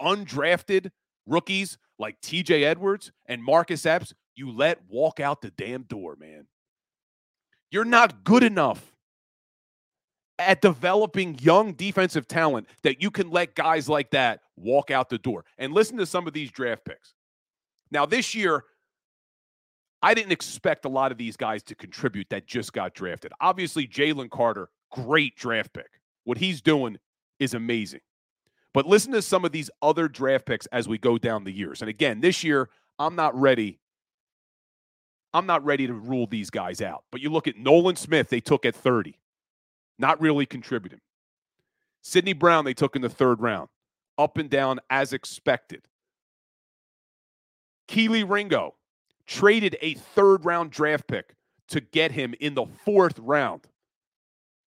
undrafted 0.00 0.90
rookies 1.26 1.78
like 1.98 2.20
TJ 2.20 2.62
Edwards 2.62 3.12
and 3.26 3.42
Marcus 3.42 3.84
Epps, 3.84 4.14
you 4.36 4.50
let 4.50 4.78
walk 4.88 5.20
out 5.20 5.42
the 5.42 5.50
damn 5.50 5.82
door, 5.82 6.16
man. 6.18 6.46
You're 7.70 7.84
not 7.84 8.22
good 8.22 8.44
enough 8.44 8.93
at 10.38 10.60
developing 10.60 11.38
young 11.40 11.72
defensive 11.72 12.26
talent 12.26 12.68
that 12.82 13.00
you 13.00 13.10
can 13.10 13.30
let 13.30 13.54
guys 13.54 13.88
like 13.88 14.10
that 14.10 14.40
walk 14.56 14.90
out 14.90 15.08
the 15.08 15.18
door. 15.18 15.44
And 15.58 15.72
listen 15.72 15.96
to 15.98 16.06
some 16.06 16.26
of 16.26 16.32
these 16.32 16.50
draft 16.50 16.84
picks. 16.84 17.14
Now, 17.90 18.06
this 18.06 18.34
year, 18.34 18.64
I 20.02 20.14
didn't 20.14 20.32
expect 20.32 20.84
a 20.84 20.88
lot 20.88 21.12
of 21.12 21.18
these 21.18 21.36
guys 21.36 21.62
to 21.64 21.74
contribute 21.74 22.28
that 22.30 22.46
just 22.46 22.72
got 22.72 22.94
drafted. 22.94 23.32
Obviously, 23.40 23.86
Jalen 23.86 24.30
Carter, 24.30 24.68
great 24.90 25.36
draft 25.36 25.72
pick. 25.72 25.88
What 26.24 26.38
he's 26.38 26.60
doing 26.60 26.98
is 27.38 27.54
amazing. 27.54 28.00
But 28.72 28.86
listen 28.86 29.12
to 29.12 29.22
some 29.22 29.44
of 29.44 29.52
these 29.52 29.70
other 29.80 30.08
draft 30.08 30.46
picks 30.46 30.66
as 30.66 30.88
we 30.88 30.98
go 30.98 31.16
down 31.16 31.44
the 31.44 31.52
years. 31.52 31.80
And 31.80 31.88
again, 31.88 32.20
this 32.20 32.42
year, 32.42 32.68
I'm 32.98 33.14
not 33.14 33.38
ready. 33.40 33.78
I'm 35.32 35.46
not 35.46 35.64
ready 35.64 35.86
to 35.86 35.94
rule 35.94 36.26
these 36.26 36.50
guys 36.50 36.82
out. 36.82 37.04
But 37.12 37.20
you 37.20 37.30
look 37.30 37.46
at 37.46 37.56
Nolan 37.56 37.96
Smith, 37.96 38.28
they 38.28 38.40
took 38.40 38.64
at 38.64 38.74
30 38.74 39.16
not 39.98 40.20
really 40.20 40.46
contributing. 40.46 41.00
Sydney 42.02 42.32
Brown, 42.32 42.64
they 42.64 42.74
took 42.74 42.96
in 42.96 43.02
the 43.02 43.08
third 43.08 43.40
round, 43.40 43.68
up 44.18 44.36
and 44.36 44.50
down 44.50 44.80
as 44.90 45.12
expected. 45.12 45.86
Kelee 47.88 48.28
Ringo 48.28 48.74
traded 49.26 49.76
a 49.80 49.94
third 49.94 50.44
round 50.44 50.70
draft 50.70 51.06
pick 51.06 51.34
to 51.68 51.80
get 51.80 52.12
him 52.12 52.34
in 52.40 52.54
the 52.54 52.66
fourth 52.84 53.18
round. 53.18 53.66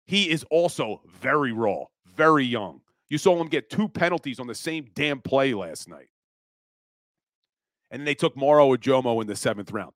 He 0.08 0.30
is 0.30 0.46
also 0.50 1.02
very 1.08 1.52
raw, 1.52 1.86
very 2.16 2.46
young. 2.46 2.82
You 3.10 3.18
saw 3.18 3.40
him 3.40 3.48
get 3.48 3.70
two 3.70 3.88
penalties 3.90 4.40
on 4.40 4.48
the 4.48 4.56
same 4.56 4.88
damn 4.94 5.22
play 5.22 5.54
last 5.54 5.90
night. 5.90 6.10
And 7.92 8.02
then 8.02 8.06
they 8.06 8.16
took 8.16 8.36
Moro 8.36 8.76
Ojomo 8.76 9.22
in 9.22 9.28
the 9.28 9.36
seventh 9.36 9.72
round. 9.72 9.94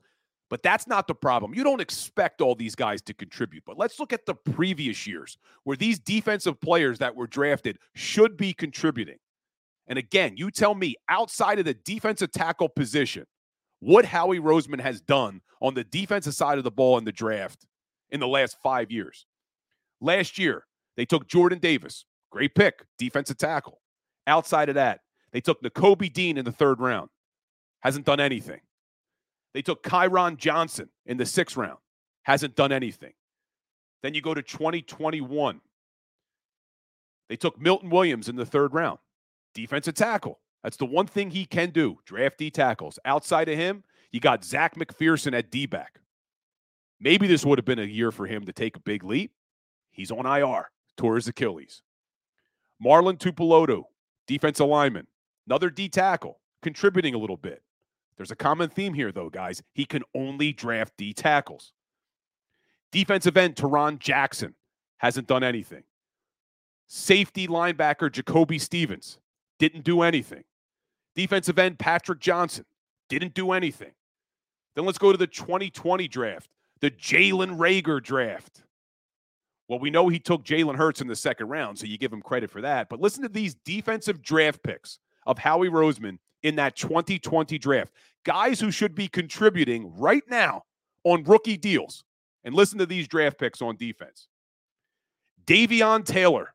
But 0.49 0.63
that's 0.63 0.87
not 0.87 1.07
the 1.07 1.13
problem. 1.13 1.53
You 1.53 1.63
don't 1.63 1.81
expect 1.81 2.41
all 2.41 2.55
these 2.55 2.75
guys 2.75 3.01
to 3.03 3.13
contribute. 3.13 3.63
But 3.65 3.77
let's 3.77 3.99
look 3.99 4.11
at 4.11 4.25
the 4.25 4.33
previous 4.33 5.05
years 5.05 5.37
where 5.63 5.77
these 5.77 5.99
defensive 5.99 6.59
players 6.59 6.97
that 6.99 7.15
were 7.15 7.27
drafted 7.27 7.77
should 7.93 8.35
be 8.35 8.53
contributing. 8.53 9.17
And 9.87 9.99
again, 9.99 10.37
you 10.37 10.49
tell 10.51 10.75
me 10.75 10.95
outside 11.07 11.59
of 11.59 11.65
the 11.65 11.73
defensive 11.73 12.31
tackle 12.31 12.69
position, 12.69 13.25
what 13.79 14.05
Howie 14.05 14.39
Roseman 14.39 14.81
has 14.81 15.01
done 15.01 15.41
on 15.61 15.73
the 15.73 15.83
defensive 15.83 16.33
side 16.33 16.57
of 16.57 16.63
the 16.63 16.71
ball 16.71 16.97
in 16.97 17.05
the 17.05 17.11
draft 17.11 17.65
in 18.09 18.19
the 18.19 18.27
last 18.27 18.57
five 18.63 18.91
years. 18.91 19.25
Last 20.01 20.37
year, 20.37 20.65
they 20.97 21.05
took 21.05 21.27
Jordan 21.27 21.59
Davis, 21.59 22.05
great 22.31 22.55
pick, 22.55 22.83
defensive 22.97 23.37
tackle. 23.37 23.81
Outside 24.27 24.69
of 24.69 24.75
that, 24.75 25.01
they 25.31 25.41
took 25.41 25.61
Nakobe 25.61 26.11
Dean 26.11 26.37
in 26.37 26.45
the 26.45 26.51
third 26.51 26.79
round. 26.79 27.09
Hasn't 27.81 28.05
done 28.05 28.19
anything. 28.19 28.61
They 29.53 29.61
took 29.61 29.83
Kyron 29.83 30.37
Johnson 30.37 30.89
in 31.05 31.17
the 31.17 31.25
sixth 31.25 31.57
round, 31.57 31.79
hasn't 32.23 32.55
done 32.55 32.71
anything. 32.71 33.13
Then 34.03 34.13
you 34.13 34.21
go 34.21 34.33
to 34.33 34.41
2021. 34.41 35.61
They 37.27 37.35
took 37.35 37.59
Milton 37.59 37.89
Williams 37.89 38.29
in 38.29 38.35
the 38.35 38.45
third 38.45 38.73
round, 38.73 38.99
defensive 39.53 39.95
tackle. 39.95 40.39
That's 40.63 40.77
the 40.77 40.85
one 40.85 41.07
thing 41.07 41.31
he 41.31 41.45
can 41.45 41.69
do 41.69 41.99
draft 42.05 42.37
D 42.37 42.49
tackles. 42.49 42.99
Outside 43.05 43.49
of 43.49 43.57
him, 43.57 43.83
you 44.11 44.19
got 44.19 44.43
Zech 44.43 44.75
McPhearson 44.75 45.37
at 45.37 45.51
D 45.51 45.65
back. 45.65 45.99
Maybe 46.99 47.27
this 47.27 47.45
would 47.45 47.57
have 47.57 47.65
been 47.65 47.79
a 47.79 47.83
year 47.83 48.11
for 48.11 48.27
him 48.27 48.45
to 48.45 48.53
take 48.53 48.75
a 48.75 48.81
big 48.81 49.03
leap. 49.03 49.31
He's 49.91 50.11
on 50.11 50.25
IR, 50.25 50.69
tore 50.97 51.15
his 51.15 51.27
Achilles. 51.27 51.81
Marlon 52.83 53.17
Tuipulotu, 53.17 53.83
defensive 54.27 54.67
lineman, 54.67 55.07
another 55.47 55.69
D 55.69 55.87
tackle, 55.87 56.39
contributing 56.61 57.13
a 57.13 57.17
little 57.17 57.37
bit. 57.37 57.63
There's 58.19 58.31
a 58.31 58.35
common 58.35 58.69
theme 58.69 58.93
here, 58.93 59.13
though, 59.13 59.29
guys. 59.29 59.63
He 59.73 59.85
can 59.85 60.03
only 60.13 60.51
draft 60.51 60.91
D 60.97 61.13
tackles. 61.13 61.71
Defensive 62.91 63.37
end 63.37 63.55
Tarron 63.55 63.97
Jackson 63.97 64.55
hasn't 64.97 65.25
done 65.25 65.41
anything. 65.41 65.83
Safety 66.87 67.47
linebacker 67.47 68.11
Jacoby 68.11 68.59
Stevens 68.59 69.19
didn't 69.57 69.85
do 69.85 70.01
anything. 70.01 70.43
Defensive 71.15 71.57
end 71.57 71.79
Patrick 71.79 72.19
Johnson 72.19 72.65
didn't 73.07 73.35
do 73.35 73.53
anything. 73.53 73.91
Then 74.75 74.85
let's 74.85 74.97
go 74.97 75.13
to 75.13 75.17
the 75.17 75.25
2020 75.25 76.09
draft, 76.09 76.49
the 76.81 76.91
Jalen 76.91 77.57
Reagor 77.57 78.03
draft. 78.03 78.63
Well, 79.69 79.79
we 79.79 79.91
know 79.91 80.09
he 80.09 80.19
took 80.19 80.43
Jalen 80.43 80.75
Hurts 80.75 80.99
in 80.99 81.07
the 81.07 81.15
second 81.15 81.47
round, 81.47 81.79
so 81.79 81.85
you 81.85 81.97
give 81.97 82.11
him 82.11 82.21
credit 82.21 82.51
for 82.51 82.59
that. 82.59 82.89
But 82.89 82.99
listen 82.99 83.23
to 83.23 83.29
these 83.29 83.55
defensive 83.55 84.21
draft 84.21 84.61
picks 84.61 84.99
of 85.25 85.37
Howie 85.37 85.69
Roseman 85.69 86.17
in 86.43 86.55
that 86.55 86.75
2020 86.75 87.57
draft 87.57 87.93
guys 88.23 88.59
who 88.59 88.71
should 88.71 88.95
be 88.95 89.07
contributing 89.07 89.91
right 89.97 90.23
now 90.29 90.63
on 91.03 91.23
rookie 91.23 91.57
deals. 91.57 92.03
And 92.43 92.55
listen 92.55 92.79
to 92.79 92.85
these 92.85 93.07
draft 93.07 93.37
picks 93.37 93.61
on 93.61 93.75
defense. 93.75 94.27
Davion 95.45 96.05
Taylor, 96.05 96.53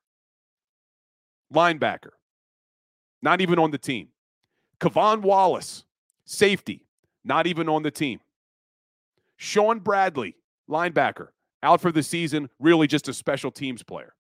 linebacker, 1.53 2.11
not 3.23 3.41
even 3.41 3.59
on 3.59 3.71
the 3.71 3.79
team. 3.79 4.09
K'Von 4.81 5.21
Wallace, 5.21 5.85
safety, 6.25 6.87
not 7.25 7.47
even 7.47 7.69
on 7.69 7.83
the 7.83 7.91
team. 7.91 8.21
Shaun 9.37 9.79
Bradley, 9.81 10.37
linebacker, 10.71 11.29
out 11.62 11.81
for 11.81 11.93
the 11.93 12.03
season, 12.03 12.49
really 12.59 12.87
just 12.87 13.09
a 13.09 13.12
special 13.12 13.51
teams 13.51 13.83
player. 13.83 14.15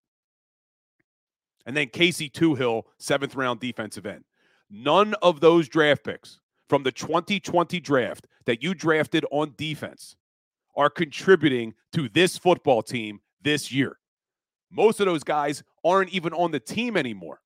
And 1.66 1.76
then 1.76 1.88
Casey 1.88 2.28
Toohill, 2.28 2.82
seventh 2.98 3.34
round 3.34 3.60
defensive 3.60 4.06
end. 4.06 4.24
None 4.70 5.14
of 5.22 5.40
those 5.40 5.68
draft 5.68 6.04
picks 6.04 6.40
from 6.68 6.82
the 6.82 6.92
2020 6.92 7.80
draft 7.80 8.26
that 8.46 8.62
you 8.62 8.74
drafted 8.74 9.24
on 9.30 9.54
defense 9.56 10.16
are 10.76 10.90
contributing 10.90 11.74
to 11.92 12.08
this 12.08 12.36
football 12.38 12.82
team 12.82 13.20
this 13.42 13.70
year. 13.70 13.98
Most 14.70 15.00
of 15.00 15.06
those 15.06 15.22
guys 15.22 15.62
aren't 15.84 16.10
even 16.10 16.32
on 16.32 16.50
the 16.50 16.60
team 16.60 16.96
anymore. 16.96 17.40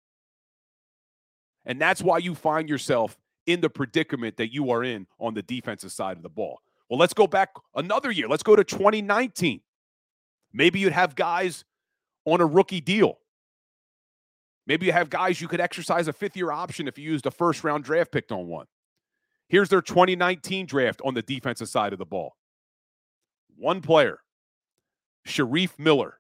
And 1.67 1.81
that's 1.81 2.03
why 2.03 2.19
you 2.19 2.35
find 2.35 2.69
yourself 2.69 3.19
in 3.47 3.61
the 3.61 3.69
predicament 3.69 4.37
that 4.39 4.53
you 4.53 4.71
are 4.71 4.83
in 4.83 5.07
on 5.19 5.35
the 5.35 5.43
defensive 5.43 5.93
side 5.93 6.17
of 6.17 6.23
the 6.23 6.29
ball. 6.29 6.61
Well, 6.89 6.99
let's 6.99 7.13
go 7.13 7.27
back 7.27 7.51
another 7.75 8.11
year. 8.11 8.29
Let's 8.29 8.43
go 8.43 8.57
to 8.57 8.65
2019. 8.65 9.61
Maybe 10.53 10.81
you'd 10.81 10.93
have 10.93 11.15
guys 11.15 11.65
on 12.25 12.41
a 12.41 12.47
rookie 12.47 12.81
deal. 12.81 13.19
Maybe 14.67 14.87
you 14.87 14.93
have 14.93 15.11
guys 15.11 15.41
you 15.41 15.49
could 15.49 15.61
exercise 15.61 16.09
a 16.09 16.13
fifth 16.13 16.37
year 16.37 16.51
option 16.51 16.89
if 16.89 16.99
you 16.99 17.11
used 17.11 17.27
a 17.27 17.31
first 17.31 17.65
round 17.65 17.85
draft 17.85 18.13
pick 18.13 18.31
on 18.31 18.47
one. 18.47 18.67
Here's 19.49 19.69
their 19.69 19.83
2019 19.83 20.67
draft 20.67 21.01
on 21.05 21.15
the 21.15 21.23
defensive 21.23 21.69
side 21.69 21.93
of 21.93 21.99
the 21.99 22.05
ball. 22.05 22.37
One 23.57 23.81
player, 23.81 24.21
Shareef 25.27 25.79
Miller. 25.79 26.19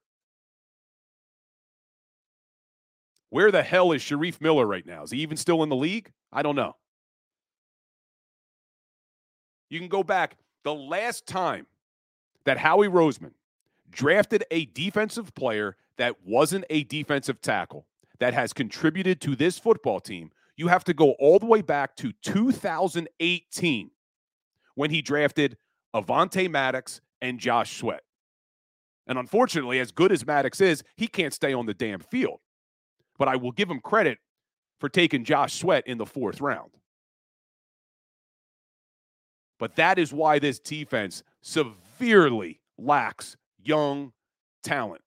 Where 3.31 3.51
the 3.51 3.63
hell 3.63 3.93
is 3.93 4.03
Shareef 4.03 4.41
Miller 4.41 4.67
right 4.67 4.87
now? 4.87 5.03
Is 5.03 5.11
he 5.11 5.19
even 5.19 5.37
still 5.37 5.63
in 5.63 5.69
the 5.69 5.77
league? 5.77 6.11
I 6.33 6.43
don't 6.43 6.57
know. 6.57 6.77
You 9.69 9.79
can 9.79 9.89
go 9.89 10.03
back 10.03 10.37
the 10.65 10.75
last 10.75 11.27
time 11.27 11.67
that 12.45 12.57
Howie 12.57 12.89
Roseman 12.89 13.33
drafted 13.91 14.45
a 14.51 14.65
defensive 14.67 15.35
player 15.35 15.77
that 15.99 16.17
wasn't 16.25 16.65
a 16.71 16.85
defensive 16.85 17.43
tackle 17.43 17.87
that 18.19 18.33
has 18.33 18.55
contributed 18.55 19.21
to 19.21 19.37
this 19.37 19.59
football 19.59 20.01
team 20.01 20.31
you 20.59 20.67
have 20.67 20.85
to 20.85 20.93
go 20.93 21.13
all 21.13 21.39
the 21.39 21.47
way 21.47 21.63
back 21.63 21.95
to 21.97 22.13
2018 22.23 23.91
when 24.75 24.91
he 24.91 25.01
drafted 25.01 25.57
Avonte 25.95 26.51
Maddox 26.51 27.01
and 27.23 27.39
Josh 27.39 27.79
Sweat. 27.79 28.03
And 29.07 29.19
unfortunately, 29.19 29.79
as 29.79 29.93
good 29.93 30.11
as 30.13 30.27
Maddox 30.27 30.61
is, 30.61 30.83
he 30.97 31.07
can't 31.07 31.33
stay 31.33 31.55
on 31.55 31.65
the 31.65 31.75
damn 31.75 32.01
field. 32.01 32.41
But 33.19 33.29
I 33.29 33.37
will 33.37 33.53
give 33.53 33.71
him 33.71 33.81
credit 33.81 34.19
for 34.81 34.89
taking 34.89 35.25
Josh 35.25 35.55
Sweat 35.55 35.87
in 35.87 35.97
the 35.97 36.05
fourth 36.05 36.41
round. 36.41 36.73
But 39.61 39.77
that 39.77 39.99
is 39.99 40.13
why 40.13 40.41
this 40.41 40.59
defense 40.59 41.23
severely 41.41 42.61
lacks 42.77 43.37
young 43.63 44.13
talent. 44.65 45.03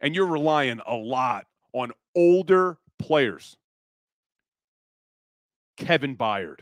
And 0.00 0.16
you're 0.16 0.26
relying 0.26 0.80
a 0.84 0.94
lot 0.94 1.46
on 1.72 1.92
older 2.16 2.78
players 3.00 3.56
Kevin 5.76 6.16
Byard, 6.16 6.60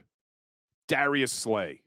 Darius 0.87 1.33
Slay, 1.33 1.83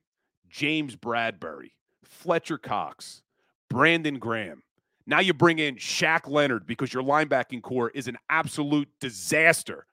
James 0.50 0.96
Bradberry, 0.96 1.72
Fletcher 2.04 2.58
Cox, 2.58 3.24
Brandon 3.70 4.20
Graham. 4.20 4.64
Now 5.08 5.20
you 5.20 5.34
bring 5.34 5.60
in 5.60 5.76
Shaq 5.78 6.28
Leonard 6.28 6.68
because 6.68 6.94
your 6.94 7.04
linebacking 7.04 7.62
core 7.62 7.90
is 7.90 8.08
an 8.08 8.18
absolute 8.30 8.90
disaster 9.00 9.86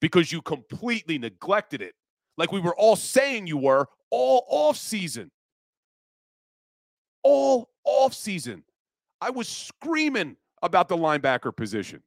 because 0.00 0.30
you 0.30 0.42
completely 0.42 1.18
neglected 1.18 1.80
it, 1.80 1.94
like 2.36 2.52
we 2.52 2.60
were 2.60 2.76
all 2.76 2.96
saying 2.96 3.46
you 3.46 3.56
were 3.56 3.88
all 4.10 4.44
off 4.48 4.76
season. 4.76 5.30
All 7.22 7.70
off 7.84 8.12
season. 8.14 8.64
I 9.20 9.30
was 9.30 9.48
screaming 9.48 10.36
about 10.62 10.88
the 10.88 10.96
linebacker 10.96 11.56
position. 11.56 12.02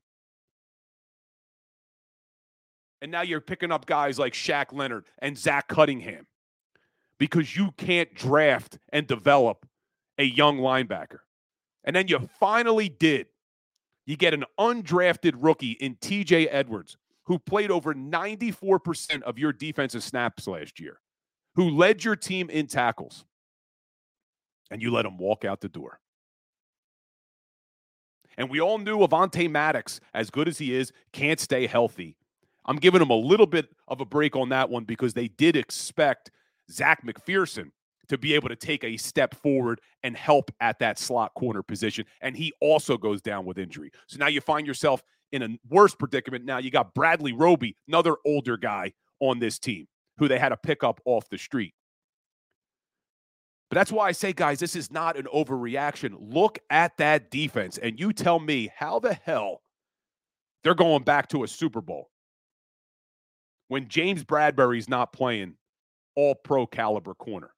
And 3.05 3.11
now 3.11 3.21
you're 3.21 3.39
picking 3.39 3.71
up 3.71 3.85
guys 3.85 4.17
like 4.17 4.33
Shaq 4.33 4.73
Leonard 4.73 5.05
and 5.19 5.37
Zach 5.37 5.67
Cunningham 5.67 6.25
because 7.19 7.55
you 7.55 7.69
can't 7.77 8.11
draft 8.15 8.79
and 8.91 9.05
develop 9.05 9.67
a 10.17 10.23
young 10.23 10.57
linebacker. 10.57 11.19
And 11.83 11.95
then 11.95 12.07
you 12.07 12.27
finally 12.39 12.89
did. 12.89 13.27
You 14.07 14.17
get 14.17 14.33
an 14.33 14.43
undrafted 14.59 15.35
rookie 15.37 15.73
in 15.73 15.97
TJ 15.97 16.47
Edwards, 16.49 16.97
who 17.25 17.37
played 17.37 17.69
over 17.69 17.93
94% 17.93 19.21
of 19.21 19.37
your 19.37 19.53
defensive 19.53 20.01
snaps 20.01 20.47
last 20.47 20.79
year, 20.79 20.99
who 21.53 21.69
led 21.69 22.03
your 22.03 22.15
team 22.15 22.49
in 22.49 22.65
tackles, 22.65 23.23
and 24.71 24.81
you 24.81 24.89
let 24.89 25.05
him 25.05 25.19
walk 25.19 25.45
out 25.45 25.61
the 25.61 25.69
door. 25.69 25.99
And 28.35 28.49
we 28.49 28.59
all 28.59 28.79
knew 28.79 28.97
Avonte 28.97 29.47
Maddox, 29.47 29.99
as 30.11 30.31
good 30.31 30.47
as 30.47 30.57
he 30.57 30.73
is, 30.73 30.91
can't 31.13 31.39
stay 31.39 31.67
healthy. 31.67 32.17
I'm 32.65 32.77
giving 32.77 32.99
them 32.99 33.11
a 33.11 33.15
little 33.15 33.45
bit 33.45 33.69
of 33.87 34.01
a 34.01 34.05
break 34.05 34.35
on 34.35 34.49
that 34.49 34.69
one 34.69 34.85
because 34.85 35.13
they 35.13 35.27
did 35.27 35.55
expect 35.55 36.31
Zech 36.71 37.05
McPhearson 37.05 37.71
to 38.07 38.17
be 38.17 38.33
able 38.33 38.49
to 38.49 38.55
take 38.55 38.83
a 38.83 38.97
step 38.97 39.35
forward 39.35 39.81
and 40.03 40.15
help 40.15 40.51
at 40.59 40.79
that 40.79 40.99
slot 40.99 41.33
corner 41.35 41.63
position. 41.63 42.05
And 42.21 42.35
he 42.35 42.53
also 42.61 42.97
goes 42.97 43.21
down 43.21 43.45
with 43.45 43.57
injury. 43.57 43.91
So 44.07 44.17
now 44.17 44.27
you 44.27 44.41
find 44.41 44.65
yourself 44.67 45.03
in 45.31 45.41
a 45.41 45.49
worse 45.69 45.95
predicament. 45.95 46.45
Now 46.45 46.57
you 46.59 46.71
got 46.71 46.93
Bradley 46.93 47.33
Roby, 47.33 47.75
another 47.87 48.15
older 48.25 48.57
guy 48.57 48.93
on 49.19 49.39
this 49.39 49.59
team 49.59 49.87
who 50.17 50.27
they 50.27 50.39
had 50.39 50.49
to 50.49 50.57
pick 50.57 50.83
up 50.83 51.01
off 51.05 51.29
the 51.29 51.37
street. 51.37 51.73
But 53.69 53.75
that's 53.75 53.91
why 53.91 54.07
I 54.07 54.11
say, 54.11 54.31
guys, 54.31 54.59
this 54.59 54.75
is 54.75 54.91
not 54.91 55.17
an 55.17 55.25
overreaction. 55.33 56.15
Look 56.19 56.59
at 56.69 56.95
that 56.97 57.31
defense 57.31 57.77
and 57.77 57.99
you 57.99 58.13
tell 58.13 58.39
me 58.39 58.69
how 58.75 58.99
the 58.99 59.13
hell 59.13 59.61
they're 60.63 60.75
going 60.75 61.03
back 61.03 61.27
to 61.29 61.43
a 61.43 61.47
Super 61.47 61.81
Bowl 61.81 62.09
when 63.67 63.87
James 63.87 64.23
Bradberry's 64.23 64.89
not 64.89 65.13
playing 65.13 65.55
all 66.15 66.35
pro 66.35 66.65
caliber 66.65 67.13
corner 67.13 67.51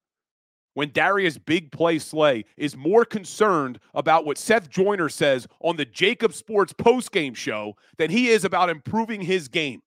when 0.78 0.92
Darius 0.92 1.40
Big 1.40 1.72
Play 1.72 1.98
Slay 1.98 2.46
is 2.56 2.78
more 2.78 3.04
concerned 3.04 3.80
about 3.96 4.28
what 4.28 4.38
Seth 4.38 4.70
Joyner 4.70 5.10
says 5.10 5.48
on 5.60 5.76
the 5.76 5.88
JAKIB 5.88 6.32
Sports 6.32 6.72
postgame 6.72 7.36
show 7.36 7.76
than 7.98 8.12
he 8.12 8.28
is 8.28 8.46
about 8.46 8.70
improving 8.70 9.22
his 9.22 9.48
game. 9.48 9.82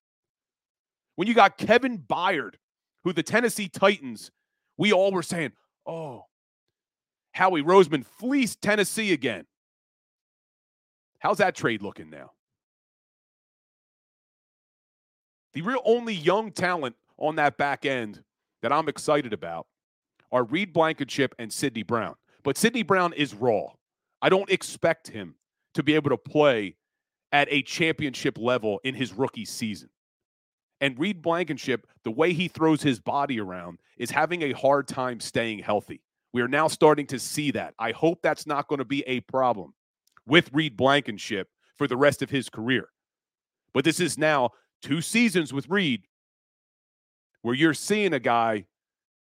When 1.15 1.29
you 1.29 1.33
got 1.33 1.57
Kevin 1.57 1.97
Byard, 1.97 2.55
who 3.05 3.13
the 3.13 3.23
Tennessee 3.23 3.69
Titans, 3.69 4.31
we 4.77 4.91
all 4.91 5.13
were 5.13 5.23
saying, 5.23 5.53
oh, 5.85 6.25
Howie 7.31 7.63
Roseman 7.63 8.05
fleeced 8.05 8.61
Tennessee 8.61 9.13
again. 9.13 9.45
How's 11.19 11.37
that 11.37 11.55
trade 11.55 11.81
looking 11.81 12.09
now? 12.09 12.31
The 15.53 15.61
real 15.61 15.81
only 15.85 16.13
young 16.13 16.51
talent 16.51 16.95
on 17.17 17.35
that 17.35 17.57
back 17.57 17.85
end 17.85 18.23
that 18.61 18.71
I'm 18.71 18.87
excited 18.87 19.33
about 19.33 19.67
are 20.31 20.43
Reed 20.43 20.73
Blankenship 20.73 21.35
and 21.39 21.51
Sydney 21.51 21.83
Brown. 21.83 22.15
But 22.43 22.57
Sydney 22.57 22.83
Brown 22.83 23.13
is 23.13 23.33
raw. 23.33 23.67
I 24.21 24.29
don't 24.29 24.49
expect 24.49 25.09
him 25.09 25.35
to 25.73 25.83
be 25.83 25.95
able 25.95 26.09
to 26.09 26.17
play 26.17 26.75
at 27.31 27.47
a 27.51 27.61
championship 27.61 28.37
level 28.37 28.79
in 28.83 28.95
his 28.95 29.13
rookie 29.13 29.45
season. 29.45 29.89
And 30.79 30.97
Reed 30.99 31.21
Blankenship, 31.21 31.85
the 32.03 32.11
way 32.11 32.33
he 32.33 32.47
throws 32.47 32.81
his 32.81 32.99
body 32.99 33.39
around, 33.39 33.79
is 33.97 34.09
having 34.09 34.41
a 34.41 34.51
hard 34.51 34.87
time 34.87 35.19
staying 35.19 35.59
healthy. 35.59 36.01
We 36.33 36.41
are 36.41 36.47
now 36.47 36.67
starting 36.67 37.07
to 37.07 37.19
see 37.19 37.51
that. 37.51 37.73
I 37.77 37.91
hope 37.91 38.21
that's 38.21 38.47
not 38.47 38.67
going 38.67 38.79
to 38.79 38.85
be 38.85 39.01
a 39.01 39.19
problem 39.21 39.73
with 40.25 40.49
Reed 40.53 40.75
Blankenship 40.77 41.49
for 41.77 41.87
the 41.87 41.97
rest 41.97 42.21
of 42.21 42.29
his 42.29 42.49
career. 42.49 42.89
But 43.73 43.85
this 43.85 43.99
is 43.99 44.17
now 44.17 44.51
two 44.81 45.01
seasons 45.01 45.53
with 45.53 45.69
Reed 45.69 46.03
where 47.41 47.55
you're 47.55 47.73
seeing 47.73 48.13
a 48.13 48.19
guy 48.19 48.65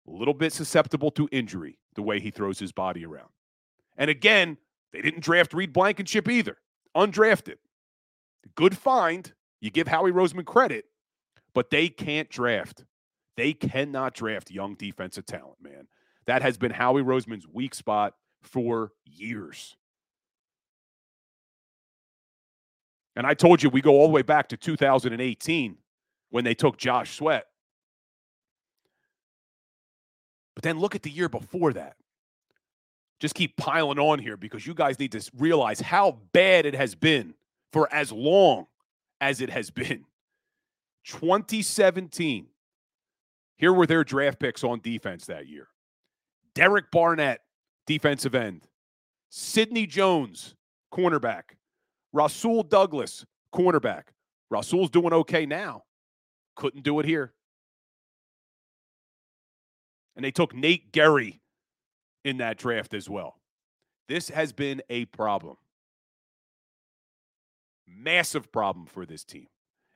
a 0.07 0.11
little 0.11 0.34
bit 0.34 0.53
susceptible 0.53 1.11
to 1.12 1.28
injury 1.32 1.78
the 1.94 2.03
way 2.03 2.20
he 2.20 2.30
throws 2.30 2.59
his 2.59 2.72
body 2.72 3.05
around. 3.05 3.28
And 3.97 4.11
again, 4.11 4.59
they 4.92 5.03
didn't 5.03 5.22
draft 5.22 5.53
Reed 5.55 5.72
Blankenship 5.72 6.28
either, 6.28 6.59
undrafted. 6.97 7.57
Good 8.55 8.76
find. 8.76 9.32
You 9.61 9.70
give 9.70 9.88
Howie 9.88 10.12
Roseman 10.12 10.44
credit, 10.44 10.84
but 11.55 11.70
they 11.70 11.88
can't 11.88 12.28
draft. 12.28 12.84
They 13.36 13.53
cannot 13.53 14.14
draft 14.14 14.51
young 14.51 14.74
defensive 14.74 15.26
talent, 15.26 15.57
man. 15.61 15.88
That 16.26 16.42
has 16.42 16.57
been 16.57 16.70
Howie 16.70 17.03
Roseman's 17.03 17.47
weak 17.49 17.74
spot 17.74 18.14
for 18.42 18.92
years. 19.05 19.76
And 23.17 23.27
I 23.27 23.35
told 23.35 23.62
you 23.62 23.71
we 23.71 23.81
go 23.81 23.93
all 23.93 24.07
the 24.07 24.12
way 24.12 24.23
back 24.23 24.49
to 24.49 24.57
2018 24.57 25.77
when 26.31 26.45
they 26.45 26.55
took 26.55 26.77
Josh 26.77 27.17
Sweat 27.17 27.47
but 30.57 30.62
then 30.62 30.81
look 30.81 30.97
at 30.97 31.03
the 31.03 31.11
year 31.11 31.29
before 31.29 31.73
that. 31.75 31.97
Just 33.21 33.35
keep 33.35 33.57
piling 33.57 33.99
on 33.99 34.19
here 34.19 34.37
because 34.37 34.67
you 34.67 34.75
guys 34.75 34.99
need 34.99 35.12
to 35.12 35.31
realize 35.37 35.81
how 35.81 36.19
bad 36.33 36.67
it 36.67 36.75
has 36.75 36.95
been 36.95 37.35
for 37.73 37.93
as 37.93 38.11
long 38.11 38.67
as 39.21 39.41
it 39.41 39.51
has 39.51 39.71
been. 39.71 40.05
2017. 41.05 42.47
Here 43.59 43.73
were 43.73 43.87
their 43.87 44.05
draft 44.05 44.39
picks 44.39 44.64
on 44.64 44.81
defense 44.81 45.27
that 45.27 45.47
year 45.47 45.69
Derek 46.55 46.91
Barnett, 46.91 47.43
defensive 47.87 48.35
end. 48.35 48.67
Sidney 49.29 49.87
Jones, 49.87 50.55
cornerback. 50.93 51.57
Rasul 52.17 52.62
Douglas, 52.62 53.25
cornerback. 53.55 54.05
Rasul's 54.51 54.91
doing 54.91 55.12
okay 55.12 55.47
now. 55.47 55.83
Couldn't 56.57 56.83
do 56.83 56.99
it 57.01 57.07
here 57.07 57.33
and 60.17 60.25
they 60.25 60.31
took 60.31 60.55
Nate 60.55 60.93
Gerry 60.93 61.41
in 62.25 62.39
that 62.39 62.57
draft 62.57 62.95
as 62.95 63.09
well. 63.09 63.39
This 64.09 64.31
has 64.31 64.53
been 64.53 64.83
a 64.89 65.05
problem. 65.07 65.57
Massive 67.87 68.51
problem 68.51 68.87
for 68.87 69.07
this 69.07 69.25
team. 69.25 69.47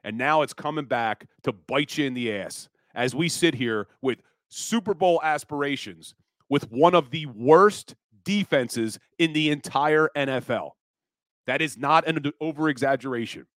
And 0.05 0.16
now 0.16 0.43
it's 0.43 0.53
coming 0.53 0.85
back 0.85 1.27
to 1.43 1.53
bite 1.53 1.99
you 1.99 2.07
in 2.07 2.14
the 2.14 2.33
ass 2.35 2.68
as 2.95 3.14
we 3.14 3.29
sit 3.29 3.55
here 3.55 3.89
with 4.03 4.23
Super 4.49 4.95
Bowl 4.95 5.21
aspirations 5.23 6.14
with 6.49 6.71
one 6.71 6.95
of 6.95 7.11
the 7.11 7.27
worst 7.27 7.95
defenses 8.25 8.99
in 9.18 9.33
the 9.33 9.51
entire 9.51 10.09
NFL. 10.16 10.71
That 11.51 11.62
is 11.62 11.76
not 11.76 12.07
an 12.07 12.30
over 12.40 12.68
exaggeration. 12.68 13.48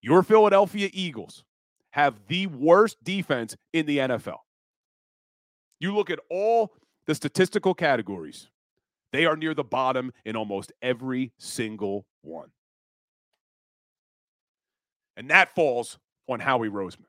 Your 0.00 0.24
Philadelphia 0.24 0.90
Eagles 0.92 1.44
have 1.90 2.18
the 2.26 2.48
worst 2.48 2.96
defense 3.04 3.56
in 3.72 3.86
the 3.86 3.98
NFL. 3.98 4.38
You 5.78 5.94
look 5.94 6.10
at 6.10 6.18
all 6.28 6.72
the 7.06 7.14
statistical 7.14 7.72
categories, 7.72 8.50
they 9.12 9.26
are 9.26 9.36
near 9.36 9.54
the 9.54 9.62
bottom 9.62 10.12
in 10.24 10.34
almost 10.34 10.72
every 10.82 11.30
single 11.38 12.04
one. 12.22 12.48
And 15.16 15.30
that 15.30 15.54
falls 15.54 16.00
on 16.28 16.40
Howie 16.40 16.68
Roseman. 16.68 17.06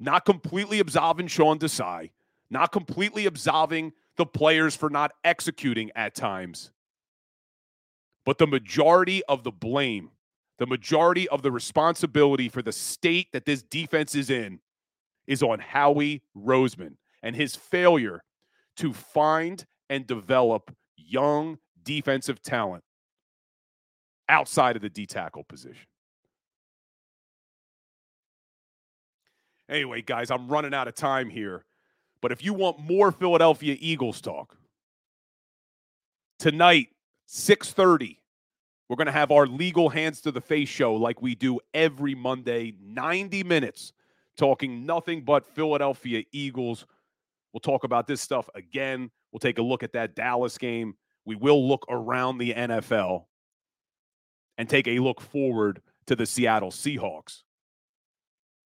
Not 0.00 0.24
completely 0.24 0.80
absolving 0.80 1.26
Sean 1.26 1.58
Desai, 1.58 2.12
not 2.48 2.72
completely 2.72 3.26
absolving 3.26 3.92
the 4.16 4.24
players 4.24 4.74
for 4.74 4.88
not 4.88 5.12
executing 5.22 5.90
at 5.94 6.14
times. 6.14 6.70
But 8.24 8.38
the 8.38 8.46
majority 8.46 9.22
of 9.24 9.44
the 9.44 9.52
blame, 9.52 10.10
the 10.58 10.66
majority 10.66 11.28
of 11.28 11.42
the 11.42 11.52
responsibility 11.52 12.48
for 12.48 12.62
the 12.62 12.72
state 12.72 13.28
that 13.32 13.44
this 13.44 13.62
defense 13.62 14.14
is 14.14 14.30
in 14.30 14.60
is 15.26 15.42
on 15.42 15.58
Howie 15.58 16.22
Roseman 16.36 16.96
and 17.22 17.34
his 17.34 17.56
failure 17.56 18.22
to 18.76 18.92
find 18.92 19.64
and 19.90 20.06
develop 20.06 20.74
young 20.96 21.58
defensive 21.82 22.40
talent 22.42 22.82
outside 24.28 24.76
of 24.76 24.82
the 24.82 24.90
D 24.90 25.06
tackle 25.06 25.44
position. 25.44 25.86
Anyway, 29.68 30.02
guys, 30.02 30.30
I'm 30.30 30.48
running 30.48 30.74
out 30.74 30.88
of 30.88 30.94
time 30.94 31.30
here. 31.30 31.64
But 32.20 32.32
if 32.32 32.44
you 32.44 32.54
want 32.54 32.78
more 32.78 33.12
Philadelphia 33.12 33.76
Eagles 33.78 34.20
talk, 34.20 34.56
tonight, 36.38 36.88
6:30, 37.28 38.18
we're 38.88 38.96
going 38.96 39.06
to 39.06 39.12
have 39.12 39.30
our 39.30 39.46
legal 39.46 39.88
hands 39.88 40.20
to 40.22 40.32
the 40.32 40.40
face 40.40 40.68
show 40.68 40.94
like 40.94 41.22
we 41.22 41.34
do 41.34 41.58
every 41.72 42.14
Monday, 42.14 42.74
90 42.80 43.42
minutes 43.44 43.92
talking 44.36 44.84
nothing 44.84 45.22
but 45.22 45.46
Philadelphia 45.46 46.24
Eagles 46.32 46.86
We'll 47.54 47.60
talk 47.60 47.84
about 47.84 48.08
this 48.08 48.20
stuff 48.20 48.50
again. 48.56 49.12
We'll 49.30 49.38
take 49.38 49.58
a 49.58 49.62
look 49.62 49.84
at 49.84 49.92
that 49.92 50.16
Dallas 50.16 50.58
game. 50.58 50.96
We 51.24 51.36
will 51.36 51.66
look 51.66 51.86
around 51.88 52.38
the 52.38 52.52
NFL 52.52 53.26
and 54.58 54.68
take 54.68 54.88
a 54.88 54.98
look 54.98 55.20
forward 55.20 55.80
to 56.06 56.16
the 56.16 56.26
Seattle 56.26 56.72
Seahawks 56.72 57.44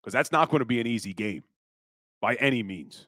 because 0.01 0.11
that's 0.11 0.33
not 0.33 0.49
going 0.49 0.59
to 0.59 0.65
be 0.65 0.81
an 0.81 0.87
easy 0.87 1.13
game 1.13 1.45
by 2.19 2.35
any 2.35 2.61
means. 2.61 3.07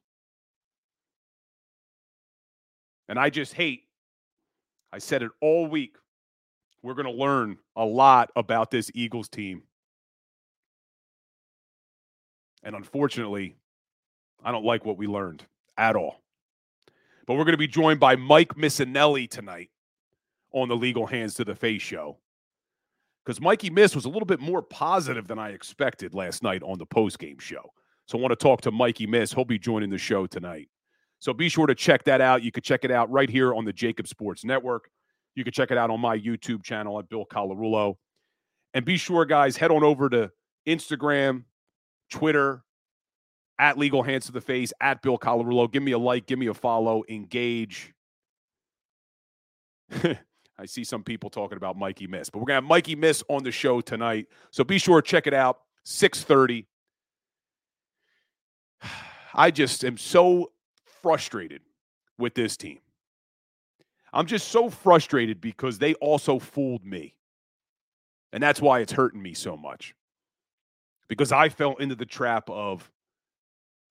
And 3.10 3.20
I 3.20 3.30
just 3.30 3.54
hate, 3.54 3.84
I 4.96 4.98
said 4.98 5.24
it 5.24 5.32
all 5.42 5.68
week. 5.68 5.98
We're 6.82 6.94
going 6.94 7.06
to 7.06 7.12
learn 7.12 7.58
a 7.76 7.84
lot 7.84 8.32
about 8.38 8.72
this 8.72 8.90
Eagles 8.96 9.28
team. 9.28 9.64
And 12.64 12.78
unfortunately, 12.78 13.58
I 14.42 14.54
don't 14.54 14.64
like 14.64 14.86
what 14.86 14.98
we 14.98 15.06
learned 15.06 15.44
at 15.76 15.98
all. 15.98 16.22
But 17.28 17.34
we're 17.34 17.44
going 17.44 17.56
to 17.56 17.58
be 17.58 17.68
joined 17.68 18.00
by 18.00 18.16
Mike 18.16 18.56
Missanelli 18.56 19.30
tonight 19.30 19.70
on 20.54 20.70
the 20.70 20.78
Legal 20.78 21.06
Hands 21.06 21.34
to 21.34 21.44
the 21.44 21.56
Face 21.56 21.82
show. 21.82 22.16
Because 23.26 23.42
Mikey 23.42 23.72
Miss 23.72 23.96
was 23.96 24.06
a 24.06 24.10
little 24.10 24.26
bit 24.26 24.40
more 24.40 24.62
positive 24.62 25.28
than 25.28 25.38
I 25.38 25.50
expected 25.50 26.14
last 26.14 26.42
night 26.42 26.64
on 26.64 26.80
the 26.80 26.86
post-game 26.86 27.40
show. 27.40 27.74
So 28.08 28.18
I 28.18 28.22
want 28.22 28.32
to 28.32 28.38
talk 28.38 28.62
to 28.62 28.72
Mikey 28.72 29.08
Miss. 29.08 29.34
He'll 29.34 29.44
be 29.44 29.60
joining 29.60 29.90
the 29.90 29.98
show 29.98 30.26
tonight. 30.26 30.70
So 31.20 31.34
be 31.34 31.50
sure 31.50 31.68
to 31.68 31.76
check 31.76 32.04
that 32.06 32.22
out. 32.22 32.44
You 32.44 32.52
can 32.52 32.64
check 32.64 32.84
it 32.84 32.92
out 32.92 33.12
right 33.12 33.30
here 33.30 33.54
on 33.54 33.66
the 33.66 33.74
JAKIB 33.74 34.08
Sports 34.08 34.44
Network. 34.44 34.90
You 35.36 35.44
can 35.44 35.54
check 35.54 35.72
it 35.72 35.78
out 35.78 35.90
on 35.90 36.00
my 36.00 36.18
YouTube 36.18 36.64
channel 36.64 37.00
at 37.00 37.10
Bill 37.10 37.26
Colarulo. 37.26 37.96
And 38.74 38.86
be 38.86 38.98
sure, 38.98 39.26
guys, 39.26 39.58
head 39.58 39.72
on 39.72 39.84
over 39.84 40.10
to 40.10 40.32
Instagram, 40.68 41.44
Twitter, 42.10 42.64
at 43.58 43.78
Legal 43.78 44.04
Hands 44.04 44.26
to 44.26 44.32
the 44.32 44.42
Face, 44.42 44.74
at 44.82 45.02
Bill 45.02 45.18
Colarulo. 45.18 45.72
Give 45.72 45.84
me 45.84 45.94
a 45.94 45.98
like, 45.98 46.26
give 46.26 46.40
me 46.40 46.48
a 46.48 46.54
follow, 46.54 47.04
engage. 47.10 47.94
I 50.58 50.66
see 50.66 50.84
some 50.84 51.04
people 51.04 51.30
talking 51.30 51.58
about 51.58 51.78
Mikey 51.78 52.08
Miss, 52.08 52.30
but 52.30 52.40
we're 52.40 52.46
gonna 52.46 52.56
have 52.56 52.64
Mikey 52.64 52.96
Miss 52.96 53.24
on 53.30 53.44
the 53.44 53.52
show 53.52 53.82
tonight. 53.82 54.28
So 54.52 54.64
be 54.64 54.78
sure 54.78 55.02
to 55.02 55.08
check 55.08 55.28
it 55.28 55.34
out. 55.34 55.60
6:30. 55.86 56.66
I 59.34 59.52
just 59.52 59.84
am 59.84 59.98
so 59.98 60.52
frustrated 61.06 61.62
with 62.18 62.34
this 62.34 62.58
team. 62.58 62.80
I'm 64.12 64.26
just 64.26 64.48
so 64.48 64.72
frustrated 64.72 65.40
because 65.40 65.78
they 65.78 65.94
also 65.96 66.40
fooled 66.40 66.84
me. 66.84 67.14
And 68.34 68.42
that's 68.42 68.60
why 68.60 68.80
it's 68.80 68.92
hurting 68.92 69.22
me 69.22 69.36
so 69.36 69.56
much. 69.56 69.94
Because 71.08 71.32
I 71.32 71.50
fell 71.50 71.76
into 71.76 71.94
the 71.94 72.08
trap 72.08 72.50
of 72.50 72.90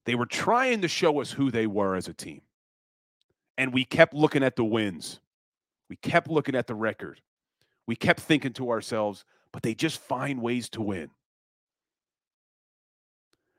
they 0.07 0.17
were 0.17 0.27
trying 0.27 0.81
to 0.81 0.89
show 0.89 1.21
us 1.21 1.31
who 1.31 1.53
they 1.53 1.69
were 1.69 1.95
as 1.95 2.09
a 2.09 2.13
team. 2.13 2.41
And 3.57 3.73
we 3.73 3.85
kept 3.85 4.13
looking 4.13 4.43
at 4.43 4.57
the 4.57 4.65
wins. 4.65 5.21
We 5.89 5.95
kept 5.95 6.29
looking 6.29 6.57
at 6.57 6.67
the 6.67 6.75
record. 6.75 7.21
We 7.87 7.95
kept 7.95 8.19
thinking 8.19 8.55
to 8.55 8.71
ourselves, 8.71 9.25
but 9.53 9.63
they 9.63 9.77
just 9.77 10.01
find 10.01 10.43
ways 10.43 10.69
to 10.71 10.83
win. 10.83 11.11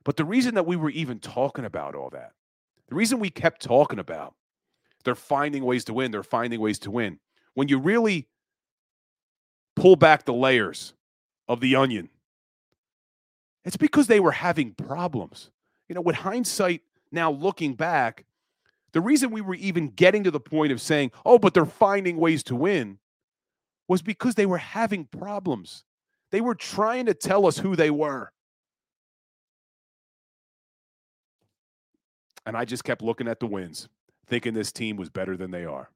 But 0.04 0.18
the 0.18 0.26
reason 0.26 0.56
that 0.56 0.68
we 0.68 0.76
were 0.76 0.90
even 0.90 1.20
talking 1.20 1.64
about 1.64 1.96
all 1.96 2.10
that, 2.10 2.34
the 2.90 2.96
reason 2.96 3.20
we 3.20 3.30
kept 3.30 3.62
talking 3.62 4.00
about 4.00 4.36
they're 5.04 5.16
finding 5.16 5.64
ways 5.64 5.86
to 5.86 5.94
win, 5.94 6.12
they're 6.12 6.24
finding 6.24 6.60
ways 6.60 6.80
to 6.80 6.92
win. 6.92 7.20
When 7.54 7.68
you 7.68 7.78
really 7.78 8.28
pull 9.76 9.96
back 9.96 10.26
the 10.26 10.34
layers 10.34 10.94
of 11.48 11.60
the 11.62 11.76
onion, 11.76 12.10
it's 13.64 13.78
because 13.78 14.08
they 14.08 14.20
were 14.20 14.32
having 14.32 14.74
problems. 14.74 15.52
You 15.88 15.96
know, 15.96 16.02
with 16.02 16.16
hindsight 16.16 16.82
now 17.12 17.32
looking 17.32 17.76
back, 17.76 18.26
the 18.94 19.02
reason 19.02 19.32
we 19.32 19.42
were 19.42 19.56
even 19.56 19.90
getting 19.90 20.24
to 20.24 20.32
the 20.32 20.40
point 20.40 20.72
of 20.72 20.82
saying, 20.82 21.12
oh, 21.26 21.38
but 21.38 21.54
they're 21.54 21.66
finding 21.66 22.18
ways 22.18 22.44
to 22.44 22.56
win 22.56 22.98
was 23.88 24.02
because 24.02 24.36
they 24.36 24.46
were 24.46 24.58
having 24.58 25.06
problems. 25.06 25.84
They 26.32 26.42
were 26.42 26.56
trying 26.56 27.06
to 27.06 27.14
tell 27.14 27.46
us 27.46 27.58
who 27.58 27.76
they 27.76 27.92
were. 27.92 28.32
And 32.46 32.56
I 32.56 32.66
just 32.66 32.84
kept 32.84 33.02
looking 33.02 33.28
at 33.28 33.40
the 33.40 33.48
wins, 33.48 33.88
thinking 34.28 34.54
this 34.54 34.72
team 34.72 34.98
was 34.98 35.10
better 35.10 35.36
than 35.36 35.52
they 35.52 35.66
are. 35.66 35.90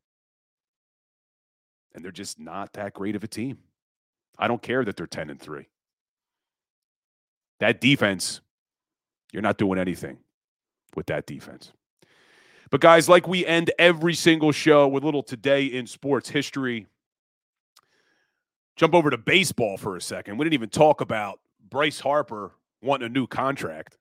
And 1.93 2.03
they're 2.03 2.11
just 2.11 2.39
not 2.39 2.73
that 2.73 2.93
great 2.93 3.15
of 3.15 3.23
a 3.23 3.27
team. 3.27 3.59
I 4.37 4.47
don't 4.47 4.61
care 4.61 4.85
that 4.85 4.95
they're 4.95 5.07
10 5.07 5.29
and 5.29 5.39
3. 5.39 5.67
That 7.59 7.81
defense, 7.81 8.41
you're 9.31 9.41
not 9.41 9.57
doing 9.57 9.79
anything 9.79 10.17
with 10.95 11.07
that 11.07 11.25
defense. 11.25 11.73
But, 12.71 12.81
guys, 12.81 13.09
like 13.09 13.27
we 13.27 13.45
end 13.45 13.71
every 13.77 14.13
single 14.13 14.51
show 14.51 14.87
with 14.87 15.03
a 15.03 15.05
little 15.05 15.23
today 15.23 15.65
in 15.65 15.87
sports 15.87 16.29
history, 16.29 16.87
jump 18.75 18.93
over 18.93 19.09
to 19.09 19.17
baseball 19.17 19.77
for 19.77 19.95
a 19.95 20.01
second. 20.01 20.37
We 20.37 20.45
didn't 20.45 20.53
even 20.53 20.69
talk 20.69 21.01
about 21.01 21.39
Bryce 21.69 21.99
Harper 21.99 22.51
wanting 22.81 23.07
a 23.07 23.09
new 23.09 23.27
contract. 23.27 23.97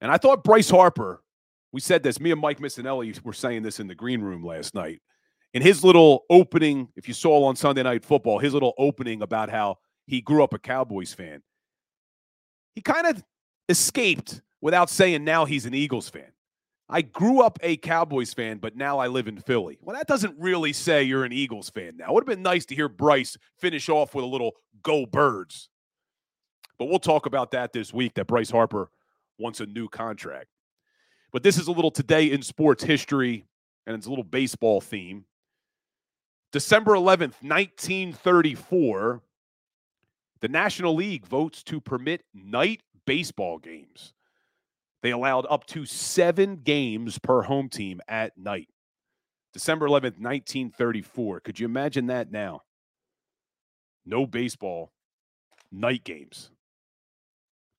And 0.00 0.12
I 0.12 0.18
thought 0.18 0.44
Bryce 0.44 0.68
Harper, 0.68 1.22
we 1.74 1.80
said 1.80 2.04
this, 2.04 2.20
me 2.20 2.30
and 2.30 2.40
Mike 2.40 2.60
Missanelli 2.60 3.20
were 3.24 3.32
saying 3.32 3.64
this 3.64 3.80
in 3.80 3.88
the 3.88 3.96
green 3.96 4.22
room 4.22 4.44
last 4.44 4.76
night. 4.76 5.02
In 5.54 5.60
his 5.60 5.82
little 5.82 6.24
opening, 6.30 6.88
if 6.94 7.08
you 7.08 7.14
saw 7.14 7.44
on 7.46 7.56
Sunday 7.56 7.82
Night 7.82 8.04
Football, 8.04 8.38
his 8.38 8.54
little 8.54 8.74
opening 8.78 9.22
about 9.22 9.50
how 9.50 9.78
he 10.06 10.20
grew 10.20 10.44
up 10.44 10.54
a 10.54 10.58
Cowboys 10.60 11.12
fan, 11.12 11.42
he 12.76 12.80
kind 12.80 13.08
of 13.08 13.24
escaped 13.68 14.40
without 14.60 14.88
saying 14.88 15.24
now 15.24 15.46
he's 15.46 15.66
an 15.66 15.74
Eagles 15.74 16.08
fan. 16.08 16.30
I 16.88 17.02
grew 17.02 17.40
up 17.40 17.58
a 17.60 17.76
Cowboys 17.76 18.32
fan, 18.32 18.58
but 18.58 18.76
now 18.76 19.00
I 19.00 19.08
live 19.08 19.26
in 19.26 19.38
Philly. 19.38 19.76
Well, 19.82 19.96
that 19.96 20.06
doesn't 20.06 20.38
really 20.38 20.72
say 20.72 21.02
you're 21.02 21.24
an 21.24 21.32
Eagles 21.32 21.70
fan 21.70 21.96
now. 21.96 22.06
It 22.06 22.14
would 22.14 22.22
have 22.22 22.36
been 22.36 22.42
nice 22.42 22.64
to 22.66 22.76
hear 22.76 22.88
Bryce 22.88 23.36
finish 23.58 23.88
off 23.88 24.14
with 24.14 24.24
a 24.24 24.28
little 24.28 24.52
go 24.84 25.06
birds. 25.06 25.70
But 26.78 26.84
we'll 26.84 27.00
talk 27.00 27.26
about 27.26 27.50
that 27.50 27.72
this 27.72 27.92
week 27.92 28.14
that 28.14 28.28
Bryce 28.28 28.50
Harper 28.50 28.90
wants 29.38 29.58
a 29.58 29.66
new 29.66 29.88
contract. 29.88 30.46
But 31.34 31.42
this 31.42 31.58
is 31.58 31.66
a 31.66 31.72
little 31.72 31.90
today 31.90 32.30
in 32.30 32.42
sports 32.42 32.84
history, 32.84 33.44
and 33.88 33.96
it's 33.96 34.06
a 34.06 34.08
little 34.08 34.22
baseball 34.22 34.80
theme. 34.80 35.24
December 36.52 36.92
11th, 36.92 37.42
1934, 37.42 39.20
the 40.40 40.48
National 40.48 40.94
League 40.94 41.26
votes 41.26 41.64
to 41.64 41.80
permit 41.80 42.22
night 42.32 42.82
baseball 43.04 43.58
games. 43.58 44.14
They 45.02 45.10
allowed 45.10 45.44
up 45.50 45.66
to 45.66 45.84
seven 45.84 46.60
games 46.62 47.18
per 47.18 47.42
home 47.42 47.68
team 47.68 48.00
at 48.06 48.38
night. 48.38 48.68
December 49.52 49.88
11th, 49.88 50.20
1934. 50.20 51.40
Could 51.40 51.58
you 51.58 51.66
imagine 51.66 52.06
that 52.06 52.30
now? 52.30 52.62
No 54.06 54.24
baseball, 54.24 54.92
night 55.72 56.04
games. 56.04 56.50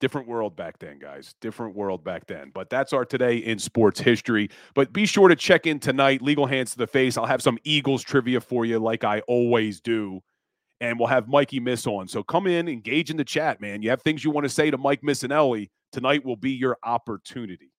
Different 0.01 0.27
world 0.27 0.55
back 0.55 0.77
then, 0.79 0.99
guys. 0.99 1.35
Different 1.39 1.75
world 1.75 2.03
back 2.03 2.27
then. 2.27 2.51
But 2.53 2.69
that's 2.69 2.91
our 2.91 3.05
today 3.05 3.37
in 3.37 3.57
sports 3.59 3.99
history. 3.99 4.49
But 4.73 4.91
be 4.91 5.05
sure 5.05 5.29
to 5.29 5.35
check 5.35 5.65
in 5.65 5.79
tonight. 5.79 6.21
Legal 6.21 6.45
hands 6.45 6.71
to 6.71 6.77
the 6.77 6.87
face. 6.87 7.17
I'll 7.17 7.25
have 7.25 7.41
some 7.41 7.57
Eagles 7.63 8.03
trivia 8.03 8.41
for 8.41 8.65
you, 8.65 8.77
like 8.77 9.03
I 9.03 9.21
always 9.21 9.79
do. 9.79 10.19
And 10.81 10.99
we'll 10.99 11.07
have 11.07 11.29
Mikey 11.29 11.61
Miss 11.61 11.87
on. 11.87 12.09
So 12.09 12.23
come 12.23 12.45
in, 12.45 12.67
engage 12.67 13.09
in 13.09 13.15
the 13.15 13.23
chat, 13.23 13.61
man. 13.61 13.81
You 13.81 13.89
have 13.89 14.01
things 14.01 14.23
you 14.23 14.31
want 14.31 14.43
to 14.43 14.49
say 14.49 14.69
to 14.69 14.77
Mike 14.77 15.01
Missanelli. 15.01 15.69
Tonight 15.93 16.25
will 16.25 16.35
be 16.35 16.51
your 16.51 16.77
opportunity. 16.83 17.71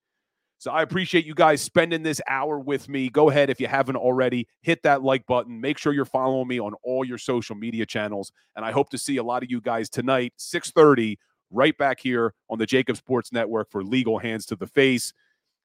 So 0.59 0.71
I 0.71 0.81
appreciate 0.81 1.27
you 1.27 1.35
guys 1.35 1.61
spending 1.61 2.03
this 2.03 2.21
hour 2.27 2.59
with 2.59 2.89
me. 2.89 3.11
Go 3.11 3.29
ahead 3.29 3.51
if 3.51 3.61
you 3.61 3.67
haven't 3.67 3.97
already, 3.97 4.49
hit 4.63 4.83
that 4.85 5.03
like 5.03 5.27
button. 5.27 5.61
Make 5.61 5.77
sure 5.77 5.93
you're 5.93 6.07
following 6.07 6.49
me 6.49 6.59
on 6.59 6.73
all 6.83 7.05
your 7.05 7.19
social 7.19 7.55
media 7.55 7.85
channels. 7.85 8.33
And 8.57 8.65
I 8.65 8.73
hope 8.73 8.89
to 8.91 8.99
see 8.99 9.19
a 9.19 9.23
lot 9.23 9.43
of 9.43 9.51
you 9.51 9.61
guys 9.61 9.91
tonight, 9.91 10.33
6:30, 10.39 11.19
right 11.51 11.77
back 11.77 12.01
here 12.01 12.35
on 12.51 12.59
the 12.59 12.67
JAKIB 12.67 12.97
Sports 12.97 13.33
Network 13.33 13.71
for 13.71 13.83
Legal 13.83 14.19
Hands 14.19 14.45
to 14.47 14.57
the 14.57 14.67
Face. 14.67 15.13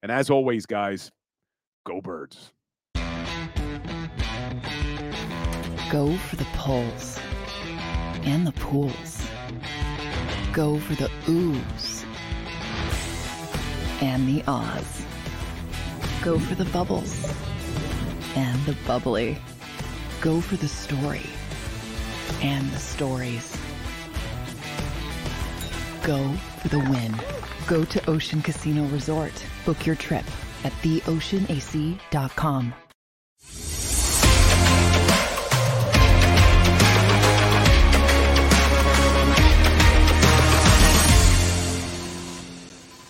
And 0.02 0.10
as 0.10 0.30
always, 0.30 0.66
guys, 0.66 1.10
go 1.84 2.00
birds. 2.00 2.52
Go 5.90 6.16
for 6.16 6.36
the 6.36 6.46
pulls 6.54 7.18
and 8.24 8.46
the 8.46 8.52
pools. 8.52 9.26
Go 10.52 10.78
for 10.78 10.94
the 10.94 11.10
oohs 11.26 12.04
and 14.00 14.26
the 14.28 14.42
ahs. 14.46 15.04
Go 16.22 16.38
for 16.38 16.54
the 16.54 16.64
bubbles 16.66 17.34
and 18.36 18.58
the 18.64 18.76
bubbly. 18.86 19.38
Go 20.20 20.40
for 20.40 20.56
the 20.56 20.68
story 20.68 21.26
and 22.40 22.70
the 22.70 22.78
stories. 22.78 23.56
Go 26.04 26.32
for 26.60 26.68
the 26.68 26.78
win. 26.78 27.14
Go 27.66 27.84
to 27.84 28.10
Ocean 28.10 28.42
Casino 28.42 28.84
Resort. 28.86 29.32
Book 29.64 29.86
your 29.86 29.96
trip 29.96 30.24
at 30.64 30.72
theoceanac.com. 30.82 32.74